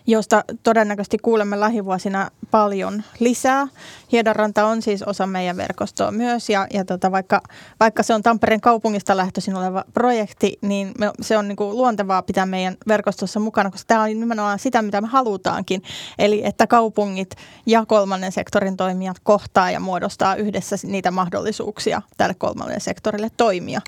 josta 0.06 0.44
todennäköisesti 0.62 1.18
kuulemme 1.18 1.60
lähivuosina 1.60 2.30
paljon 2.50 3.02
lisää. 3.18 3.68
Hiedonranta 4.12 4.66
on 4.66 4.82
siis 4.82 5.02
osa 5.02 5.26
meidän 5.26 5.56
verkostoa 5.56 6.10
myös 6.10 6.48
ja, 6.48 6.66
ja 6.72 6.84
tota, 6.84 7.12
vaikka, 7.12 7.42
vaikka 7.80 8.02
se 8.02 8.14
on 8.14 8.22
Tampereen 8.22 8.60
kaupungista 8.60 9.16
lähtöisin 9.16 9.56
oleva 9.56 9.84
projekti, 9.94 10.58
niin 10.62 10.92
me, 10.98 11.10
se 11.20 11.38
on 11.38 11.48
niin 11.48 11.56
kuin 11.56 11.76
luontevaa 11.76 12.22
pitää 12.22 12.46
meidän 12.46 12.76
verkostossa 12.88 13.40
mukana, 13.40 13.70
koska 13.70 13.86
tämä 13.86 14.02
on 14.02 14.08
nimenomaan 14.08 14.58
sitä, 14.58 14.82
mitä 14.82 15.00
me 15.00 15.06
halutaankin. 15.06 15.82
Eli 16.18 16.46
että 16.46 16.66
kaupungit 16.66 17.30
ja 17.66 17.86
kolmannen 17.86 18.32
sektorin 18.32 18.76
toimijat 18.76 19.16
kohtaa 19.22 19.70
ja 19.70 19.80
muodostaa 19.80 20.36
yhdessä 20.36 20.76
niitä 20.82 21.10
mahdollisuuksia 21.10 22.02
tälle 22.16 22.34
kolmannelle 22.34 22.80
sektorille 22.80 23.30
toimia. 23.36 23.80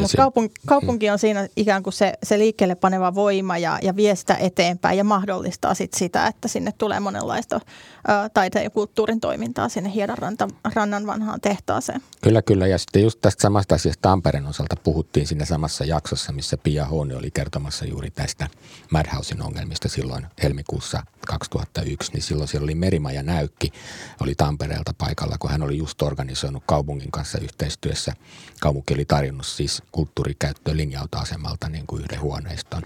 Mutta 0.00 0.16
kaupunki, 0.16 0.54
kaupunki 0.66 1.10
on 1.10 1.18
siinä 1.18 1.48
ikään 1.56 1.82
kuin 1.82 1.92
se, 1.92 2.12
se 2.22 2.38
liikkeelle 2.38 2.74
paneva 2.74 3.14
voima 3.14 3.58
ja, 3.58 3.78
ja 3.82 3.96
viestä 3.96 4.34
eteenpäin 4.34 4.98
ja 4.98 5.04
mahdollistaa 5.44 5.74
sit 5.74 5.94
sitä, 5.94 6.26
että 6.26 6.48
sinne 6.48 6.72
tulee 6.72 7.00
monenlaista 7.00 7.56
ä, 7.56 8.28
taiteen 8.34 8.64
ja 8.64 8.70
kulttuurin 8.70 9.20
toimintaa 9.20 9.68
sinne 9.68 9.92
Hiedonrannan 9.92 11.06
vanhaan 11.06 11.40
tehtaaseen. 11.40 12.00
Kyllä, 12.22 12.42
kyllä. 12.42 12.66
Ja 12.66 12.78
sitten 12.78 13.02
just 13.02 13.20
tästä 13.20 13.42
samasta 13.42 13.74
asiasta 13.74 14.02
Tampereen 14.02 14.46
osalta 14.46 14.76
puhuttiin 14.76 15.26
siinä 15.26 15.44
samassa 15.44 15.84
jaksossa, 15.84 16.32
missä 16.32 16.56
Pia 16.56 16.84
Hooni 16.84 17.14
oli 17.14 17.30
kertomassa 17.30 17.84
juuri 17.84 18.10
tästä 18.10 18.48
Madhousen 18.90 19.42
ongelmista 19.42 19.88
silloin 19.88 20.26
helmikuussa 20.42 21.02
2001. 21.26 22.12
Niin 22.12 22.22
silloin 22.22 22.48
siellä 22.48 22.64
oli 22.64 22.74
Merimaja 22.74 23.22
Näykki, 23.22 23.72
oli 24.20 24.34
Tampereelta 24.34 24.94
paikalla, 24.98 25.36
kun 25.38 25.50
hän 25.50 25.62
oli 25.62 25.78
just 25.78 26.02
organisoinut 26.02 26.62
kaupungin 26.66 27.10
kanssa 27.10 27.38
yhteistyössä. 27.38 28.12
Kaupunki 28.60 28.94
oli 28.94 29.04
tarjonnut 29.04 29.46
siis 29.46 29.82
kulttuurikäyttöön 29.92 30.76
linja-autoasemalta 30.76 31.68
niin 31.68 31.86
kuin 31.86 32.02
yhden 32.02 32.20
huoneiston, 32.20 32.82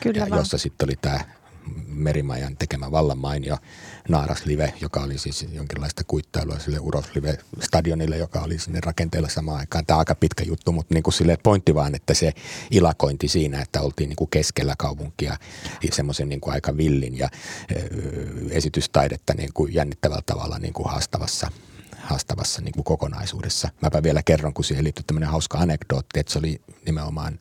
Kyllä 0.00 0.20
ja, 0.20 0.36
jossa 0.36 0.58
sitten 0.58 0.86
oli 0.86 0.96
tämä 0.96 1.20
Merimajan 1.86 2.56
tekemä 2.56 2.90
vallan 2.90 3.18
mainio 3.18 3.56
Naaras 4.08 4.46
Live, 4.46 4.74
joka 4.80 5.00
oli 5.00 5.18
siis 5.18 5.46
jonkinlaista 5.52 6.04
kuittailua 6.04 6.58
sille 6.58 6.78
Uros 6.78 7.06
Live-stadionille, 7.14 8.16
joka 8.16 8.40
oli 8.40 8.58
sinne 8.58 8.80
rakenteella 8.80 9.28
samaan 9.28 9.58
aikaan. 9.58 9.86
Tämä 9.86 9.96
on 9.96 9.98
aika 9.98 10.14
pitkä 10.14 10.44
juttu, 10.44 10.72
mutta 10.72 10.94
niin 10.94 11.02
kuin 11.02 11.14
sille 11.14 11.38
pointti 11.42 11.74
vaan, 11.74 11.94
että 11.94 12.14
se 12.14 12.32
ilakointi 12.70 13.28
siinä, 13.28 13.62
että 13.62 13.80
oltiin 13.80 14.08
niin 14.08 14.16
kuin 14.16 14.30
keskellä 14.30 14.74
kaupunkia 14.78 15.36
semmoisen 15.92 16.28
niin 16.28 16.40
kuin 16.40 16.54
aika 16.54 16.76
villin 16.76 17.18
ja 17.18 17.28
esitystaidetta 18.50 19.34
niin 19.34 19.50
kuin 19.54 19.74
jännittävällä 19.74 20.22
tavalla 20.26 20.58
niin 20.58 20.74
kuin 20.74 20.90
haastavassa 20.90 21.50
haastavassa 22.02 22.60
niin 22.60 22.72
kuin 22.72 22.84
kokonaisuudessa. 22.84 23.68
Mäpä 23.82 24.02
vielä 24.02 24.22
kerron, 24.22 24.54
kun 24.54 24.64
siihen 24.64 24.84
liittyy 24.84 25.04
tämmöinen 25.06 25.28
hauska 25.28 25.58
anekdootti, 25.58 26.20
että 26.20 26.32
se 26.32 26.38
oli 26.38 26.60
nimenomaan 26.86 27.40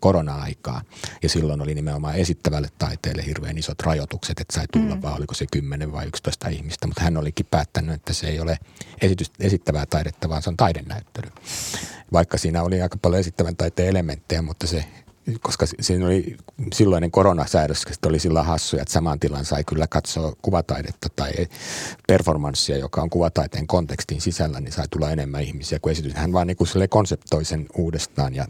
korona-aikaa. 0.00 0.82
Ja 1.22 1.28
silloin 1.28 1.62
oli 1.62 1.74
nimenomaan 1.74 2.16
esittävälle 2.16 2.68
taiteelle 2.78 3.26
hirveän 3.26 3.58
isot 3.58 3.80
rajoitukset, 3.80 4.40
että 4.40 4.54
sai 4.54 4.66
tulla 4.72 4.94
mm. 4.94 5.02
vaan, 5.02 5.16
oliko 5.16 5.34
se 5.34 5.46
10 5.52 5.92
vai 5.92 6.06
11 6.06 6.48
ihmistä. 6.48 6.86
Mutta 6.86 7.02
hän 7.02 7.16
olikin 7.16 7.46
päättänyt, 7.50 7.94
että 7.94 8.12
se 8.12 8.26
ei 8.26 8.40
ole 8.40 8.58
esitys, 9.00 9.30
esittävää 9.40 9.86
taidetta, 9.86 10.28
vaan 10.28 10.42
se 10.42 10.50
on 10.50 10.56
taidenäyttely. 10.56 11.30
Vaikka 12.12 12.38
siinä 12.38 12.62
oli 12.62 12.82
aika 12.82 12.96
paljon 13.02 13.20
esittävän 13.20 13.56
taiteen 13.56 13.88
elementtejä, 13.88 14.42
mutta 14.42 14.66
se 14.66 14.84
koska 15.40 15.66
siinä 15.80 16.06
oli 16.06 16.36
silloinen 16.74 17.10
koronasäädös, 17.10 17.82
että 17.90 18.08
oli 18.08 18.18
sillä 18.18 18.42
hassuja, 18.42 18.82
että 18.82 18.92
saman 18.92 19.20
tilan 19.20 19.44
sai 19.44 19.64
kyllä 19.64 19.86
katsoa 19.86 20.32
kuvataidetta 20.42 21.08
tai 21.16 21.32
performanssia, 22.08 22.76
joka 22.76 23.02
on 23.02 23.10
kuvataiteen 23.10 23.66
kontekstin 23.66 24.20
sisällä, 24.20 24.60
niin 24.60 24.72
sai 24.72 24.84
tulla 24.90 25.10
enemmän 25.10 25.42
ihmisiä 25.42 25.78
kuin 25.78 25.92
esitys. 25.92 26.14
Hän 26.14 26.32
vaan 26.32 26.46
niin 26.46 26.56
kuin 26.56 26.68
konseptoi 26.88 27.44
sen 27.44 27.66
uudestaan 27.74 28.34
ja 28.34 28.46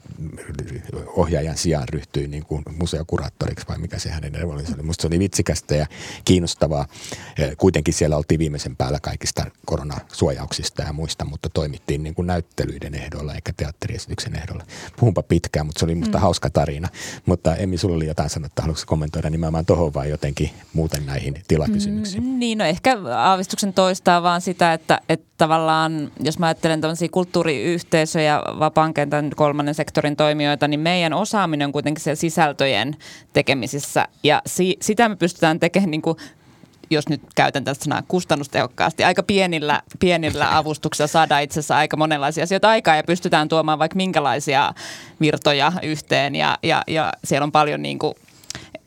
ohjaajan 1.06 1.56
sijaan 1.56 1.88
ryhtyi 1.88 2.28
niin 2.28 2.44
kuin 2.44 2.62
museokuraattoriksi 2.78 3.68
vai 3.68 3.78
mikä 3.78 3.98
se 3.98 4.10
hänen 4.10 4.46
oli. 4.46 4.62
Musta 4.82 5.02
se 5.02 5.08
oli 5.08 5.18
vitsikästä 5.18 5.74
ja 5.74 5.86
kiinnostavaa. 6.24 6.86
Kuitenkin 7.58 7.94
siellä 7.94 8.16
oltiin 8.16 8.38
viimeisen 8.38 8.76
päällä 8.76 9.00
kaikista 9.02 9.46
koronasuojauksista 9.66 10.82
ja 10.82 10.92
muista, 10.92 11.24
mutta 11.24 11.48
toimittiin 11.48 12.02
niin 12.02 12.14
kuin 12.14 12.26
näyttelyiden 12.26 12.94
ehdolla 12.94 13.34
eikä 13.34 13.52
teatteriesityksen 13.56 14.36
ehdolla. 14.36 14.64
Puhunpa 14.96 15.22
pitkään, 15.22 15.66
mutta 15.66 15.78
se 15.78 15.84
oli 15.84 15.94
musta 15.94 16.18
mm. 16.18 16.22
hauska 16.22 16.50
tarina. 16.50 16.69
Mutta 17.26 17.56
Emmi, 17.56 17.78
sulla 17.78 17.96
oli 17.96 18.06
jotain 18.06 18.30
sanottaa. 18.30 18.62
Haluatko 18.62 18.84
kommentoida 18.86 19.30
nimenomaan 19.30 19.66
tuohon 19.66 19.94
vai 19.94 20.10
jotenkin 20.10 20.50
muuten 20.72 21.06
näihin 21.06 21.42
tilakysymyksiin? 21.48 22.22
Mm, 22.22 22.38
niin, 22.38 22.58
no 22.58 22.64
ehkä 22.64 22.96
aavistuksen 23.16 23.72
toistaa 23.72 24.22
vaan 24.22 24.40
sitä, 24.40 24.72
että, 24.72 25.00
että 25.08 25.26
tavallaan, 25.38 26.10
jos 26.20 26.38
mä 26.38 26.46
ajattelen 26.46 26.80
tämmöisiä 26.80 27.08
kulttuuriyhteisöjä, 27.10 28.42
vapaan 28.58 28.94
kentän 28.94 29.30
kolmannen 29.36 29.74
sektorin 29.74 30.16
toimijoita, 30.16 30.68
niin 30.68 30.80
meidän 30.80 31.12
osaaminen 31.12 31.66
on 31.66 31.72
kuitenkin 31.72 32.04
siellä 32.04 32.16
sisältöjen 32.16 32.96
tekemisissä. 33.32 34.08
Ja 34.22 34.42
si- 34.46 34.76
sitä 34.80 35.08
me 35.08 35.16
pystytään 35.16 35.60
tekemään 35.60 35.90
niin 35.90 36.02
kuin 36.02 36.16
jos 36.90 37.08
nyt 37.08 37.22
käytän 37.34 37.64
tästä 37.64 37.84
sanaa 37.84 38.02
kustannustehokkaasti, 38.08 39.04
aika 39.04 39.22
pienillä, 39.22 39.82
pienillä 40.00 40.48
avustuksilla 40.58 41.06
saadaan 41.06 41.42
itse 41.42 41.60
asiassa 41.60 41.76
aika 41.76 41.96
monenlaisia 41.96 42.44
asioita 42.44 42.68
aikaa 42.68 42.96
ja 42.96 43.04
pystytään 43.04 43.48
tuomaan 43.48 43.78
vaikka 43.78 43.96
minkälaisia 43.96 44.74
virtoja 45.20 45.72
yhteen. 45.82 46.34
Ja, 46.34 46.58
ja, 46.62 46.82
ja 46.86 47.12
siellä 47.24 47.44
on 47.44 47.52
paljon 47.52 47.82
niin 47.82 47.98
kuin 47.98 48.14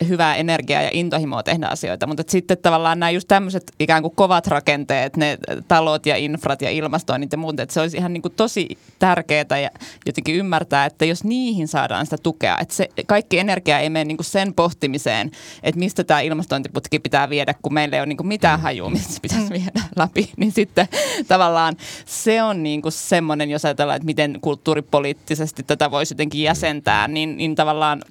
hyvää 0.08 0.36
energiaa 0.36 0.82
ja 0.82 0.90
intohimoa 0.92 1.42
tehdä 1.42 1.66
asioita, 1.66 2.06
mutta 2.06 2.22
sitten 2.26 2.58
tavallaan 2.58 3.00
nämä 3.00 3.10
just 3.10 3.28
tämmöiset 3.28 3.72
ikään 3.80 4.02
kuin 4.02 4.14
kovat 4.14 4.46
rakenteet, 4.46 5.16
ne 5.16 5.38
talot 5.68 6.06
ja 6.06 6.16
infrat 6.16 6.62
ja 6.62 6.70
ilmastoinnit 6.70 7.32
ja 7.32 7.38
muut, 7.38 7.60
että 7.60 7.72
se 7.72 7.80
olisi 7.80 7.96
ihan 7.96 8.12
niin 8.12 8.22
kuin 8.22 8.34
tosi 8.36 8.78
tärkeää 8.98 9.58
ja 9.62 9.70
jotenkin 10.06 10.34
ymmärtää, 10.34 10.84
että 10.84 11.04
jos 11.04 11.24
niihin 11.24 11.68
saadaan 11.68 12.06
sitä 12.06 12.18
tukea, 12.22 12.58
että 12.60 12.74
se 12.74 12.88
kaikki 13.06 13.38
energia 13.38 13.78
ei 13.78 13.90
mene 13.90 14.04
niin 14.04 14.16
kuin 14.16 14.24
sen 14.24 14.54
pohtimiseen, 14.54 15.30
että 15.62 15.78
mistä 15.78 16.04
tämä 16.04 16.20
ilmastointiputki 16.20 16.98
pitää 16.98 17.30
viedä, 17.30 17.54
kun 17.62 17.74
meillä 17.74 17.96
ei 17.96 18.00
ole 18.00 18.06
niin 18.06 18.16
kuin 18.16 18.26
mitään 18.26 18.60
hajua, 18.60 18.90
mistä 18.90 19.12
se 19.12 19.20
pitäisi 19.20 19.50
viedä 19.50 19.80
läpi, 19.96 20.30
niin 20.36 20.52
sitten 20.52 20.88
tavallaan 21.28 21.76
se 22.06 22.42
on 22.42 22.62
niin 22.62 22.82
kuin 22.82 22.92
semmoinen, 22.92 23.50
jos 23.50 23.64
ajatellaan, 23.64 23.96
että 23.96 24.06
miten 24.06 24.38
kulttuuripoliittisesti 24.40 25.62
tätä 25.62 25.90
voisi 25.90 26.14
jotenkin 26.14 26.42
jäsentää, 26.42 27.08
niin, 27.08 27.36
niin 27.36 27.54
tavallaan 27.54 28.02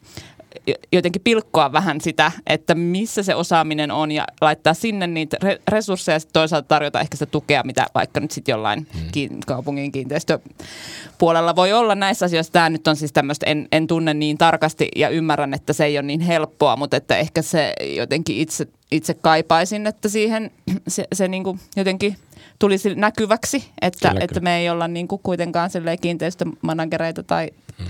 jotenkin 0.92 1.22
pilkkoa 1.22 1.72
vähän 1.72 2.02
sitä, 2.02 2.32
että 2.48 2.76
missä 2.76 3.24
se 3.24 3.36
osaaminen 3.36 3.92
on 3.92 4.12
ja 4.12 4.26
laittaa 4.42 4.74
sinne 4.74 5.08
niitä 5.08 5.38
resursseja 5.68 6.16
ja 6.16 6.20
toisaalta 6.34 6.68
tarjota 6.68 7.00
ehkä 7.00 7.18
sitä 7.18 7.26
tukea, 7.26 7.64
mitä 7.64 7.88
vaikka 7.96 8.20
nyt 8.20 8.32
sitten 8.32 8.54
jollain 8.54 8.88
hmm. 8.94 9.10
kiin, 9.12 9.40
kaupungin 9.48 9.92
kiinteistöpuolella 9.92 11.56
voi 11.56 11.74
olla 11.74 11.96
näissä 11.96 12.26
asioissa. 12.26 12.54
Tämä 12.54 12.70
nyt 12.70 12.88
on 12.88 12.96
siis 12.96 13.14
tämmöistä, 13.14 13.46
en, 13.46 13.68
en 13.72 13.88
tunne 13.88 14.14
niin 14.14 14.38
tarkasti 14.38 14.90
ja 14.96 15.10
ymmärrän, 15.10 15.54
että 15.54 15.74
se 15.74 15.86
ei 15.86 15.98
ole 15.98 16.06
niin 16.06 16.22
helppoa, 16.22 16.76
mutta 16.76 16.98
että 16.98 17.18
ehkä 17.18 17.42
se 17.42 17.74
jotenkin 17.96 18.38
itse, 18.38 18.68
itse 18.92 19.14
kaipaisin, 19.14 19.88
että 19.88 20.10
siihen 20.10 20.52
se, 20.88 21.08
se 21.14 21.28
niin 21.28 21.44
kuin 21.44 21.60
jotenkin 21.76 22.16
tulisi 22.60 22.96
näkyväksi, 22.96 23.66
että, 23.82 24.10
kyllä, 24.10 24.22
että 24.24 24.40
me 24.40 24.58
ei 24.58 24.70
olla 24.70 24.88
niin 24.88 25.08
kuin 25.08 25.22
kuitenkaan 25.24 25.70
kiinteistömanagereita 26.02 27.24
tai 27.24 27.50
mm 27.80 27.86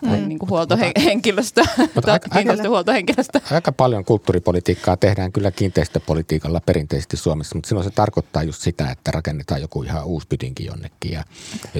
tai 0.08 0.20
mm. 0.20 0.28
niin 0.28 0.38
kuin 0.38 0.50
huoltohenkilöstö, 0.50 1.62
mutta 1.94 2.18
kiinteistöhuoltohenkilöstö. 2.18 3.38
Aika, 3.44 3.54
aika 3.54 3.72
paljon 3.72 4.04
kulttuuripolitiikkaa 4.04 4.96
tehdään 4.96 5.32
kyllä 5.32 5.50
kiinteistöpolitiikalla 5.50 6.60
perinteisesti 6.66 7.16
Suomessa, 7.16 7.54
mutta 7.54 7.68
silloin 7.68 7.84
se 7.84 7.90
tarkoittaa 7.90 8.42
just 8.42 8.62
sitä, 8.62 8.90
että 8.90 9.10
rakennetaan 9.10 9.60
joku 9.60 9.82
ihan 9.82 10.04
uusi 10.04 10.26
pytinki 10.26 10.64
jonnekin. 10.64 11.12
Ja 11.12 11.24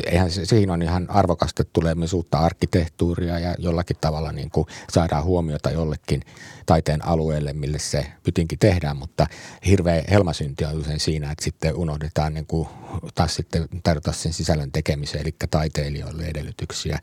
eihän 0.07 0.31
se, 0.31 0.45
siinä 0.45 0.73
on 0.73 0.83
ihan 0.83 1.11
arvokasta, 1.11 1.63
että 1.63 1.73
tulee 1.73 1.95
myös 1.95 2.13
uutta 2.13 2.39
arkkitehtuuria 2.39 3.39
ja 3.39 3.55
jollakin 3.59 3.97
tavalla 4.01 4.33
niin 4.33 4.51
kuin 4.51 4.67
saadaan 4.91 5.25
huomiota 5.25 5.71
jollekin 5.71 6.23
taiteen 6.67 7.05
alueelle, 7.05 7.53
mille 7.53 7.79
se 7.79 8.07
pytinki 8.23 8.57
tehdään, 8.57 8.97
mutta 8.97 9.27
hirveä 9.67 10.05
helmasynti 10.11 10.65
on 10.65 10.81
usein 10.81 11.01
siinä, 11.01 11.31
että 11.31 11.45
sitten 11.45 11.77
unohdetaan 11.77 12.35
niin 12.35 12.47
kuin 12.47 12.69
taas 13.15 13.35
sitten 13.35 13.69
tarjota 13.83 14.13
sen 14.13 14.33
sisällön 14.33 14.73
tekemiseen, 14.73 15.23
eli 15.23 15.35
taiteilijoille 15.51 16.25
edellytyksiä 16.25 16.99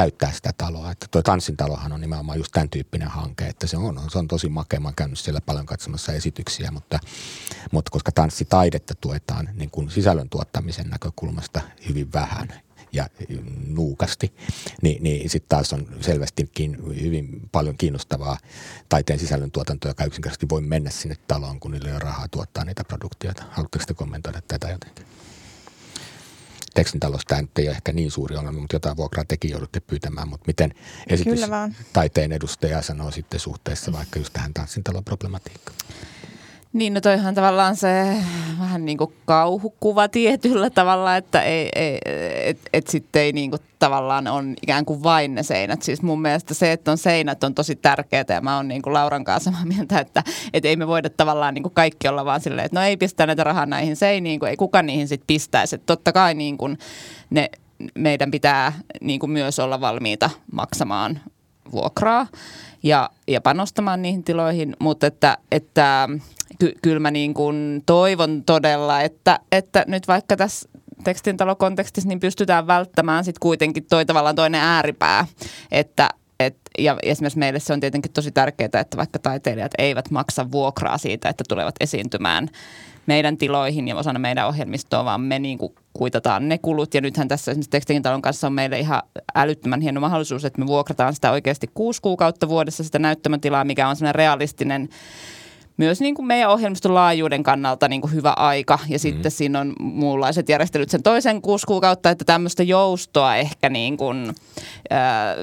täyttää 0.00 0.32
sitä 0.32 0.50
taloa. 0.58 0.90
Että 0.90 1.06
tuo 1.10 1.22
Tanssin 1.22 1.56
talohan 1.56 1.92
on 1.92 2.00
nimenomaan 2.00 2.38
just 2.38 2.52
tämän 2.52 2.70
tyyppinen 2.70 3.08
hanke, 3.08 3.46
että 3.46 3.66
se 3.66 3.76
on, 3.76 4.00
se 4.12 4.18
on 4.18 4.28
tosi 4.28 4.48
makea. 4.48 4.80
Mä 4.80 4.88
oon 4.88 4.94
käynyt 4.94 5.18
siellä 5.18 5.40
paljon 5.40 5.66
katsomassa 5.66 6.12
esityksiä, 6.12 6.70
mutta, 6.70 6.98
mutta 7.72 7.90
koska 7.90 8.12
tanssitaidetta 8.12 8.94
tuetaan 8.94 9.48
niin 9.54 9.70
kuin 9.70 9.90
sisällön 9.90 10.28
tuottamisen 10.28 10.90
näkökulmasta 10.90 11.60
hyvin 11.88 12.12
vähän 12.12 12.48
ja 12.92 13.06
nuukasti, 13.66 14.34
niin, 14.82 15.02
niin 15.02 15.30
sitten 15.30 15.48
taas 15.48 15.72
on 15.72 15.86
selvästikin 16.00 16.76
hyvin 17.02 17.48
paljon 17.52 17.76
kiinnostavaa 17.76 18.38
taiteen 18.88 19.18
sisällön 19.18 19.50
tuotantoa, 19.50 19.90
joka 19.90 20.04
yksinkertaisesti 20.04 20.48
voi 20.48 20.60
mennä 20.60 20.90
sinne 20.90 21.16
taloon, 21.28 21.60
kun 21.60 21.70
niillä 21.70 21.88
ei 21.88 21.94
ole 21.94 22.00
rahaa 22.00 22.28
tuottaa 22.28 22.64
niitä 22.64 22.84
produktioita. 22.84 23.44
Haluatteko 23.50 23.84
te 23.86 23.94
kommentoida 23.94 24.42
tätä 24.48 24.70
jotenkin? 24.70 25.06
Tekstintalossa 26.74 27.28
tämä 27.28 27.42
nyt 27.42 27.58
ei 27.58 27.68
ole 27.68 27.76
ehkä 27.76 27.92
niin 27.92 28.10
suuri 28.10 28.36
ongelma, 28.36 28.60
mutta 28.60 28.76
jotain 28.76 28.96
vuokraa 28.96 29.24
tekin 29.24 29.50
joudutte 29.50 29.80
pyytämään. 29.80 30.28
Mutta 30.28 30.46
miten 30.46 30.74
esitys 31.06 31.40
taiteen 31.92 32.32
edustaja 32.32 32.82
sanoo 32.82 33.10
sitten 33.10 33.40
suhteessa 33.40 33.92
vaikka 33.92 34.18
just 34.18 34.32
tähän 34.32 34.54
tanssintalon 34.54 35.04
problematiikkaan? 35.04 35.78
Niin, 36.72 36.94
no 36.94 37.00
toihan 37.00 37.34
tavallaan 37.34 37.76
se 37.76 38.16
vähän 38.60 38.84
niin 38.84 38.98
kuin 38.98 39.12
kauhukuva 39.24 40.08
tietyllä 40.08 40.70
tavalla, 40.70 41.16
että 41.16 41.42
ei, 41.42 41.68
ei, 41.74 41.98
et, 42.44 42.58
et 42.72 42.86
sitten 42.86 43.22
ei 43.22 43.32
niin 43.32 43.50
kuin 43.50 43.62
tavallaan 43.78 44.26
on 44.26 44.54
ikään 44.62 44.84
kuin 44.84 45.02
vain 45.02 45.34
ne 45.34 45.42
seinät. 45.42 45.82
Siis 45.82 46.02
mun 46.02 46.22
mielestä 46.22 46.54
se, 46.54 46.72
että 46.72 46.90
on 46.90 46.98
seinät 46.98 47.44
on 47.44 47.54
tosi 47.54 47.76
tärkeää 47.76 48.24
ja 48.28 48.40
mä 48.40 48.56
oon 48.56 48.68
niin 48.68 48.82
kuin 48.82 48.94
Lauran 48.94 49.24
kanssa 49.24 49.50
samaa 49.50 49.66
mieltä, 49.66 49.98
että, 49.98 50.22
että 50.52 50.68
ei 50.68 50.76
me 50.76 50.86
voida 50.86 51.10
tavallaan 51.10 51.54
niin 51.54 51.62
kuin 51.62 51.74
kaikki 51.74 52.08
olla 52.08 52.24
vaan 52.24 52.40
silleen, 52.40 52.66
että 52.66 52.80
no 52.80 52.86
ei 52.86 52.96
pistä 52.96 53.26
näitä 53.26 53.44
rahaa 53.44 53.66
näihin 53.66 53.96
seiniin, 53.96 54.40
kun 54.40 54.48
ei 54.48 54.56
kuka 54.56 54.82
niihin 54.82 55.08
sitten 55.08 55.26
pistäisi. 55.26 55.74
Että 55.74 55.86
totta 55.86 56.12
kai 56.12 56.34
niin 56.34 56.58
kuin 56.58 56.78
ne, 57.30 57.50
meidän 57.94 58.30
pitää 58.30 58.72
niin 59.00 59.20
kuin 59.20 59.30
myös 59.30 59.58
olla 59.58 59.80
valmiita 59.80 60.30
maksamaan 60.52 61.20
vuokraa 61.72 62.26
ja, 62.82 63.10
ja 63.28 63.40
panostamaan 63.40 64.02
niihin 64.02 64.24
tiloihin, 64.24 64.76
mutta 64.78 65.06
että, 65.06 65.38
että 65.52 66.08
ky- 66.60 66.74
kyllä 66.82 67.00
mä 67.00 67.10
niin 67.10 67.34
kuin 67.34 67.82
toivon 67.86 68.42
todella, 68.46 69.00
että, 69.00 69.38
että 69.52 69.84
nyt 69.88 70.08
vaikka 70.08 70.36
tässä 70.36 70.68
tekstintalokontekstissa 71.04 72.08
niin 72.08 72.20
pystytään 72.20 72.66
välttämään 72.66 73.24
sitten 73.24 73.40
kuitenkin 73.40 73.86
toi 73.90 74.06
tavallaan 74.06 74.36
toinen 74.36 74.60
ääripää, 74.60 75.26
että 75.70 76.08
et, 76.40 76.56
ja 76.78 76.96
esimerkiksi 77.02 77.38
meille 77.38 77.60
se 77.60 77.72
on 77.72 77.80
tietenkin 77.80 78.12
tosi 78.12 78.30
tärkeää, 78.30 78.80
että 78.80 78.96
vaikka 78.96 79.18
taiteilijat 79.18 79.72
eivät 79.78 80.10
maksa 80.10 80.50
vuokraa 80.50 80.98
siitä, 80.98 81.28
että 81.28 81.44
tulevat 81.48 81.74
esiintymään 81.80 82.48
meidän 83.06 83.36
tiloihin 83.36 83.88
ja 83.88 83.96
osana 83.96 84.18
meidän 84.18 84.46
ohjelmistoa, 84.46 85.04
vaan 85.04 85.20
me 85.20 85.38
niin 85.38 85.58
kuin 85.58 85.74
kuitataan 85.92 86.48
ne 86.48 86.58
kulut. 86.58 86.94
Ja 86.94 87.00
nythän 87.00 87.28
tässä 87.28 87.50
esimerkiksi 87.50 87.70
Tekstintalon 87.70 88.22
kanssa 88.22 88.46
on 88.46 88.52
meille 88.52 88.78
ihan 88.78 89.02
älyttömän 89.34 89.80
hieno 89.80 90.00
mahdollisuus, 90.00 90.44
että 90.44 90.60
me 90.60 90.66
vuokrataan 90.66 91.14
sitä 91.14 91.30
oikeasti 91.30 91.70
kuusi 91.74 92.02
kuukautta 92.02 92.48
vuodessa 92.48 92.84
sitä 92.84 92.98
näyttämötilaa, 92.98 93.64
mikä 93.64 93.88
on 93.88 93.96
sellainen 93.96 94.14
realistinen 94.14 94.88
myös 95.80 96.00
niin 96.00 96.14
kuin 96.14 96.26
meidän 96.26 96.50
ohjelmiston 96.50 96.94
laajuuden 96.94 97.42
kannalta 97.42 97.88
niin 97.88 98.00
kuin 98.00 98.12
hyvä 98.12 98.30
aika. 98.30 98.78
Ja 98.88 98.96
mm. 98.96 99.00
sitten 99.00 99.30
siinä 99.30 99.60
on 99.60 99.72
muunlaiset 99.80 100.48
järjestelyt 100.48 100.90
sen 100.90 101.02
toisen 101.02 101.42
kuusi 101.42 101.66
kuukautta, 101.66 102.10
että 102.10 102.24
tämmöistä 102.24 102.62
joustoa 102.62 103.36
ehkä 103.36 103.68
niin 103.68 103.96
kuin, 103.96 104.34
ää, 104.90 105.34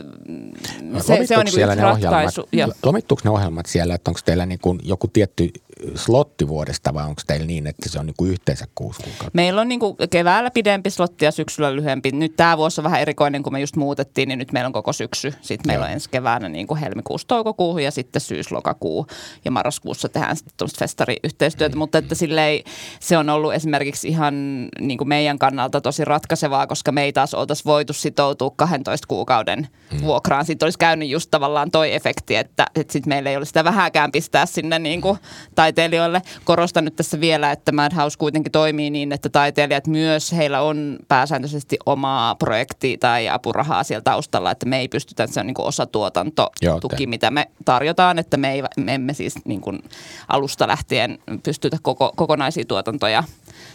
se, 1.00 1.26
se 1.26 1.38
on 1.38 1.46
niin 1.46 1.68
kuin 1.68 1.80
ratkaisu. 1.80 2.50
Lomittuuko 2.84 3.22
ne 3.24 3.30
ohjelmat 3.30 3.66
siellä, 3.66 3.96
että 3.96 4.12
onko 4.12 4.20
teillä 4.26 4.46
niin 4.46 4.60
kuin 4.62 4.80
joku 4.84 5.08
tietty 5.08 5.50
slotti 5.96 6.48
vuodesta 6.48 6.94
vai 6.94 7.06
onko 7.06 7.22
teillä 7.28 7.46
niin, 7.46 7.68
että 7.68 7.90
se 7.90 8.00
on 8.00 8.06
niin 8.06 8.16
kuin 8.18 8.32
yhteensä 8.32 8.66
kuusi 8.76 9.04
kuukautta? 9.04 9.32
Meillä 9.34 9.62
on 9.62 9.68
niin 9.68 9.80
kuin 9.80 9.96
keväällä 10.10 10.52
pidempi 10.52 10.90
slotti 10.90 11.26
ja 11.26 11.32
syksyllä 11.32 11.76
lyhyempi. 11.76 12.12
Nyt 12.12 12.36
tämä 12.38 12.58
vuosi 12.58 12.82
on 12.82 12.84
vähän 12.84 13.02
erikoinen, 13.02 13.44
kun 13.44 13.54
me 13.54 13.60
just 13.60 13.76
muutettiin, 13.76 14.30
niin 14.30 14.40
nyt 14.40 14.52
meillä 14.52 14.68
on 14.68 14.74
koko 14.74 14.94
syksy. 14.94 15.34
Sitten 15.42 15.68
meillä 15.68 15.86
on 15.86 15.92
ensi 15.92 16.10
keväänä 16.10 16.50
niin 16.50 16.68
kuin 16.68 16.80
helmikuusta 16.80 17.28
toukokuuhun 17.28 17.84
ja 17.84 17.92
sitten 17.92 18.22
syys-lokakuu 18.22 19.08
ja 19.46 19.52
marraskuussa 19.52 20.10
tehdään 20.10 20.27
tuommoista 20.58 20.80
festariyhteistyötä. 20.80 21.76
Mm. 21.76 21.80
Mutta 21.80 21.98
että 21.98 22.16
silleen, 22.16 22.64
se 23.00 23.18
on 23.18 23.30
ollut 23.30 23.54
esimerkiksi 23.54 24.08
ihan 24.08 24.36
niin 24.80 24.98
kuin 24.98 25.08
meidän 25.08 25.40
kannalta 25.40 25.82
tosi 25.82 26.06
ratkaisevaa, 26.06 26.68
koska 26.68 26.92
me 26.92 27.04
ei 27.04 27.14
taas 27.14 27.34
oltaisi 27.34 27.66
voitu 27.66 27.94
sitoutua 27.94 28.52
12 28.56 29.08
kuukauden 29.08 29.68
mm. 29.92 30.02
vuokraan. 30.02 30.46
Sitten 30.46 30.66
olisi 30.66 30.80
käynyt 30.80 31.10
just 31.10 31.32
tavallaan 31.32 31.72
toi 31.72 31.94
efekti, 31.94 32.36
että, 32.36 32.66
että 32.76 32.94
sitten 32.94 33.10
meillä 33.10 33.30
ei 33.30 33.38
ole 33.38 33.46
sitä 33.46 33.64
vähääkään 33.64 34.12
pistää 34.12 34.46
sinne 34.46 34.80
niin 34.80 35.02
kuin, 35.02 35.18
taiteilijoille. 35.56 36.22
Korostan 36.44 36.86
nyt 36.86 36.96
tässä 36.96 37.20
vielä, 37.20 37.52
että 37.52 37.72
Madhouse 37.72 38.18
kuitenkin 38.18 38.52
toimii 38.52 38.90
niin, 38.90 39.12
että 39.12 39.30
taiteilijat 39.30 39.88
myös, 39.88 40.32
heillä 40.32 40.62
on 40.62 40.98
pääsääntöisesti 41.08 41.78
omaa 41.86 42.36
projekti 42.36 42.98
tai 42.98 43.30
apurahaa 43.30 43.84
siellä 43.84 44.02
taustalla, 44.02 44.52
että 44.52 44.66
me 44.66 44.80
ei 44.80 44.88
pystytä, 44.88 45.28
se 45.28 45.40
on 45.40 45.48
niin 45.48 45.56
kuin 45.56 45.68
osatuotantotuki, 45.68 46.68
okay. 46.96 47.06
mitä 47.06 47.32
me 47.32 47.48
tarjotaan, 47.66 48.20
että 48.20 48.38
me, 48.38 48.52
ei, 48.52 48.64
me 48.78 48.94
emme 48.94 49.14
siis 49.14 49.36
niin 49.46 49.62
kuin 49.62 49.80
alusta 50.28 50.68
lähtien 50.68 51.20
pystytä 51.44 51.78
koko, 51.82 52.14
kokonaisia 52.16 52.66
tuotantoja 52.66 53.24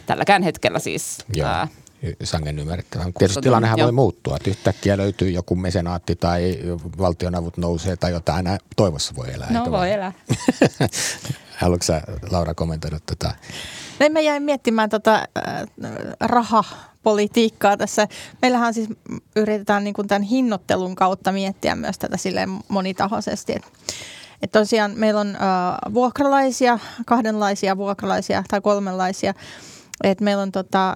tälläkään 0.05 0.43
hetkellä 0.43 0.79
siis 0.79 1.17
Joo. 1.35 1.47
Ää, 1.47 1.67
sangen 2.23 2.59
ymmärrettävää. 2.59 3.07
Tietysti 3.19 3.41
tilannehan 3.41 3.79
voi 3.79 3.91
muuttua, 3.91 4.35
että 4.35 4.49
yhtäkkiä 4.49 4.97
löytyy 4.97 5.29
joku 5.29 5.55
mesenaatti 5.55 6.15
tai 6.15 6.59
valtionavut 6.97 7.57
nousee 7.57 7.95
tai 7.95 8.11
jotain. 8.11 8.47
Aina 8.47 8.57
toivossa 8.75 9.15
voi 9.15 9.33
elää. 9.33 9.51
No 9.51 9.71
voi 9.71 9.91
elää. 9.91 10.11
Haluatko 11.61 11.83
sä, 11.83 12.01
Laura 12.31 12.53
kommentoida 12.53 12.99
tätä? 13.05 13.35
No, 13.99 14.09
mä 14.09 14.19
jäin 14.19 14.43
miettimään 14.43 14.89
tota, 14.89 15.15
äh, 15.15 15.23
rahapolitiikkaa 16.19 17.77
tässä. 17.77 18.07
Meillähän 18.41 18.73
siis 18.73 18.89
yritetään 19.35 19.83
niin 19.83 19.93
kuin 19.93 20.07
tämän 20.07 20.21
hinnoittelun 20.21 20.95
kautta 20.95 21.31
miettiä 21.31 21.75
myös 21.75 21.97
tätä 21.97 22.17
silleen 22.17 22.49
monitahoisesti. 22.67 23.53
Et, 23.53 23.63
et 24.43 24.51
tosiaan 24.51 24.91
meillä 24.95 25.21
on 25.21 25.35
äh, 25.35 25.93
vuokralaisia, 25.93 26.79
kahdenlaisia 27.05 27.77
vuokralaisia 27.77 28.43
tai 28.49 28.61
kolmenlaisia– 28.61 29.33
et 30.03 30.21
meillä 30.21 30.43
on 30.43 30.51
tota, 30.51 30.95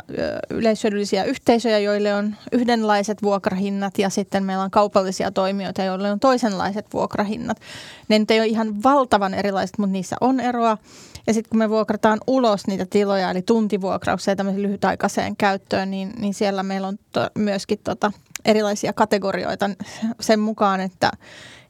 yleishyödyllisiä 0.50 1.24
yhteisöjä, 1.24 1.80
joille 1.80 2.16
on 2.16 2.36
yhdenlaiset 2.52 3.24
vuokrahinnat 3.24 4.00
ja 4.00 4.10
sitten 4.10 4.44
meillä 4.44 4.64
on 4.64 4.72
kaupallisia 4.72 5.32
toimijoita, 5.32 5.84
joille 5.84 6.12
on 6.12 6.20
toisenlaiset 6.20 6.86
vuokrahinnat. 6.94 7.60
Ne 8.08 8.20
nyt 8.20 8.32
ei 8.32 8.40
ole 8.40 8.48
ihan 8.48 8.84
valtavan 8.84 9.34
erilaiset, 9.34 9.78
mutta 9.78 9.92
niissä 9.92 10.16
on 10.22 10.40
eroa. 10.40 10.78
Ja 11.28 11.34
sitten 11.34 11.50
kun 11.50 11.60
me 11.60 11.70
vuokrataan 11.70 12.20
ulos 12.28 12.68
niitä 12.68 12.86
tiloja, 12.90 13.32
eli 13.32 13.42
tuntivuokrauksia 13.42 14.36
tämmöiseen 14.36 14.64
lyhytaikaiseen 14.64 15.36
käyttöön, 15.36 15.92
niin, 15.92 16.14
niin 16.20 16.34
siellä 16.34 16.64
meillä 16.64 16.88
on 16.88 17.00
to, 17.12 17.30
myöskin 17.36 17.80
tota, 17.84 18.12
erilaisia 18.46 18.94
kategorioita 18.94 19.70
sen 20.20 20.40
mukaan, 20.40 20.80
että, 20.80 21.12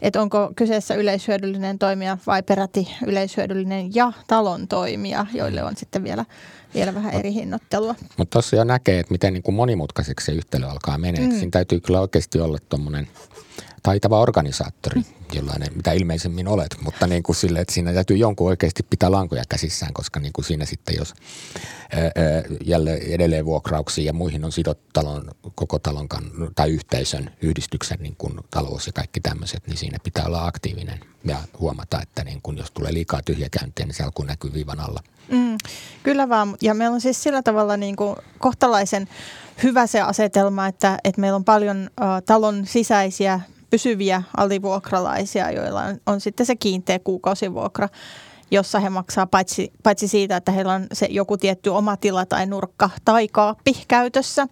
että 0.02 0.22
onko 0.22 0.52
kyseessä 0.56 0.96
yleishyödyllinen 0.96 1.80
toimija 1.80 2.18
vai 2.28 2.44
peräti 2.44 2.88
yleishyödyllinen 3.06 3.96
ja 3.96 4.12
talon 4.28 4.68
toimija, 4.68 5.26
joille 5.34 5.64
on 5.64 5.76
sitten 5.76 6.04
vielä– 6.04 6.26
vielä 6.74 6.94
vähän 6.94 7.14
eri 7.14 7.34
hinnoittelua. 7.34 7.96
Mutta 8.18 8.34
tuossa 8.36 8.56
jo 8.56 8.64
näkee, 8.64 9.00
että 9.00 9.12
miten 9.12 9.34
niin 9.34 9.44
kuin 9.44 9.56
monimutkaiseksi 9.56 10.26
se 10.26 10.32
yhtälö 10.32 10.68
alkaa 10.68 10.98
menee. 10.98 11.28
Mm. 11.28 11.32
Siinä 11.32 11.52
täytyy 11.52 11.80
kyllä 11.80 12.02
oikeasti 12.02 12.40
olla 12.40 12.58
tuommoinen 12.70 13.08
taitava 13.88 14.20
organisaattori, 14.20 15.02
jollainen, 15.34 15.70
mitä 15.76 15.92
ilmeisemmin 15.92 16.48
olet, 16.48 16.78
mutta 16.82 17.08
niin 17.08 17.24
kuin 17.24 17.36
sille, 17.36 17.60
että 17.60 17.74
siinä 17.74 17.94
täytyy 17.94 18.18
jonkun 18.18 18.48
oikeasti 18.48 18.84
pitää 18.84 19.12
lankoja 19.12 19.44
käsissään, 19.50 19.94
koska 19.94 20.20
niin 20.20 20.34
kuin 20.34 20.46
siinä 20.46 20.66
sitten, 20.66 20.96
jos 20.98 21.14
jälleen 22.66 23.02
edelleen 23.02 23.46
vuokrauksiin 23.46 24.06
ja 24.06 24.14
muihin 24.14 24.46
on 24.46 24.52
sidottu 24.52 24.86
talon, 24.94 25.32
koko 25.56 25.80
talon 25.80 26.08
tai 26.56 26.70
yhteisön, 26.70 27.32
yhdistyksen 27.42 27.98
niin 28.00 28.16
kuin 28.18 28.34
talous 28.52 28.88
ja 28.88 28.94
kaikki 28.94 29.20
tämmöiset, 29.20 29.68
niin 29.68 29.78
siinä 29.78 29.98
pitää 30.04 30.26
olla 30.26 30.46
aktiivinen 30.46 31.00
ja 31.26 31.38
huomata, 31.60 32.02
että 32.02 32.24
niin 32.24 32.40
kuin 32.44 32.58
jos 32.58 32.72
tulee 32.72 32.94
liikaa 32.94 33.22
tyhjäkäyntiä, 33.26 33.86
niin 33.86 33.96
se 33.96 34.04
alku 34.04 34.24
näkyy 34.24 34.54
viivan 34.54 34.80
alla. 34.80 35.04
Mm, 35.32 35.58
kyllä 36.04 36.30
vaan, 36.30 36.58
ja 36.62 36.74
meillä 36.74 36.94
on 36.94 37.02
siis 37.02 37.24
sillä 37.24 37.42
tavalla 37.42 37.78
niin 37.78 37.96
kuin 37.96 38.16
kohtalaisen 38.40 39.08
hyvä 39.64 39.88
se 39.88 40.02
asetelma, 40.02 40.68
että, 40.68 40.98
että 41.04 41.22
meillä 41.22 41.36
on 41.36 41.46
paljon 41.46 41.90
uh, 42.02 42.06
talon 42.26 42.66
sisäisiä 42.66 43.40
pysyviä 43.70 44.24
alivuokralaisia, 44.38 45.52
joilla 45.52 45.84
on, 45.84 45.98
on 46.06 46.22
sitten 46.22 46.46
se 46.46 46.56
kiinteä 46.56 47.00
kuukausivuokra, 47.00 47.90
jossa 48.52 48.80
he 48.80 48.90
maksaa 48.90 49.28
paitsi, 49.28 49.74
paitsi 49.84 50.08
siitä, 50.08 50.38
että 50.38 50.52
heillä 50.52 50.74
on 50.74 50.88
se 50.94 51.08
joku 51.10 51.38
tietty 51.38 51.70
oma 51.70 51.98
tila 51.98 52.26
tai 52.26 52.46
nurkka 52.46 52.90
tai 53.06 53.28
kaappi 53.28 53.74
käytössä, 53.88 54.48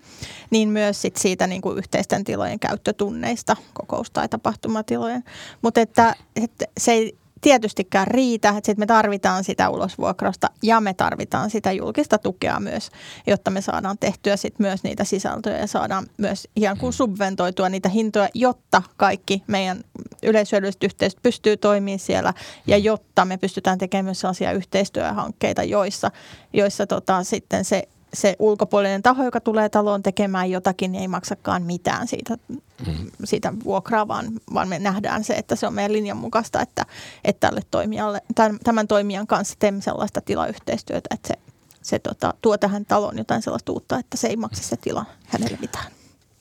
niin 0.49 0.69
myös 0.69 1.01
sit 1.01 1.17
siitä 1.17 1.47
niin 1.47 1.61
kuin 1.61 1.77
yhteisten 1.77 2.23
tilojen 2.23 2.59
käyttötunneista, 2.59 3.55
kokous- 3.73 4.11
tai 4.11 4.29
tapahtumatilojen. 4.29 5.23
Mutta 5.61 5.81
että, 5.81 6.15
että 6.35 6.65
se 6.77 6.91
ei 6.91 7.17
tietystikään 7.45 8.07
riitä, 8.07 8.49
että 8.49 8.65
sit 8.65 8.77
me 8.77 8.85
tarvitaan 8.85 9.43
sitä 9.43 9.69
ulosvuokrausta 9.69 10.49
ja 10.63 10.81
me 10.81 10.93
tarvitaan 10.93 11.49
sitä 11.49 11.71
julkista 11.71 12.17
tukea 12.17 12.59
myös, 12.59 12.89
jotta 13.27 13.51
me 13.51 13.61
saadaan 13.61 13.97
tehtyä 13.97 14.37
sit 14.37 14.59
myös 14.59 14.83
niitä 14.83 15.03
sisältöjä 15.03 15.57
ja 15.57 15.67
saadaan 15.67 16.07
myös 16.17 16.47
ihan 16.55 16.77
kuin 16.77 16.93
subventoitua 16.93 17.69
niitä 17.69 17.89
hintoja, 17.89 18.29
jotta 18.33 18.81
kaikki 18.97 19.43
meidän 19.47 19.83
yleishyödylliset 20.23 20.83
yhteisöt 20.83 21.19
pystyy 21.23 21.57
toimimaan 21.57 21.99
siellä 21.99 22.33
ja 22.67 22.77
jotta 22.77 23.25
me 23.25 23.37
pystytään 23.37 23.77
tekemään 23.77 24.05
myös 24.05 24.19
sellaisia 24.19 24.51
yhteistyöhankkeita, 24.51 25.63
joissa, 25.63 26.11
joissa 26.53 26.87
tota, 26.87 27.23
sitten 27.23 27.65
se 27.65 27.87
se 28.15 28.35
ulkopuolinen 28.39 29.03
taho, 29.03 29.23
joka 29.23 29.39
tulee 29.39 29.69
taloon 29.69 30.03
tekemään 30.03 30.51
jotakin, 30.51 30.91
niin 30.91 31.01
ei 31.01 31.07
maksakaan 31.07 31.63
mitään 31.63 32.07
siitä, 32.07 32.37
mm. 32.87 33.11
siitä 33.23 33.53
vuokraa, 33.63 34.07
vaan, 34.07 34.25
vaan 34.53 34.67
me 34.67 34.79
nähdään 34.79 35.23
se, 35.23 35.33
että 35.33 35.55
se 35.55 35.67
on 35.67 35.73
meidän 35.73 35.93
linjan 35.93 36.17
mukaista, 36.17 36.61
että, 36.61 36.85
että 37.23 37.47
tälle 37.47 37.61
toimijalle, 37.71 38.21
tämän, 38.35 38.59
tämän 38.63 38.87
toimijan 38.87 39.27
kanssa 39.27 39.55
teemme 39.59 39.81
sellaista 39.81 40.21
tilayhteistyötä, 40.21 41.07
että 41.13 41.27
se, 41.27 41.33
se 41.81 41.99
tota, 41.99 42.33
tuo 42.41 42.57
tähän 42.57 42.85
taloon 42.85 43.17
jotain 43.17 43.41
sellaista 43.41 43.71
uutta, 43.71 43.99
että 43.99 44.17
se 44.17 44.27
ei 44.27 44.35
maksa 44.35 44.63
se 44.63 44.77
tila 44.77 45.05
hänelle 45.25 45.57
mitään. 45.61 45.85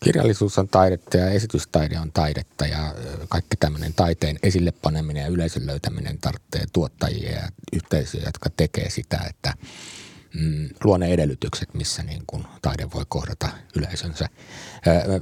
Kirjallisuus 0.05 0.59
on 0.59 0.69
taidetta 0.69 1.17
ja 1.17 1.31
esitystaide 1.31 1.99
on 1.99 2.13
taidetta 2.13 2.67
ja 2.67 2.95
kaikki 3.29 3.57
tämmöinen 3.57 3.95
taiteen 3.95 4.39
esille 4.43 4.73
paneminen 4.83 5.23
ja 5.23 5.29
yleisön 5.29 5.67
löytäminen 5.67 6.19
tarvitsee 6.19 6.65
tuottajia 6.73 7.33
ja 7.33 7.49
yhteisöjä, 7.73 8.25
jotka 8.27 8.51
tekee 8.57 8.91
sitä, 8.91 9.21
että– 9.31 9.55
mm, 10.35 10.69
luo 10.85 10.99
ne 10.99 11.07
edellytykset, 11.07 11.75
missä 11.75 12.03
niin 12.03 12.23
kuin 12.27 12.45
taide 12.63 12.89
voi 12.95 13.05
kohdata 13.09 13.49
yleisönsä. 13.77 14.29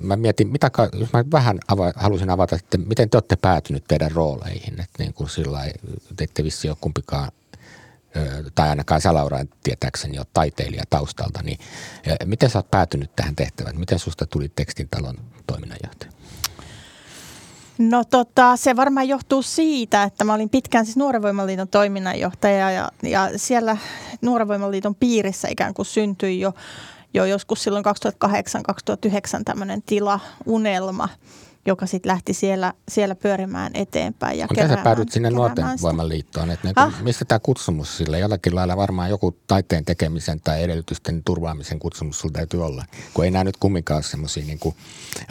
Mä 0.00 0.16
mietin, 0.16 0.48
mitä, 0.48 0.70
jos 0.92 1.12
mä 1.12 1.24
vähän 1.32 1.58
ava, 1.68 1.92
halusin 1.96 2.30
avata 2.30 2.56
että 2.56 2.78
miten 2.78 3.10
te 3.10 3.16
olette 3.16 3.36
päätynyt 3.36 3.84
teidän 3.88 4.10
rooleihin, 4.10 4.80
että 4.80 5.02
niin 5.02 5.14
kuin 5.14 5.30
sillä 5.30 5.64
te 6.16 6.24
ette 6.24 6.44
vissi 6.44 6.68
ole 6.68 6.76
kumpikaan 6.80 7.32
tai 8.54 8.68
ainakaan 8.68 9.00
sä 9.00 9.14
Laura 9.14 9.38
tietääkseni 9.62 10.18
ole 10.18 10.26
taiteilija 10.34 10.84
taustalta, 10.90 11.42
niin 11.42 11.58
miten 12.24 12.50
sä 12.50 12.58
oot 12.58 12.70
päätynyt 12.70 13.16
tähän 13.16 13.36
tehtävään? 13.36 13.78
Miten 13.78 13.98
susta 13.98 14.26
tuli 14.26 14.48
tekstin 14.48 14.88
talon 14.88 15.16
toiminnanjohtaja? 15.46 16.11
No 17.90 18.04
tota, 18.04 18.56
se 18.56 18.76
varmaan 18.76 19.08
johtuu 19.08 19.42
siitä, 19.42 20.02
että 20.02 20.24
mä 20.24 20.34
olin 20.34 20.50
pitkään 20.50 20.84
siis 20.84 20.96
Nuorenvoimaliiton 20.96 21.68
toiminnanjohtaja 21.68 22.70
ja, 22.70 22.92
ja 23.02 23.30
siellä 23.36 23.76
Nuorenvoimaliiton 24.20 24.94
piirissä 24.94 25.48
ikään 25.48 25.74
kuin 25.74 25.86
syntyi 25.86 26.40
jo, 26.40 26.54
jo 27.14 27.24
joskus 27.24 27.62
silloin 27.62 27.84
2008-2009 28.24 29.42
tämmöinen 29.44 29.82
tila, 29.82 30.20
unelma– 30.46 31.08
joka 31.66 31.86
sitten 31.86 32.10
lähti 32.10 32.34
siellä, 32.34 32.72
siellä 32.88 33.14
pyörimään 33.14 33.72
eteenpäin. 33.74 34.38
Ja 34.38 34.46
Miten 34.50 34.68
sä 34.68 34.76
päädyt 34.76 35.12
sinne 35.12 35.30
Nuorten 35.30 35.64
voimaliittoon? 35.82 36.50
Että 36.50 36.68
ne, 36.68 36.72
ah? 36.76 37.02
Mistä 37.02 37.24
tämä 37.24 37.38
kutsumus 37.38 37.96
sille? 37.96 38.18
Jollakin 38.18 38.54
lailla 38.54 38.76
varmaan 38.76 39.10
joku 39.10 39.36
taiteen 39.46 39.84
tekemisen 39.84 40.40
tai 40.40 40.62
edellytysten 40.62 41.22
turvaamisen 41.24 41.78
kutsumus 41.78 42.18
sulla 42.18 42.32
täytyy 42.32 42.64
olla. 42.64 42.84
Kun 43.14 43.24
ei 43.24 43.30
nämä 43.30 43.44
nyt 43.44 43.56
kumminkaan 43.56 43.96
ole 43.96 44.02
semmoisia 44.02 44.44
niin 44.44 44.58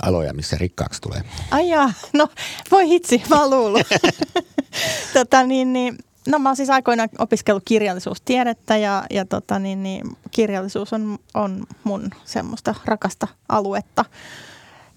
aloja, 0.01 0.33
missä 0.33 0.57
rikkaaksi 0.59 1.01
tulee. 1.01 1.23
Ai 1.51 1.69
jaa, 1.69 1.93
no 2.13 2.27
voi 2.71 2.87
hitsi, 2.87 3.23
mä 3.29 3.37
tota, 5.13 5.43
niin, 5.43 5.73
niin, 5.73 5.97
No 6.27 6.39
mä 6.39 6.49
oon 6.49 6.55
siis 6.55 6.69
aikoinaan 6.69 7.09
opiskellut 7.19 7.63
kirjallisuustiedettä 7.65 8.77
ja, 8.77 9.03
ja 9.09 9.25
tota, 9.25 9.59
niin, 9.59 9.83
niin, 9.83 10.17
kirjallisuus 10.31 10.93
on, 10.93 11.19
on 11.33 11.63
mun 11.83 12.09
semmoista 12.25 12.75
rakasta 12.85 13.27
aluetta. 13.49 14.05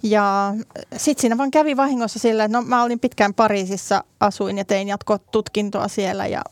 Ja 0.04 0.54
sitten 0.96 1.20
siinä 1.20 1.38
vaan 1.38 1.50
kävi 1.50 1.76
vahingossa 1.76 2.18
sillä, 2.18 2.44
että 2.44 2.58
no 2.58 2.64
mä 2.64 2.82
olin 2.82 3.00
pitkään 3.00 3.34
Pariisissa, 3.34 4.04
asuin 4.20 4.58
ja 4.58 4.64
tein 4.64 4.88
jatkotutkintoa 4.88 5.88
siellä 5.88 6.26
ja 6.26 6.42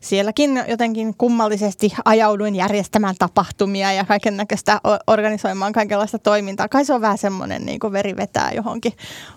sielläkin 0.00 0.64
jotenkin 0.68 1.14
kummallisesti 1.18 1.92
ajauduin 2.04 2.56
järjestämään 2.56 3.14
tapahtumia 3.18 3.92
ja 3.92 4.04
kaiken 4.04 4.36
näköistä 4.36 4.80
organisoimaan 5.06 5.72
kaikenlaista 5.72 6.18
toimintaa. 6.18 6.68
Kai 6.68 6.84
se 6.84 6.94
on 6.94 7.00
vähän 7.00 7.18
semmoinen 7.18 7.66
niin 7.66 7.80
kuin 7.80 7.92
veri 7.92 8.16
vetää 8.16 8.52
johonkin 8.52 8.92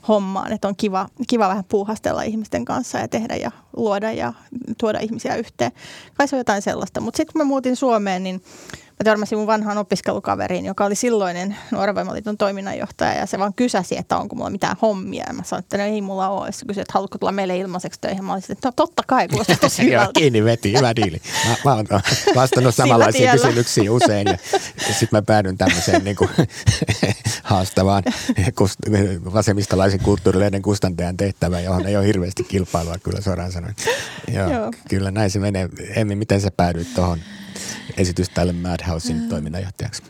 hommaan, 0.07 0.51
että 0.51 0.67
on 0.67 0.75
kiva, 0.75 1.09
kiva 1.27 1.47
vähän 1.47 1.63
puuhastella 1.63 2.21
ihmisten 2.21 2.65
kanssa 2.65 2.97
ja 2.97 3.07
tehdä 3.07 3.35
ja 3.35 3.51
luoda 3.77 4.11
ja 4.11 4.33
tuoda 4.77 4.99
ihmisiä 4.99 5.35
yhteen. 5.35 5.71
Kai 6.13 6.27
se 6.27 6.35
on 6.35 6.39
jotain 6.39 6.61
sellaista. 6.61 7.01
Mutta 7.01 7.17
sitten 7.17 7.33
kun 7.33 7.41
mä 7.41 7.45
muutin 7.45 7.75
Suomeen, 7.75 8.23
niin 8.23 8.41
mä 8.99 9.03
törmäsin 9.03 9.37
mun 9.37 9.47
vanhaan 9.47 9.77
opiskelukaveriin, 9.77 10.65
joka 10.65 10.85
oli 10.85 10.95
silloinen 10.95 11.55
Nuorenvoimaliiton 11.71 12.37
toiminnanjohtaja 12.37 13.13
ja 13.13 13.25
se 13.25 13.39
vaan 13.39 13.53
kysäsi, 13.53 13.97
että 13.97 14.17
onko 14.17 14.35
mulla 14.35 14.49
mitään 14.49 14.77
hommia. 14.81 15.23
Ja 15.27 15.33
mä 15.33 15.43
sanoin, 15.43 15.63
että 15.63 15.77
no 15.77 15.83
ei 15.83 16.01
mulla 16.01 16.29
ole. 16.29 16.47
Ja 16.47 16.53
kysyi, 16.67 16.81
että 16.81 16.93
haluatko 16.93 17.17
tulla 17.17 17.31
meille 17.31 17.57
ilmaiseksi 17.57 18.01
töihin. 18.01 18.25
Mä 18.25 18.33
olisin, 18.33 18.51
että 18.51 18.67
no 18.67 18.71
totta 18.75 19.03
kai, 19.07 19.27
kuulostaa 19.27 19.55
tosi 19.61 19.83
hyvältä. 19.83 20.11
kiinni 20.13 20.43
veti, 20.43 20.73
hyvä 20.77 20.95
diili. 20.95 21.21
Mä, 21.47 21.55
mä 21.65 21.75
oon 21.75 21.85
vastannut 22.35 22.75
samanlaisia 22.81 23.31
kysymyksiä 23.31 23.91
usein 23.91 24.27
ja 24.27 24.37
sitten 24.93 25.09
mä 25.11 25.21
päädyin 25.21 25.57
tämmöiseen 25.57 26.03
niin 26.03 26.15
kuin, 26.15 26.29
haastavaan 27.43 28.03
kust, 28.55 28.79
vasemmistolaisen 29.33 29.99
kulttuurilehden 29.99 30.61
kustantajan 30.61 31.17
tehtävään, 31.17 31.63
johon 31.63 31.87
ei 31.87 31.97
ole 31.97 32.07
hirveästi 32.07 32.43
kilpailua 32.43 32.95
kyllä 33.03 33.21
suoraan 33.21 33.51
sanoen. 33.51 33.75
Joo, 34.33 34.51
Joo. 34.51 34.71
Kyllä 34.89 35.11
näin 35.11 35.29
se 35.29 35.39
menee. 35.39 35.69
Emmi, 35.95 36.15
miten 36.15 36.41
sä 36.41 36.51
päädyit 36.57 36.93
tuohon 36.95 37.19
esitys 37.97 38.29
tälle 38.29 38.53
Madhousein 38.53 39.21
mm. 39.21 39.29
toiminnanjohtajaksi? 39.29 40.03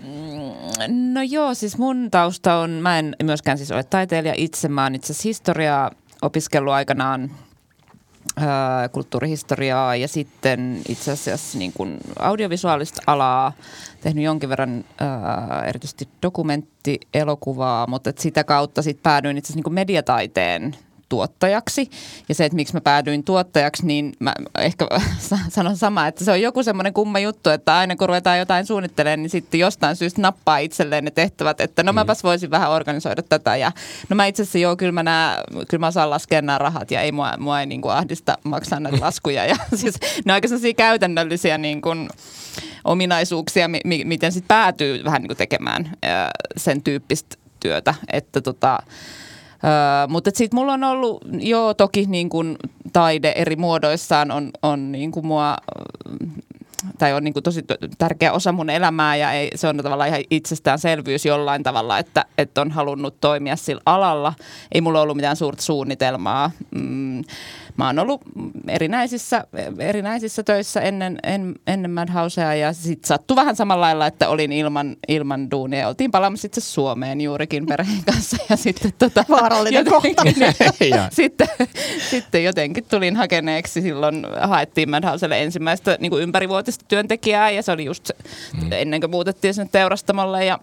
No 0.88 1.22
joo, 1.22 1.54
siis 1.54 1.78
mun 1.78 2.12
tausta 2.12 2.56
on, 2.56 2.70
mä 2.70 3.00
en 3.00 3.16
myöskään 3.24 3.58
siis 3.58 3.72
ole 3.72 3.84
taiteilija 3.84 4.34
itse, 4.38 4.68
mä 4.68 4.84
oon 4.84 4.96
itse 4.96 5.14
asiassa 5.14 5.30
historiaa 5.30 5.92
opiskellut 6.22 6.74
aikanaan 6.74 7.32
ää, 8.36 8.90
kulttuurihistoriaa 8.90 9.96
ja 9.96 10.08
sitten 10.08 10.82
itse 10.90 11.12
asiassa 11.12 11.58
niin 11.58 11.74
kuin 11.74 11.98
audiovisuaalista 12.20 13.02
alaa, 13.08 13.54
tehnyt 14.02 14.24
jonkin 14.24 14.50
verran 14.50 14.86
ää, 15.00 15.66
erityisesti 15.68 16.10
dokumenttielokuvaa, 16.24 17.88
mutta 17.88 18.14
sitä 18.20 18.44
kautta 18.44 18.82
sitten 18.82 19.04
päädyin 19.04 19.38
itse 19.38 19.48
asiassa 19.48 19.58
niin 19.58 19.64
kuin 19.64 19.74
mediataiteen 19.74 20.76
tuottajaksi. 21.10 21.90
Ja 22.30 22.36
se, 22.36 22.46
että 22.46 22.56
miksi 22.56 22.74
mä 22.74 22.82
päädyin 22.82 23.24
tuottajaksi, 23.24 23.86
niin 23.86 24.14
mä 24.20 24.34
ehkä 24.58 24.88
sanon 25.50 25.78
sama, 25.78 26.08
että 26.08 26.26
se 26.26 26.32
on 26.32 26.42
joku 26.42 26.64
semmoinen 26.64 26.94
kumma 26.94 27.20
juttu, 27.20 27.50
että 27.50 27.78
aina 27.78 27.96
kun 27.96 28.10
ruvetaan 28.10 28.40
jotain 28.40 28.66
suunnittelemaan, 28.66 29.22
niin 29.22 29.30
sitten 29.30 29.60
jostain 29.60 29.96
syystä 29.96 30.22
nappaa 30.22 30.58
itselleen 30.58 31.06
ne 31.06 31.12
tehtävät, 31.12 31.62
että 31.62 31.84
no 31.84 31.94
mäpäs 31.94 32.24
voisin 32.24 32.52
vähän 32.52 32.72
organisoida 32.72 33.24
tätä. 33.24 33.56
Ja 33.56 33.72
no 34.10 34.16
mä 34.16 34.26
itse 34.26 34.44
asiassa 34.44 34.58
joo, 34.58 34.76
kyllä 34.76 34.92
mä, 34.92 35.04
nää, 35.04 35.44
kyllä 35.68 35.80
mä 35.80 35.88
osaan 35.88 36.10
laskea 36.10 36.42
nämä 36.42 36.58
rahat 36.58 36.92
ja 36.92 37.02
ei 37.02 37.12
mua, 37.12 37.34
mua 37.38 37.60
ei 37.60 37.66
niin 37.66 37.82
kuin 37.82 37.94
ahdista 37.94 38.38
maksaa 38.44 38.80
näitä 38.80 39.02
laskuja. 39.02 39.46
Ja 39.46 39.56
siis 39.76 39.96
ne 40.26 40.32
on 40.32 40.36
aika 40.36 40.48
sellaisia 40.48 40.74
käytännöllisiä 40.74 41.58
niin 41.58 41.82
kuin, 41.82 42.10
ominaisuuksia, 42.84 43.68
mi- 43.68 44.04
miten 44.06 44.32
sitten 44.32 44.48
päätyy 44.48 45.04
vähän 45.04 45.22
niin 45.22 45.30
kuin 45.30 45.38
tekemään 45.38 45.92
sen 46.58 46.82
tyyppistä 46.82 47.36
työtä, 47.60 47.96
että 48.12 48.42
tota, 48.42 48.80
Öö, 49.64 50.08
mutta 50.08 50.32
sitten 50.34 50.60
mulla 50.60 50.74
on 50.74 50.84
ollut, 50.84 51.22
joo 51.40 51.74
toki 51.74 52.06
niin 52.08 52.30
kun 52.30 52.58
taide 52.94 53.34
eri 53.36 53.56
muodoissaan 53.56 54.32
on, 54.32 54.52
on 54.62 54.92
niin 54.92 55.12
kuin 55.12 55.26
mua 55.26 55.58
tai 56.98 57.14
on 57.14 57.24
niin 57.24 57.34
kuin 57.34 57.44
tosi 57.44 57.66
tärkeä 57.98 58.32
osa 58.34 58.52
mun 58.52 58.70
elämää 58.70 59.16
ja 59.16 59.32
ei, 59.32 59.52
se 59.56 59.68
on 59.68 59.78
tavallaan 59.78 60.10
ihan 60.10 60.24
itsestäänselvyys 60.30 61.26
jollain 61.26 61.64
tavalla, 61.64 61.98
että, 61.98 62.26
että 62.38 62.62
on 62.62 62.72
halunnut 62.72 63.20
toimia 63.22 63.56
sillä 63.56 63.82
alalla. 63.86 64.34
Ei 64.72 64.82
mulla 64.82 65.02
ollut 65.02 65.16
mitään 65.16 65.36
suurta 65.36 65.62
suunnitelmaa. 65.62 66.52
Mm, 66.72 67.24
mä 67.80 67.88
oon 67.88 68.00
ollut 68.00 68.22
erinäisissä, 68.68 69.44
erinäisissä 69.80 70.44
töissä 70.44 70.82
ennen, 70.82 71.20
en, 71.24 71.56
ennen 71.68 71.92
Madhousea 71.92 72.56
ja 72.56 72.74
sitten 72.74 73.08
sattui 73.08 73.36
vähän 73.36 73.56
samalla 73.56 73.86
lailla, 73.86 74.08
että 74.08 74.30
olin 74.30 74.52
ilman, 74.52 74.96
ilman 75.08 75.52
duunia. 75.52 75.88
Oltiin 75.88 76.12
palaamassa 76.12 76.46
itse 76.46 76.62
Suomeen 76.62 77.22
juurikin 77.22 77.66
perheen 77.66 78.04
kanssa 78.06 78.38
ja 78.50 78.58
sitten 78.58 78.94
tota, 79.00 79.26
Vaarallinen 79.30 79.86
kohta. 79.86 80.24
sitten, 81.12 81.48
sitten 82.10 82.44
jotenkin 82.44 82.84
tulin 82.90 83.16
hakeneeksi, 83.16 83.82
silloin 83.82 84.28
haettiin 84.42 84.90
Madhouselle 84.90 85.44
ensimmäistä 85.44 85.98
niin 86.00 86.10
kuin 86.10 86.24
ympärivuotista 86.24 86.86
työntekijää 86.88 87.50
ja 87.50 87.64
se 87.64 87.72
oli 87.72 87.86
just 87.86 88.10
mm. 88.62 88.72
ennen 88.72 89.02
kuin 89.02 89.12
muutettiin 89.12 89.54
sinne 89.54 89.70
teurastamolle 89.72 90.46
ja 90.46 90.60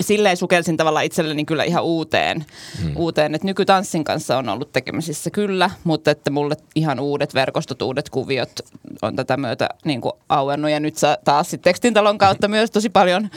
silleen 0.00 0.36
sukelsin 0.36 0.76
tavallaan 0.76 1.04
itselleni 1.04 1.44
kyllä 1.44 1.64
ihan 1.64 1.84
uuteen, 1.84 2.46
mm. 2.84 2.92
uuteen. 2.96 3.34
että 3.34 3.46
nykytanssin 3.46 4.04
kanssa 4.04 4.38
on 4.38 4.48
ollut 4.48 4.72
tekemisissä 4.72 5.30
kyllä, 5.30 5.70
mutta 5.84 6.10
että 6.10 6.30
mulle 6.30 6.56
ihan 6.74 7.00
uudet 7.00 7.34
verkostot, 7.34 7.82
uudet 7.82 8.10
kuviot 8.10 8.60
on 9.02 9.16
tätä 9.16 9.36
myötä 9.36 9.68
niin 9.84 10.00
kuin 10.00 10.12
auennut 10.28 10.70
ja 10.70 10.80
nyt 10.80 10.94
taas 11.24 11.50
sitten 11.50 11.70
tekstintalon 11.70 12.18
kautta 12.18 12.48
myös 12.48 12.70
tosi 12.70 12.90
paljon 12.90 13.30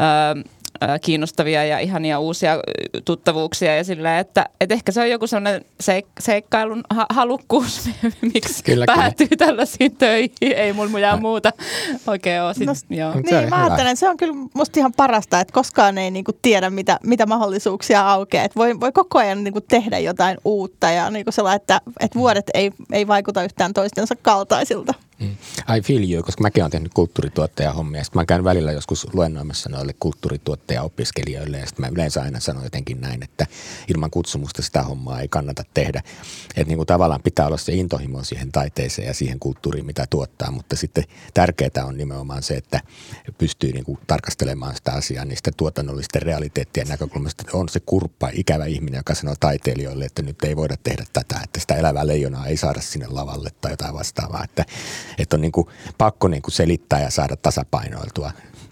öö, 0.00 0.42
kiinnostavia 1.02 1.64
ja 1.64 1.78
ihania 1.78 2.18
uusia 2.18 2.58
tuttavuuksia 3.04 3.76
ja 3.76 3.84
sillä, 3.84 4.18
että, 4.18 4.46
että 4.60 4.74
ehkä 4.74 4.92
se 4.92 5.00
on 5.00 5.10
joku 5.10 5.26
sellainen 5.26 5.64
seik- 5.82 6.20
seikkailun 6.20 6.84
ha- 6.90 7.06
halukkuus, 7.10 7.88
miksi 8.34 8.64
kyllä, 8.64 8.84
päätyy 8.86 9.28
kyllä. 9.28 9.46
tällaisiin 9.46 9.96
töihin. 9.96 10.30
Ei 10.40 10.72
mulla 10.72 10.90
mitään 10.90 11.22
muuta 11.22 11.50
oikein 12.06 12.42
ole. 12.42 12.54
Sit, 12.54 12.66
no, 12.66 12.74
joo. 12.90 13.14
Niin, 13.14 13.48
mä 13.48 13.64
ajattelen, 13.64 13.96
se 13.96 14.08
on 14.08 14.16
kyllä 14.16 14.34
musta 14.54 14.80
ihan 14.80 14.92
parasta, 14.92 15.40
että 15.40 15.52
koskaan 15.52 15.98
ei 15.98 16.10
niinku 16.10 16.32
tiedä, 16.42 16.70
mitä, 16.70 16.98
mitä 17.04 17.26
mahdollisuuksia 17.26 18.10
aukeaa. 18.10 18.44
Että 18.44 18.58
voi, 18.58 18.80
voi 18.80 18.92
koko 18.92 19.18
ajan 19.18 19.44
niinku 19.44 19.60
tehdä 19.60 19.98
jotain 19.98 20.38
uutta 20.44 20.90
ja 20.90 21.10
niinku 21.10 21.32
sellainen, 21.32 21.56
että, 21.56 21.80
että 22.00 22.18
vuodet 22.18 22.50
ei, 22.54 22.72
ei 22.92 23.06
vaikuta 23.06 23.44
yhtään 23.44 23.74
toistensa 23.74 24.14
kaltaisilta. 24.22 24.94
Mm. 25.24 25.74
I 25.76 25.80
feel 25.80 26.10
you, 26.10 26.22
koska 26.22 26.42
mäkin 26.42 26.62
olen 26.62 26.70
tehnyt 26.70 26.94
kulttuurituottajahommia. 26.94 28.04
Sitten 28.04 28.20
mä 28.20 28.26
käyn 28.26 28.44
välillä 28.44 28.72
joskus 28.72 29.06
luennoimassa 29.12 29.70
noille 29.70 29.94
kulttuurituottajaopiskelijoille 30.00 31.58
ja 31.58 31.66
sitten 31.66 31.84
mä 31.84 31.92
yleensä 31.92 32.22
aina 32.22 32.40
sanon 32.40 32.64
jotenkin 32.64 33.00
näin, 33.00 33.22
että 33.22 33.46
ilman 33.94 34.10
kutsumusta 34.10 34.62
sitä 34.62 34.82
hommaa 34.82 35.20
ei 35.20 35.28
kannata 35.28 35.64
tehdä. 35.74 36.02
Että 36.48 36.68
niin 36.68 36.76
kuin 36.76 36.86
tavallaan 36.86 37.22
pitää 37.22 37.46
olla 37.46 37.56
se 37.56 37.72
intohimo 37.72 38.24
siihen 38.24 38.52
taiteeseen 38.52 39.08
ja 39.08 39.14
siihen 39.14 39.38
kulttuuriin, 39.38 39.86
mitä 39.86 40.06
tuottaa, 40.10 40.50
mutta 40.50 40.76
sitten 40.76 41.04
tärkeää 41.34 41.84
on 41.84 41.96
nimenomaan 41.96 42.42
se, 42.42 42.54
että 42.54 42.80
pystyy 43.38 43.72
niin 43.72 43.84
kuin 43.84 43.98
tarkastelemaan 44.06 44.76
sitä 44.76 44.92
asiaa 44.92 45.24
niistä 45.24 45.50
tuotannollisten 45.56 46.22
realiteettien 46.22 46.88
näkökulmasta. 46.88 47.44
On 47.52 47.68
se 47.68 47.80
kurppa, 47.80 48.28
ikävä 48.32 48.64
ihminen, 48.66 48.98
joka 48.98 49.14
sanoo 49.14 49.34
taiteilijoille, 49.40 50.04
että 50.04 50.22
nyt 50.22 50.44
ei 50.44 50.56
voida 50.56 50.76
tehdä 50.82 51.04
tätä, 51.12 51.40
että 51.44 51.60
sitä 51.60 51.74
elävää 51.74 52.06
leijonaa 52.06 52.46
ei 52.46 52.56
saada 52.56 52.80
sinne 52.80 53.06
lavalle 53.06 53.50
tai 53.60 53.72
jotain 53.72 53.94
vastaavaa. 53.94 54.44
Että 54.44 54.64
että 55.18 55.36
on 55.36 55.40
niin 55.40 55.52
kuin 55.52 55.66
pakko 55.98 56.28
niin 56.28 56.42
kuin 56.42 56.52
selittää 56.52 57.00
ja 57.00 57.10
saada 57.10 57.36
tasapainoiltua. 57.36 58.30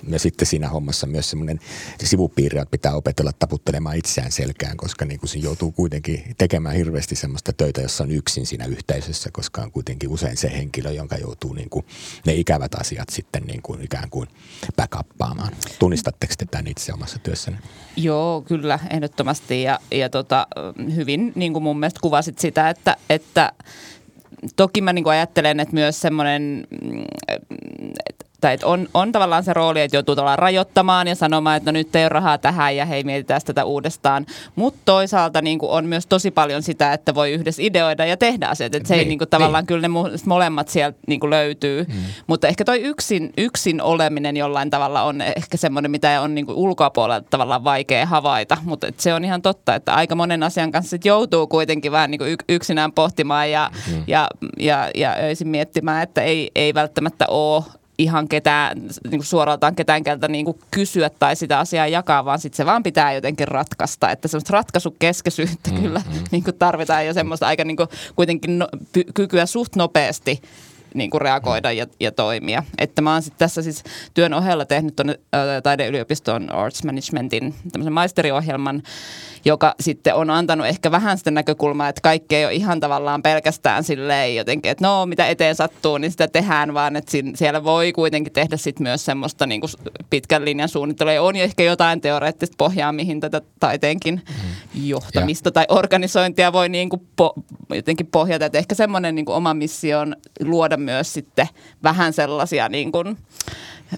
Ja 0.08 0.18
sitten 0.18 0.46
siinä 0.46 0.68
hommassa 0.68 1.06
myös 1.06 1.30
semmoinen 1.30 1.60
sivupiiri, 2.04 2.58
että 2.58 2.70
pitää 2.70 2.94
opetella 2.94 3.32
taputtelemaan 3.38 3.96
itseään 3.96 4.32
selkään, 4.32 4.76
koska 4.76 5.04
niin 5.04 5.20
kuin 5.20 5.28
se 5.28 5.38
joutuu 5.38 5.72
kuitenkin 5.72 6.24
tekemään 6.38 6.74
hirveästi 6.74 7.16
semmoista 7.16 7.52
töitä, 7.52 7.80
jossa 7.80 8.04
on 8.04 8.10
yksin 8.10 8.46
siinä 8.46 8.64
yhteisössä, 8.64 9.30
koska 9.32 9.62
on 9.62 9.72
kuitenkin 9.72 10.10
usein 10.10 10.36
se 10.36 10.52
henkilö, 10.52 10.92
jonka 10.92 11.16
joutuu 11.16 11.52
niin 11.52 11.70
kuin 11.70 11.86
ne 12.26 12.34
ikävät 12.34 12.74
asiat 12.74 13.08
sitten 13.08 13.42
niin 13.42 13.62
kuin 13.62 13.82
ikään 13.82 14.10
kuin 14.10 14.28
backuppaamaan. 14.76 15.52
Tunnistatteko 15.78 16.34
te 16.38 16.46
tämän 16.50 16.66
itse 16.66 16.92
omassa 16.92 17.18
työssänne? 17.18 17.60
Joo, 17.96 18.42
kyllä, 18.42 18.78
ehdottomasti. 18.90 19.62
Ja, 19.62 19.80
ja 19.90 20.08
tota, 20.08 20.46
hyvin 20.94 21.32
niin 21.34 21.52
kuin 21.52 21.62
mun 21.62 21.78
mielestä 21.80 22.00
kuvasit 22.02 22.38
sitä, 22.38 22.70
että, 22.70 22.96
että 23.10 23.52
toki 24.56 24.80
mä 24.80 24.92
niin 24.92 25.08
ajattelen, 25.08 25.60
että 25.60 25.74
myös 25.74 26.00
semmoinen, 26.00 26.66
että 28.50 28.66
on, 28.66 28.88
on 28.94 29.12
tavallaan 29.12 29.44
se 29.44 29.52
rooli, 29.52 29.80
että 29.80 29.96
joutuu 29.96 30.16
tavallaan 30.16 30.38
rajoittamaan 30.38 31.08
ja 31.08 31.14
sanomaan, 31.14 31.56
että 31.56 31.72
no 31.72 31.78
nyt 31.78 31.96
ei 31.96 32.04
ole 32.04 32.08
rahaa 32.08 32.38
tähän 32.38 32.76
ja 32.76 32.86
hei 32.86 33.04
mietitään 33.04 33.40
tätä 33.44 33.64
uudestaan. 33.64 34.26
Mutta 34.56 34.80
toisaalta 34.84 35.42
niin 35.42 35.58
kuin 35.58 35.70
on 35.70 35.86
myös 35.86 36.06
tosi 36.06 36.30
paljon 36.30 36.62
sitä, 36.62 36.92
että 36.92 37.14
voi 37.14 37.32
yhdessä 37.32 37.62
ideoida 37.62 38.06
ja 38.06 38.16
tehdä 38.16 38.46
asiat. 38.46 38.74
Että 38.74 38.88
se 38.88 38.94
niin, 38.94 39.02
ei 39.02 39.08
niin 39.08 39.18
kuin, 39.18 39.28
tavallaan 39.28 39.62
niin. 39.62 39.66
kyllä 39.66 39.88
ne 39.88 39.94
molemmat 40.26 40.68
sieltä 40.68 40.98
niin 41.06 41.20
kuin 41.20 41.30
löytyy. 41.30 41.84
Mm. 41.88 41.94
Mutta 42.26 42.48
ehkä 42.48 42.64
toi 42.64 42.80
yksin, 42.80 43.32
yksin 43.38 43.82
oleminen 43.82 44.36
jollain 44.36 44.70
tavalla 44.70 45.02
on 45.02 45.20
ehkä 45.20 45.56
semmoinen, 45.56 45.90
mitä 45.90 46.20
on 46.20 46.34
niin 46.34 46.46
kuin 46.46 46.58
ulkopuolelta 46.58 47.26
tavallaan 47.30 47.64
vaikea 47.64 48.06
havaita. 48.06 48.56
Mutta 48.62 48.86
se 48.96 49.14
on 49.14 49.24
ihan 49.24 49.42
totta, 49.42 49.74
että 49.74 49.94
aika 49.94 50.14
monen 50.14 50.42
asian 50.42 50.72
kanssa 50.72 50.96
joutuu 51.04 51.46
kuitenkin 51.46 51.92
vähän 51.92 52.10
niin 52.10 52.18
kuin 52.18 52.36
yksinään 52.48 52.92
pohtimaan 52.92 53.50
ja, 53.50 53.70
mm. 53.90 54.04
ja, 54.06 54.28
ja, 54.58 54.90
ja 54.94 55.16
öisin 55.22 55.48
miettimään, 55.48 56.02
että 56.02 56.22
ei, 56.22 56.50
ei 56.54 56.74
välttämättä 56.74 57.26
ole 57.28 57.64
ihan 57.98 58.28
ketään, 58.28 58.78
niin 58.80 58.90
kuin 59.10 59.24
suoraltaan 59.24 59.74
ketään 59.74 60.04
keltä 60.04 60.28
niin 60.28 60.44
kuin 60.44 60.58
kysyä 60.70 61.10
tai 61.10 61.36
sitä 61.36 61.58
asiaa 61.58 61.86
jakaa, 61.86 62.24
vaan 62.24 62.38
sitten 62.38 62.56
se 62.56 62.66
vaan 62.66 62.82
pitää 62.82 63.12
jotenkin 63.12 63.48
ratkaista. 63.48 64.10
Että 64.10 64.28
semmoista 64.28 64.52
ratkaisukeskeisyyttä 64.52 65.70
mm, 65.70 65.82
kyllä 65.82 66.02
mm. 66.06 66.24
Niin 66.32 66.44
kuin 66.44 66.58
tarvitaan 66.58 67.06
ja 67.06 67.14
semmoista 67.14 67.46
aika 67.46 67.64
niin 67.64 67.76
kuin 67.76 67.88
kuitenkin 68.16 68.58
no, 68.58 68.68
py, 68.92 69.04
kykyä 69.14 69.46
suht 69.46 69.76
nopeasti 69.76 70.42
niin 70.94 71.10
kuin 71.10 71.20
reagoida 71.20 71.72
ja, 71.72 71.86
ja 72.00 72.12
toimia. 72.12 72.62
Että 72.78 73.02
mä 73.02 73.12
oon 73.12 73.22
sit 73.22 73.34
tässä 73.38 73.62
siis 73.62 73.84
työn 74.14 74.34
ohella 74.34 74.64
tehnyt 74.64 74.96
tuonne 74.96 75.18
taideyliopiston 75.62 76.52
Arts 76.52 76.84
Managementin 76.84 77.54
tämmöisen 77.72 77.92
maisteriohjelman, 77.92 78.82
joka 79.44 79.74
sitten 79.80 80.14
on 80.14 80.30
antanut 80.30 80.66
ehkä 80.66 80.90
vähän 80.90 81.18
sitä 81.18 81.30
näkökulmaa, 81.30 81.88
että 81.88 82.00
kaikki 82.00 82.36
ei 82.36 82.44
ole 82.44 82.54
ihan 82.54 82.80
tavallaan 82.80 83.22
pelkästään 83.22 83.84
silleen 83.84 84.36
jotenkin, 84.36 84.72
että 84.72 84.86
no 84.86 85.06
mitä 85.06 85.26
eteen 85.26 85.54
sattuu, 85.54 85.98
niin 85.98 86.10
sitä 86.10 86.28
tehdään, 86.28 86.74
vaan 86.74 86.96
että 86.96 87.12
siellä 87.34 87.64
voi 87.64 87.92
kuitenkin 87.92 88.32
tehdä 88.32 88.56
sitten 88.56 88.82
myös 88.82 89.04
semmoista 89.04 89.46
niin 89.46 89.60
kuin 89.60 89.70
pitkän 90.10 90.44
linjan 90.44 90.68
suunnittelua. 90.68 91.20
On 91.20 91.36
jo 91.36 91.44
ehkä 91.44 91.62
jotain 91.62 92.00
teoreettista 92.00 92.54
pohjaa, 92.58 92.92
mihin 92.92 93.20
tätä 93.20 93.40
taiteenkin 93.60 94.14
mm. 94.14 94.86
johtamista 94.86 95.48
ja. 95.48 95.52
tai 95.52 95.66
organisointia 95.68 96.52
voi 96.52 96.68
niin 96.68 96.88
kuin 96.88 97.06
po, 97.16 97.34
jotenkin 97.74 98.06
pohjata. 98.06 98.46
Että 98.46 98.58
ehkä 98.58 98.74
semmoinen 98.74 99.14
niin 99.14 99.24
kuin 99.24 99.36
oma 99.36 99.54
missio 99.54 100.00
on 100.00 100.16
luoda 100.40 100.76
myös 100.82 101.12
sitten 101.12 101.48
vähän 101.82 102.12
sellaisia 102.12 102.68
niin 102.68 102.92
kuin, 102.92 103.18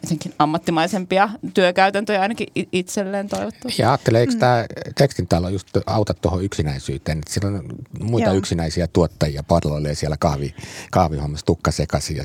jotenkin 0.03 0.35
ammattimaisempia 0.39 1.29
työkäytäntöjä 1.55 2.21
ainakin 2.21 2.47
itselleen 2.73 3.29
toivottavasti. 3.29 3.83
Ja 3.83 3.91
ajattelee, 3.91 4.21
eikö 4.21 4.33
mm. 4.33 4.39
tämä 4.39 4.65
tekstintalo 4.95 5.49
just 5.49 5.69
auta 5.87 6.15
tuohon 6.15 6.45
yksinäisyyteen? 6.45 7.19
Että 7.19 7.33
siellä 7.33 7.59
on 7.59 7.65
muita 8.01 8.29
Joo. 8.29 8.37
yksinäisiä 8.37 8.87
tuottajia 8.87 9.43
palloilee 9.43 9.95
siellä 9.95 10.17
kahvi, 10.17 10.55
kahvihommassa 10.91 11.47
tukka 11.47 11.71
sekaisin 11.71 12.17
ja 12.17 12.25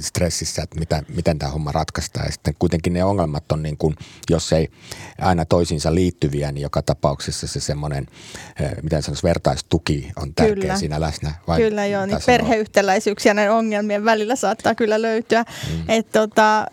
stressissä, 0.00 0.62
että 0.62 0.78
mitä, 0.78 1.02
miten 1.16 1.38
tämä 1.38 1.52
homma 1.52 1.72
ratkaistaan. 1.72 2.26
Ja 2.26 2.32
sitten 2.32 2.54
kuitenkin 2.58 2.92
ne 2.92 3.04
ongelmat 3.04 3.52
on 3.52 3.62
niin 3.62 3.76
kuin, 3.76 3.96
jos 4.30 4.52
ei 4.52 4.70
aina 5.20 5.44
toisiinsa 5.44 5.94
liittyviä, 5.94 6.52
niin 6.52 6.62
joka 6.62 6.82
tapauksessa 6.82 7.46
se 7.46 7.60
semmoinen, 7.60 8.06
eh, 8.60 8.70
miten 8.82 9.02
sanoisi, 9.02 9.22
vertaistuki 9.22 10.12
on 10.16 10.34
tärkeä 10.34 10.54
kyllä. 10.54 10.76
siinä 10.76 11.00
läsnä. 11.00 11.34
Vai 11.46 11.60
kyllä 11.60 11.86
joo, 11.86 12.06
niin 12.06 12.18
perheyhtäläisyyksiä 12.26 13.34
näiden 13.34 13.52
ongelmien 13.52 14.04
välillä 14.04 14.36
saattaa 14.36 14.74
kyllä 14.74 15.02
löytyä. 15.02 15.44
Mm. 15.70 15.84
Että 15.88 16.20
tota, 16.20 16.66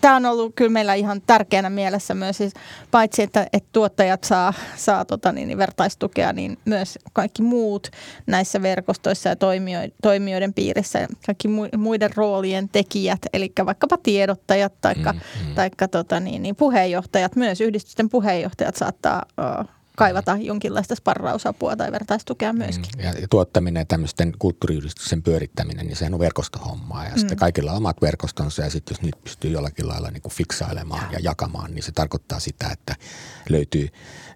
tämä 0.00 0.16
on 0.16 0.26
ollut 0.26 0.52
kyllä 0.54 0.70
meillä 0.70 0.94
ihan 0.94 1.22
tärkeänä 1.26 1.70
mielessä 1.70 2.14
myös, 2.14 2.36
siis 2.36 2.52
paitsi 2.90 3.22
että, 3.22 3.46
että 3.52 3.68
tuottajat 3.72 4.24
saa, 4.24 4.52
saa 4.76 5.04
tota 5.04 5.32
niin, 5.32 5.48
niin 5.48 5.58
vertaistukea, 5.58 6.32
niin 6.32 6.58
myös 6.64 6.98
kaikki 7.12 7.42
muut 7.42 7.90
näissä 8.26 8.62
verkostoissa 8.62 9.28
ja 9.28 9.36
toimijoiden 10.02 10.54
piirissä, 10.54 11.08
kaikki 11.26 11.48
muiden 11.76 12.10
roolien 12.16 12.68
tekijät, 12.68 13.20
eli 13.32 13.52
vaikkapa 13.66 13.98
tiedottajat 14.02 14.80
tai 14.80 14.94
mm, 14.94 15.04
mm. 15.04 15.54
taikka, 15.54 15.88
tota 15.88 16.20
niin, 16.20 16.42
niin 16.42 16.56
puheenjohtajat, 16.56 17.36
myös 17.36 17.60
yhdistysten 17.60 18.08
puheenjohtajat 18.08 18.76
saattaa 18.76 19.26
kaivata 19.98 20.36
jonkinlaista 20.40 20.94
sparrausapua 20.94 21.76
tai 21.76 21.92
vertaistukea 21.92 22.52
mm, 22.52 22.58
myöskin. 22.58 22.90
Ja, 22.98 23.10
ja 23.10 23.28
tuottaminen 23.30 23.80
ja 23.80 23.84
tämmöisten 23.84 24.32
kulttuuriyhdistysten 24.38 25.22
pyörittäminen, 25.22 25.86
niin 25.86 25.96
sehän 25.96 26.14
on 26.14 26.20
verkostohommaa. 26.20 27.04
Ja 27.04 27.10
mm. 27.10 27.18
sitten 27.18 27.38
kaikilla 27.38 27.70
on 27.70 27.76
omat 27.76 28.02
verkostonsa 28.02 28.62
ja 28.62 28.70
sitten 28.70 28.94
jos 28.94 29.02
niitä 29.02 29.18
pystyy 29.24 29.50
jollakin 29.50 29.88
lailla 29.88 30.10
niin 30.10 30.22
kuin 30.22 30.32
fiksailemaan 30.32 31.12
ja 31.12 31.18
jakamaan, 31.22 31.74
niin 31.74 31.82
se 31.82 31.92
tarkoittaa 31.92 32.40
sitä, 32.40 32.68
että 32.72 32.96
löytyy, 33.48 33.88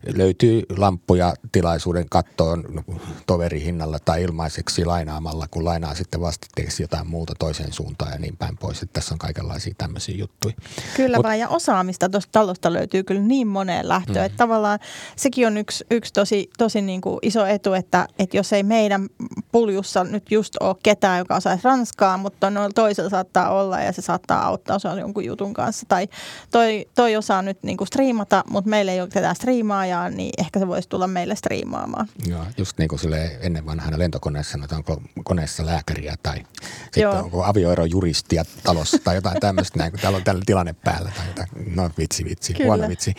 löytyy 0.06 0.62
lamppuja 0.76 1.34
tilaisuuden 1.52 2.08
kattoon 2.08 2.84
toverihinnalla 3.26 3.98
tai 3.98 4.22
ilmaiseksi 4.22 4.84
lainaamalla, 4.84 5.46
kun 5.50 5.64
lainaa 5.64 5.94
sitten 5.94 6.20
vastikkeeksi 6.20 6.82
jotain 6.82 7.06
muuta 7.06 7.34
toiseen 7.38 7.72
suuntaan 7.72 8.12
ja 8.12 8.18
niin 8.18 8.36
päin 8.36 8.56
pois. 8.56 8.82
Että 8.82 8.92
tässä 8.92 9.14
on 9.14 9.18
kaikenlaisia 9.18 9.74
tämmöisiä 9.78 10.14
juttuja. 10.16 10.54
Kyllä 10.96 11.16
Mut, 11.16 11.24
vaan 11.24 11.38
ja 11.38 11.48
osaamista 11.48 12.08
tuosta 12.08 12.32
talosta 12.32 12.72
löytyy 12.72 13.02
kyllä 13.02 13.20
niin 13.20 13.48
moneen 13.48 13.88
lähtöön, 13.88 14.18
mm. 14.18 14.24
että 14.24 14.36
tavallaan 14.36 14.78
sekin 15.16 15.46
on 15.46 15.56
yksi, 15.56 15.84
yksi 15.90 16.12
tosi, 16.12 16.50
tosi 16.58 16.80
niin 16.80 17.00
kuin 17.00 17.18
iso 17.22 17.46
etu, 17.46 17.72
että, 17.72 18.08
että 18.18 18.36
jos 18.36 18.52
ei 18.52 18.62
meidän 18.62 19.08
puljussa 19.52 20.04
nyt 20.04 20.30
just 20.30 20.54
ole 20.60 20.76
ketään, 20.82 21.18
joka 21.18 21.36
osaisi 21.36 21.64
ranskaa, 21.64 22.16
mutta 22.16 22.50
noilla 22.50 22.72
toisella 22.74 23.10
saattaa 23.10 23.50
olla 23.50 23.80
ja 23.80 23.92
se 23.92 24.02
saattaa 24.02 24.46
auttaa 24.46 24.76
osua 24.76 24.94
jonkun 24.94 25.24
jutun 25.24 25.54
kanssa. 25.54 25.86
Tai 25.88 26.08
toi, 26.50 26.88
toi 26.94 27.16
osaa 27.16 27.42
nyt 27.42 27.62
niin 27.62 27.76
kuin 27.76 27.88
striimata, 27.88 28.44
mutta 28.50 28.70
meillä 28.70 28.92
ei 28.92 29.00
ole 29.00 29.08
ketään 29.08 29.36
striimaajaa, 29.92 30.10
niin 30.10 30.32
ehkä 30.38 30.58
se 30.58 30.68
voisi 30.68 30.88
tulla 30.88 31.06
meille 31.06 31.36
striimaamaan. 31.36 32.08
Joo, 32.26 32.44
just 32.56 32.78
niin 32.78 32.88
kuin 32.88 32.98
sille 32.98 33.38
ennen 33.40 33.66
vanhana 33.66 33.98
lentokoneessa, 33.98 34.58
että 34.62 34.76
onko 34.76 35.02
koneessa 35.24 35.66
lääkäriä 35.66 36.14
tai 36.22 36.36
sitten 36.84 37.02
Joo. 37.02 37.18
onko 37.18 37.44
avioerojuristia 37.44 38.44
talossa 38.62 38.98
tai 39.04 39.14
jotain 39.14 39.40
tämmöistä, 39.40 39.78
näin, 39.78 39.92
kun 39.92 40.00
täällä 40.00 40.16
on 40.16 40.24
tällä 40.24 40.42
tilanne 40.46 40.72
päällä. 40.72 41.12
Tai 41.16 41.26
jotain. 41.26 41.48
No 41.76 41.90
vitsi, 41.98 42.24
vitsi, 42.24 42.54
Kyllä. 42.54 42.66
huono 42.66 42.88
vitsi. 42.88 43.14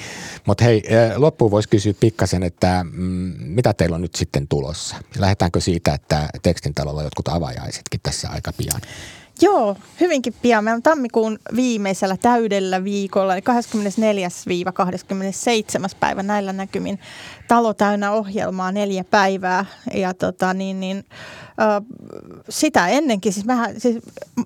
Mutta 0.45 0.63
hei, 0.63 0.83
eh, 0.85 1.17
loppuun 1.17 1.51
voisi 1.51 1.69
kysyä 1.69 1.93
pikkasen, 1.99 2.43
että 2.43 2.85
mm, 2.91 3.33
mitä 3.39 3.73
teillä 3.73 3.95
on 3.95 4.01
nyt 4.01 4.15
sitten 4.15 4.47
tulossa? 4.47 4.95
Lähdetäänkö 5.17 5.61
siitä, 5.61 5.93
että 5.93 6.29
tekstintalolla 6.41 7.03
jotkut 7.03 7.27
avajaisetkin 7.27 7.99
tässä 8.03 8.29
aika 8.29 8.53
pian? 8.53 8.81
Joo, 9.41 9.75
hyvinkin 9.99 10.33
pian. 10.41 10.63
Meillä 10.63 10.75
on 10.75 10.83
tammikuun 10.83 11.39
viimeisellä 11.55 12.17
täydellä 12.17 12.83
viikolla, 12.83 13.33
eli 13.33 13.41
24-27. 13.41 13.43
päivä 15.99 16.23
näillä 16.23 16.53
näkymin 16.53 16.99
talo 17.47 17.73
täynnä 17.73 18.11
ohjelmaa 18.11 18.71
neljä 18.71 19.03
päivää. 19.03 19.65
Ja 19.93 20.13
tota, 20.13 20.53
niin, 20.53 20.79
niin, 20.79 21.05
äh, 21.61 21.83
sitä 22.49 22.87
ennenkin, 22.87 23.33
siis, 23.33 23.45
mehän, 23.45 23.79
siis 23.79 23.97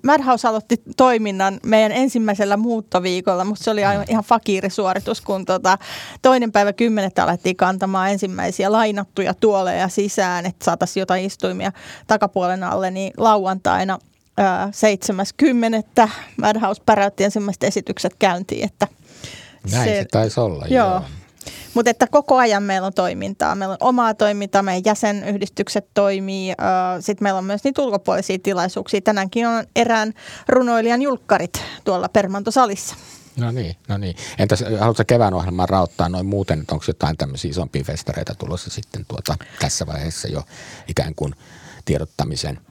Madhouse 0.03 0.47
aloitti 0.47 0.81
toiminnan 0.97 1.59
meidän 1.63 1.91
ensimmäisellä 1.91 2.57
muuttoviikolla. 2.57 3.45
Musta 3.45 3.63
se 3.63 3.71
oli 3.71 3.85
aivan 3.85 4.05
ihan 4.09 4.23
fakiirisuoritus, 4.23 5.21
kun 5.21 5.45
tota, 5.45 5.77
toinen 6.21 6.51
päivä 6.51 6.73
kymmenettä 6.73 7.23
alettiin 7.23 7.55
kantamaan 7.55 8.11
ensimmäisiä 8.11 8.71
lainattuja 8.71 9.33
tuoleja 9.33 9.88
sisään, 9.88 10.45
että 10.45 10.65
saataisiin 10.65 11.01
jotain 11.01 11.25
istuimia 11.25 11.71
takapuolen 12.07 12.63
alle, 12.63 12.91
niin 12.91 13.13
lauantaina– 13.17 13.99
7.10. 14.38 16.09
Madhouse 16.41 16.81
päräytti 16.85 17.23
ensimmäiset 17.23 17.63
esitykset 17.63 18.15
käyntiin. 18.19 18.65
Että 18.65 18.88
Näin 19.71 19.89
se, 19.89 19.95
se 19.95 20.05
taisi 20.11 20.39
olla, 20.39 20.65
joo. 20.67 20.89
joo. 20.89 21.01
Mutta 21.73 21.89
että 21.89 22.07
koko 22.07 22.38
ajan 22.38 22.63
meillä 22.63 22.85
on 22.85 22.93
toimintaa. 22.93 23.55
Meillä 23.55 23.73
on 23.73 23.88
omaa 23.88 24.13
toimintaa, 24.13 24.63
meidän 24.63 24.83
jäsenyhdistykset 24.85 25.88
toimii. 25.93 26.53
Sitten 26.99 27.25
meillä 27.25 27.38
on 27.38 27.45
myös 27.45 27.63
niitä 27.63 27.81
ulkopuolisia 27.81 28.39
tilaisuuksia. 28.43 29.01
Tänäänkin 29.01 29.47
on 29.47 29.63
erään 29.75 30.13
runoilijan 30.47 31.01
julkkarit 31.01 31.63
tuolla 31.83 32.09
Permantosalissa. 32.09 32.95
No 33.35 33.51
niin, 33.51 33.75
no 33.88 33.97
niin. 33.97 34.15
Entäs 34.39 34.63
haluatko 34.79 35.03
kevään 35.07 35.33
ohjelmaan 35.33 35.69
rauttaa 35.69 36.09
noin 36.09 36.25
muuten, 36.25 36.59
että 36.59 36.75
onko 36.75 36.85
jotain 36.88 37.17
tämmöisiä 37.17 37.51
isompia 37.51 37.83
festareita 37.83 38.35
tulossa 38.35 38.69
sitten 38.69 39.05
tuota, 39.07 39.38
tässä 39.59 39.88
vaiheessa 39.88 40.27
jo 40.27 40.43
ikään 40.88 41.15
kuin 41.15 41.35
tiedottamisen– 41.85 42.59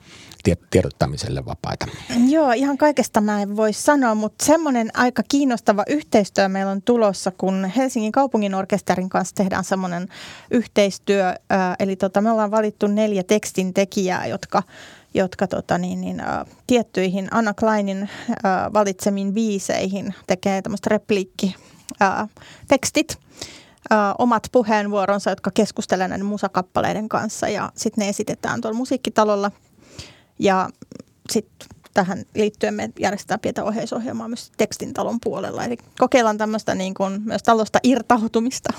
tiedottamiselle 0.71 1.45
vapaita? 1.47 1.87
Joo, 2.29 2.53
ihan 2.53 2.79
kaikesta 2.79 3.21
mä 3.21 3.43
en 3.43 3.57
voi 3.57 3.73
sanoa, 3.73 4.15
mutta 4.15 4.45
semmoinen 4.45 4.91
aika 4.95 5.23
kiinnostava 5.29 5.83
yhteistyö 5.89 6.49
meillä 6.49 6.73
on 6.73 6.83
tulossa, 6.83 7.33
kun 7.39 7.73
Helsingin 7.77 8.13
kaupungin 8.13 8.55
orkesterin 8.55 9.09
kanssa 9.09 9.35
tehdään 9.35 9.65
semmoinen 9.65 10.09
yhteistyö. 10.51 11.35
Eli 11.79 11.97
tota, 11.97 12.21
me 12.21 12.31
ollaan 12.31 12.51
valittu 12.51 12.87
neljä 12.87 13.23
tekstin 13.23 13.75
tekijää, 13.75 14.27
jotka 14.27 14.63
jotka 15.15 15.47
tota, 15.47 15.79
niin, 15.79 16.01
niin, 16.01 16.21
ä, 16.21 16.45
tiettyihin 16.67 17.29
Anna 17.31 17.55
Kleinin 17.55 18.03
ä, 18.03 18.73
valitsemiin 18.73 19.35
biiseihin 19.35 20.15
tekee 20.27 20.63
tämmöistä 20.63 20.89
repliikki 20.91 21.55
ä, 22.03 22.29
tekstit, 22.69 23.19
ä, 23.93 24.15
omat 24.19 24.43
puheenvuoronsa, 24.53 25.31
jotka 25.31 25.51
keskustelevat 25.55 26.11
näiden 26.11 26.27
musakappaleiden 26.27 27.09
kanssa 27.09 27.49
ja 27.49 27.73
sitten 27.77 28.03
ne 28.03 28.09
esitetään 28.09 28.61
tuolla 28.61 28.79
musiikkitalolla– 28.79 29.51
ja 30.39 30.69
sitten 31.33 31.69
tähän 31.95 32.25
liittyen 32.35 32.75
me 32.75 32.91
järjestetään 33.01 33.41
pientä 33.41 33.65
ohjeisohjelmaa 33.65 34.29
myös 34.29 34.53
tekstintalon 34.57 35.19
puolella. 35.25 35.65
Eli 35.65 35.77
kokeillaan 35.99 36.39
tämmöistä 36.39 36.75
niin 36.75 36.95
kuin 36.95 37.23
myös 37.25 37.43
talosta 37.43 37.79
irtautumista. 37.83 38.73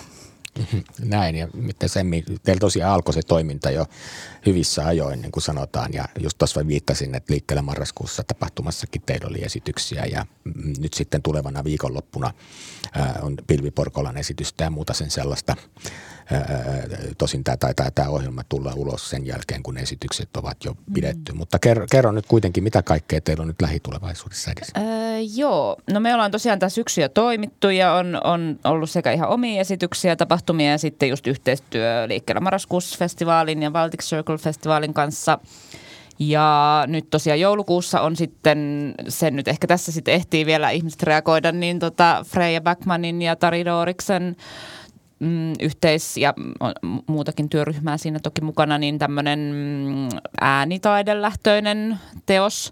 Näin, 0.99 1.36
ja 1.36 1.47
miten 1.53 1.89
se, 1.89 2.05
teillä 2.43 2.60
tosiaan 2.60 2.93
alkoi 2.93 3.14
se 3.14 3.22
toiminta 3.22 3.72
jo 3.72 3.86
hyvissä 4.45 4.86
ajoin, 4.86 5.22
niin 5.22 5.32
kuin 5.32 5.43
sanotaan, 5.43 5.93
ja 5.93 6.05
just 6.20 6.38
tuossa 6.38 6.68
viittasin, 6.68 7.16
että 7.16 7.34
liikkeelle 7.34 7.62
marraskuussa 7.62 8.24
tapahtumassakin 8.24 9.01
teillä 9.05 9.28
oli 9.28 9.43
esityksiä, 9.43 10.05
ja 10.05 10.26
nyt 10.80 10.93
sitten 10.93 11.22
tulevana 11.22 11.64
viikonloppuna 11.64 12.34
on 13.22 13.38
Pilviporkolan 13.47 14.18
esitystä 14.18 14.64
ja 14.64 14.70
muuta 14.70 14.93
sen 14.93 15.12
sellaista. 15.12 15.55
Tosin 17.17 17.43
tämä 17.43 17.57
taitaa 17.57 17.91
tämä 17.91 18.09
ohjelma 18.09 18.41
tulla 18.49 18.73
ulos 18.75 19.09
sen 19.09 19.25
jälkeen, 19.25 19.63
kun 19.63 19.78
esitykset 19.78 20.38
ovat 20.38 20.57
jo 20.65 20.71
mm. 20.71 20.93
pidetty. 20.93 21.32
Mm. 21.32 21.38
Mutta 21.38 21.59
kerro, 21.59 21.86
kerro 21.91 22.11
nyt 22.11 22.25
kuitenkin, 22.28 22.63
mitä 22.63 22.84
kaikkea 22.84 23.21
teillä 23.21 23.41
on 23.41 23.47
nyt 23.47 23.61
lähitulevaisuudessa 23.61 24.51
edessä? 24.51 24.73
Öö, 24.78 25.19
joo, 25.36 25.78
no 25.93 25.99
me 25.99 26.13
ollaan 26.13 26.32
tosiaan 26.32 26.59
tässä 26.59 26.75
syksy 26.75 27.01
jo 27.01 27.09
toimittu 27.09 27.69
ja 27.69 27.93
on, 27.93 28.21
on 28.23 28.59
ollut 28.63 28.89
sekä 28.89 29.11
ihan 29.11 29.30
omia 29.30 29.61
esityksiä, 29.61 30.15
tapahtumia 30.15 30.71
ja 30.71 30.78
sitten 30.78 31.09
just 31.09 31.28
yhteistyö 31.28 32.07
liikkeellä 32.07 32.41
Marraskuus-festivaalin 32.41 33.63
ja 33.63 33.71
Baltic 33.71 34.01
Circle-festivaalin 34.03 34.93
kanssa– 34.93 35.39
ja 36.19 36.84
nyt 36.88 37.09
tosiaan 37.09 37.39
joulukuussa 37.39 38.01
on 38.01 38.15
sitten, 38.15 38.93
sen 39.07 39.36
nyt 39.36 39.47
ehkä 39.47 39.67
tässä 39.67 39.91
sitten 39.91 40.13
ehtii 40.13 40.45
vielä 40.45 40.69
ihmiset 40.69 41.03
reagoida, 41.03 41.51
niin 41.51 41.80
tota 41.80 42.25
Freja 42.28 42.61
Backmanin 42.61 43.21
ja 43.21 43.36
Tari 43.36 43.65
Doriksen 43.65 44.36
mm, 45.20 45.53
yhteis- 45.61 46.18
ja 46.18 46.34
muutakin 47.07 47.49
työryhmää 47.49 47.97
siinä 47.97 48.20
toki 48.20 48.41
mukana, 48.41 48.78
niin 48.78 48.99
tämmöinen 48.99 49.39
mm, 49.39 50.18
äänitaidelähtöinen 50.41 51.99
teos. 52.26 52.72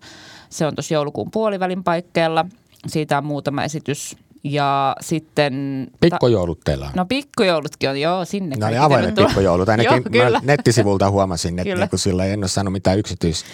Se 0.50 0.66
on 0.66 0.76
tuossa 0.76 0.94
joulukuun 0.94 1.32
puolivälin 1.32 1.84
paikkeella. 1.84 2.46
Siitä 2.88 3.18
on 3.18 3.26
muutama 3.26 3.64
esitys 3.64 4.18
ja 4.46 4.96
sitten... 5.02 5.88
Pikkujoulut 6.00 6.60
teillä 6.66 6.86
on. 6.86 6.92
No 6.96 7.06
pikkujoulutkin 7.06 7.90
on, 7.90 8.02
joo, 8.02 8.26
sinne. 8.26 8.56
No 8.60 8.68
oli 8.68 8.78
avoimet 8.78 9.16
pikkujoulut. 9.16 9.70
Ainakin 9.76 10.04
joo, 10.14 10.30
mä 10.30 10.40
nettisivulta 10.44 11.10
huomasin, 11.10 11.60
että 11.60 11.76
niin 11.76 11.90
sillä 11.96 12.26
en 12.26 12.40
ole 12.40 12.48
saanut 12.48 12.74
mitään 12.74 13.00
yksityis 13.00 13.46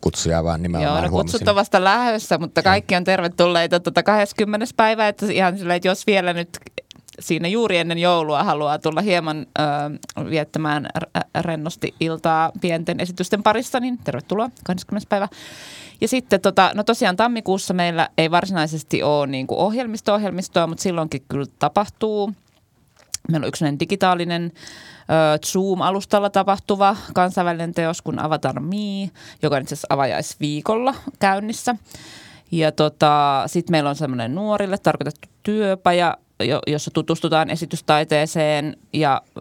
kutsuja, 0.00 0.44
vaan 0.44 0.62
nimenomaan 0.62 0.96
Joo, 0.96 1.04
no 1.04 1.10
kutsut 1.10 1.48
on 1.48 1.54
vasta 1.54 1.84
lähdössä, 1.84 2.38
mutta 2.38 2.62
kaikki 2.62 2.96
on 2.96 3.04
tervetulleita 3.04 3.80
tuota 3.80 4.02
20. 4.02 4.66
päivä, 4.76 5.08
että 5.08 5.26
ihan 5.26 5.58
sillä, 5.58 5.74
että 5.74 5.88
jos 5.88 6.06
vielä 6.06 6.32
nyt 6.32 6.48
siinä 7.20 7.48
juuri 7.48 7.78
ennen 7.78 7.98
joulua 7.98 8.44
haluaa 8.44 8.78
tulla 8.78 9.00
hieman 9.00 9.46
ö, 9.58 10.24
viettämään 10.30 10.88
rennosti 11.40 11.94
iltaa 12.00 12.52
pienten 12.60 13.00
esitysten 13.00 13.42
parissa, 13.42 13.80
niin 13.80 13.98
tervetuloa 13.98 14.50
20. 14.64 15.08
päivä. 15.08 15.28
Ja 16.00 16.08
sitten 16.08 16.40
tota, 16.40 16.70
no 16.74 16.84
tosiaan 16.84 17.16
tammikuussa 17.16 17.74
meillä 17.74 18.08
ei 18.18 18.30
varsinaisesti 18.30 19.02
ole 19.02 19.26
niin 19.26 19.46
kuin 19.46 19.58
ohjelmisto-ohjelmistoa, 19.58 20.66
mutta 20.66 20.82
silloinkin 20.82 21.22
kyllä 21.28 21.46
tapahtuu. 21.58 22.32
Meillä 23.28 23.44
on 23.44 23.48
yksi 23.48 23.64
digitaalinen 23.80 24.52
Zoom-alustalla 25.46 26.30
tapahtuva 26.30 26.96
kansainvälinen 27.14 27.74
teos 27.74 28.02
kuin 28.02 28.18
Avatar 28.18 28.60
Me, 28.60 29.10
joka 29.42 29.56
on 29.56 29.62
itse 29.62 29.74
asiassa 29.74 29.86
avajaisviikolla 29.90 30.94
käynnissä. 31.18 31.76
Ja 32.50 32.72
tota, 32.72 33.42
sitten 33.46 33.72
meillä 33.72 33.90
on 33.90 33.96
semmoinen 33.96 34.34
nuorille 34.34 34.78
tarkoitettu 34.78 35.28
työpaja, 35.42 36.16
jossa 36.66 36.90
tutustutaan 36.90 37.50
esitystaiteeseen 37.50 38.76
ja 38.92 39.22
ö, 39.36 39.40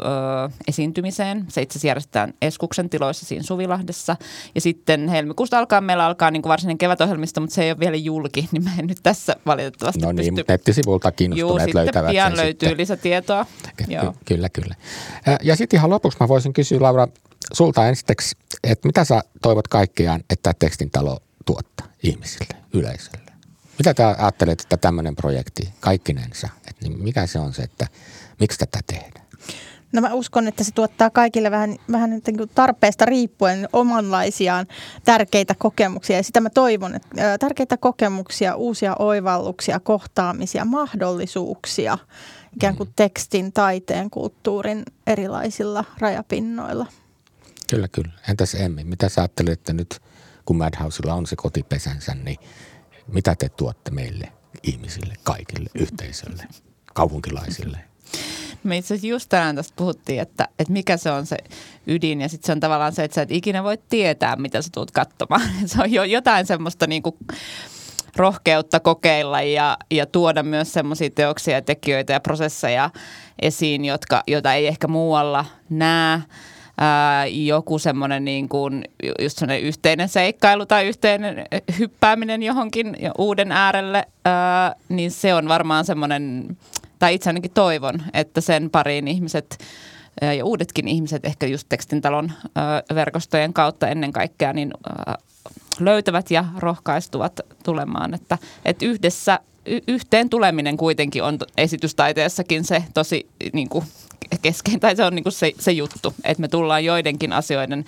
esiintymiseen. 0.67 1.45
Se 1.47 1.61
itse 1.61 1.71
asiassa 1.73 1.87
järjestetään 1.87 2.33
Eskuksen 2.41 2.89
tiloissa 2.89 3.25
siinä 3.25 3.43
Suvilahdessa. 3.43 4.15
Ja 4.55 4.61
sitten 4.61 5.07
helmikuusta 5.09 5.59
alkaa 5.59 5.81
meillä 5.81 6.05
alkaa 6.05 6.31
niin 6.31 6.41
kuin 6.41 6.49
varsinainen 6.49 6.77
kevätohjelmista, 6.77 7.39
mutta 7.41 7.53
se 7.53 7.63
ei 7.63 7.71
ole 7.71 7.79
vielä 7.79 7.95
julki, 7.95 8.49
niin 8.51 8.63
mä 8.63 8.69
en 8.79 8.87
nyt 8.87 8.97
tässä 9.03 9.35
valitettavasti 9.45 10.01
No 10.01 10.11
niin, 10.11 10.35
pysty... 10.35 10.51
nettisivulta 10.53 11.11
kiinnostuneet 11.11 11.67
Juu, 11.69 11.75
löytävät 11.75 12.11
pian 12.11 12.37
löytyy 12.37 12.69
sitten. 12.69 12.77
lisätietoa. 12.77 13.45
Ky- 13.77 13.93
Joo. 13.93 14.13
Kyllä, 14.25 14.49
kyllä. 14.49 14.75
Ja 15.43 15.55
sitten 15.55 15.77
ihan 15.77 15.89
lopuksi 15.89 16.17
mä 16.21 16.27
voisin 16.27 16.53
kysyä 16.53 16.77
Laura 16.81 17.07
sulta 17.53 17.87
ensiksi, 17.87 18.35
että 18.63 18.87
mitä 18.87 19.03
sä 19.03 19.21
toivot 19.41 19.67
kaikkiaan, 19.67 20.23
että 20.29 20.53
tekstin 20.59 20.91
talo 20.91 21.19
tuottaa 21.45 21.87
ihmisille, 22.03 22.55
yleisölle? 22.73 23.28
Mitä 23.79 23.93
te 23.93 24.03
ajattelet, 24.03 24.61
että 24.61 24.77
tämmöinen 24.77 25.15
projekti 25.15 25.73
kaikkinensa, 25.79 26.49
että 26.67 26.87
niin 26.87 27.03
mikä 27.03 27.27
se 27.27 27.39
on 27.39 27.53
se, 27.53 27.61
että 27.61 27.87
miksi 28.39 28.59
tätä 28.59 28.79
tehdään? 28.87 29.25
No 29.91 30.01
mä 30.01 30.13
uskon, 30.13 30.47
että 30.47 30.63
se 30.63 30.71
tuottaa 30.71 31.09
kaikille 31.09 31.51
vähän, 31.51 31.75
vähän 31.91 32.09
niin 32.09 32.49
tarpeesta 32.55 33.05
riippuen 33.05 33.69
omanlaisiaan 33.73 34.67
tärkeitä 35.03 35.55
kokemuksia. 35.55 36.17
Ja 36.17 36.23
sitä 36.23 36.41
mä 36.41 36.49
toivon, 36.49 36.95
että 36.95 37.37
tärkeitä 37.37 37.77
kokemuksia, 37.77 38.55
uusia 38.55 38.95
oivalluksia, 38.99 39.79
kohtaamisia, 39.79 40.65
mahdollisuuksia 40.65 41.97
ikään 42.55 42.75
kuin 42.75 42.89
mm. 42.89 42.93
tekstin, 42.95 43.53
taiteen, 43.53 44.09
kulttuurin 44.09 44.83
erilaisilla 45.07 45.85
rajapinnoilla. 45.99 46.85
Kyllä, 47.69 47.87
kyllä. 47.87 48.11
Entäs 48.29 48.55
Emmi, 48.55 48.83
mitä 48.83 49.09
sä 49.09 49.21
ajattelet, 49.21 49.53
että 49.53 49.73
nyt 49.73 50.01
kun 50.45 50.57
Madhousella 50.57 51.13
on 51.13 51.27
se 51.27 51.35
kotipesänsä, 51.35 52.15
niin 52.15 52.37
mitä 53.13 53.35
te 53.35 53.49
tuotte 53.49 53.91
meille 53.91 54.31
ihmisille, 54.63 55.13
kaikille, 55.23 55.69
yhteisölle, 55.75 56.43
kaupunkilaisille? 56.93 57.79
Me 58.63 58.77
itse 58.77 58.93
asiassa 58.93 59.07
just 59.07 59.29
tänään 59.29 59.55
tästä 59.55 59.73
puhuttiin, 59.75 60.21
että, 60.21 60.47
että 60.59 60.73
mikä 60.73 60.97
se 60.97 61.11
on 61.11 61.25
se 61.25 61.37
ydin 61.87 62.21
ja 62.21 62.29
sitten 62.29 62.45
se 62.45 62.51
on 62.51 62.59
tavallaan 62.59 62.93
se, 62.93 63.03
että 63.03 63.15
sä 63.15 63.21
et 63.21 63.31
ikinä 63.31 63.63
voi 63.63 63.77
tietää, 63.89 64.35
mitä 64.35 64.61
sä 64.61 64.69
tulet 64.73 64.91
katsomaan. 64.91 65.41
Se 65.65 65.81
on 65.81 65.91
jo 65.91 66.03
jotain 66.03 66.45
semmoista 66.45 66.87
niin 66.87 67.03
kuin 67.03 67.15
rohkeutta 68.15 68.79
kokeilla 68.79 69.41
ja, 69.41 69.77
ja 69.91 70.05
tuoda 70.05 70.43
myös 70.43 70.73
semmoisia 70.73 71.09
teoksia 71.09 71.53
ja 71.53 71.61
tekijöitä 71.61 72.13
ja 72.13 72.19
prosesseja 72.19 72.89
esiin, 73.41 73.85
jotka, 73.85 74.23
joita 74.27 74.53
ei 74.53 74.67
ehkä 74.67 74.87
muualla 74.87 75.45
näe 75.69 76.21
ää, 76.79 77.25
joku 77.25 77.79
semmoinen 77.79 78.25
niin 78.25 78.49
kuin, 78.49 78.85
just 79.21 79.37
semmoinen 79.37 79.63
yhteinen 79.63 80.09
seikkailu 80.09 80.65
tai 80.65 80.87
yhteinen 80.87 81.45
hyppääminen 81.79 82.43
johonkin 82.43 82.97
uuden 83.17 83.51
äärelle, 83.51 84.07
ää, 84.25 84.75
niin 84.89 85.11
se 85.11 85.33
on 85.33 85.47
varmaan 85.47 85.85
semmoinen, 85.85 86.57
tai 86.99 87.15
itse 87.15 87.29
ainakin 87.29 87.51
toivon, 87.51 88.03
että 88.13 88.41
sen 88.41 88.69
pariin 88.69 89.07
ihmiset 89.07 89.57
ja 90.37 90.45
uudetkin 90.45 90.87
ihmiset 90.87 91.25
ehkä 91.25 91.45
just 91.45 91.69
tekstintalon 91.69 92.31
verkostojen 92.95 93.53
kautta 93.53 93.87
ennen 93.87 94.13
kaikkea 94.13 94.53
niin 94.53 94.71
löytävät 95.79 96.31
ja 96.31 96.45
rohkaistuvat 96.57 97.39
tulemaan, 97.63 98.13
että, 98.13 98.37
että 98.65 98.85
yhdessä 98.85 99.39
yhteen 99.87 100.29
tuleminen 100.29 100.77
kuitenkin 100.77 101.23
on 101.23 101.37
esitystaiteessakin 101.57 102.63
se 102.63 102.83
tosi 102.93 103.27
niin 103.53 103.69
kuin, 103.69 103.85
keskein, 104.41 104.79
tai 104.79 104.95
se 104.95 105.03
on 105.03 105.15
niin 105.15 105.23
kuin 105.23 105.33
se, 105.33 105.51
se 105.59 105.71
juttu, 105.71 106.13
että 106.23 106.41
me 106.41 106.47
tullaan 106.47 106.85
joidenkin 106.85 107.33
asioiden, 107.33 107.85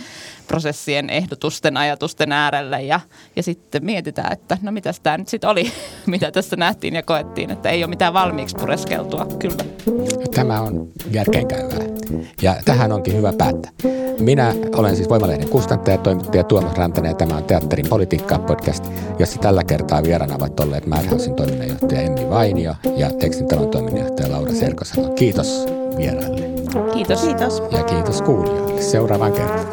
prosessien, 0.47 1.09
ehdotusten, 1.09 1.77
ajatusten 1.77 2.31
äärelle 2.31 2.81
ja, 2.81 2.99
ja 3.35 3.43
sitten 3.43 3.85
mietitään, 3.85 4.33
että 4.33 4.57
no 4.61 4.71
mitä 4.71 4.93
tämä 5.03 5.17
nyt 5.17 5.27
sitten 5.27 5.49
oli, 5.49 5.71
mitä 6.05 6.31
tässä 6.31 6.55
nähtiin 6.55 6.95
ja 6.95 7.03
koettiin, 7.03 7.51
että 7.51 7.69
ei 7.69 7.83
ole 7.83 7.89
mitään 7.89 8.13
valmiiksi 8.13 8.55
pureskeltua, 8.59 9.27
kyllä. 9.39 9.63
Tämä 10.35 10.61
on 10.61 10.87
järkeenkäyvää 11.11 11.85
ja 12.41 12.55
tähän 12.65 12.91
onkin 12.91 13.17
hyvä 13.17 13.33
päättää. 13.33 13.71
Minä 14.19 14.53
olen 14.75 14.95
siis 14.95 15.09
Voimalehden 15.09 15.49
kustantaja, 15.49 15.97
toimittaja 15.97 16.43
Tuomas 16.43 16.77
Rantanen 16.77 17.09
ja 17.09 17.15
tämä 17.15 17.37
on 17.37 17.43
Teatterin 17.43 17.89
politiikkaa 17.89 18.39
podcast, 18.39 18.85
jossa 19.19 19.39
tällä 19.39 19.63
kertaa 19.63 20.03
vieraana 20.03 20.35
ovat 20.35 20.59
olleet 20.59 20.85
Madhousein 20.85 21.35
toiminnanjohtaja 21.35 22.01
Emmi 22.01 22.29
Vainio 22.29 22.75
ja 22.97 23.11
Tekstintalon 23.11 23.69
toiminnanjohtaja 23.69 24.31
Laura 24.31 24.53
Selkosalo. 24.53 25.13
Kiitos 25.13 25.80
vieraille. 25.97 26.41
Kiitos. 26.93 27.21
Kiitos. 27.21 27.63
Ja 27.71 27.83
kiitos 27.83 28.21
kuulijoille. 28.21 28.81
Seuraavaan 28.81 29.33
kertaan. 29.33 29.71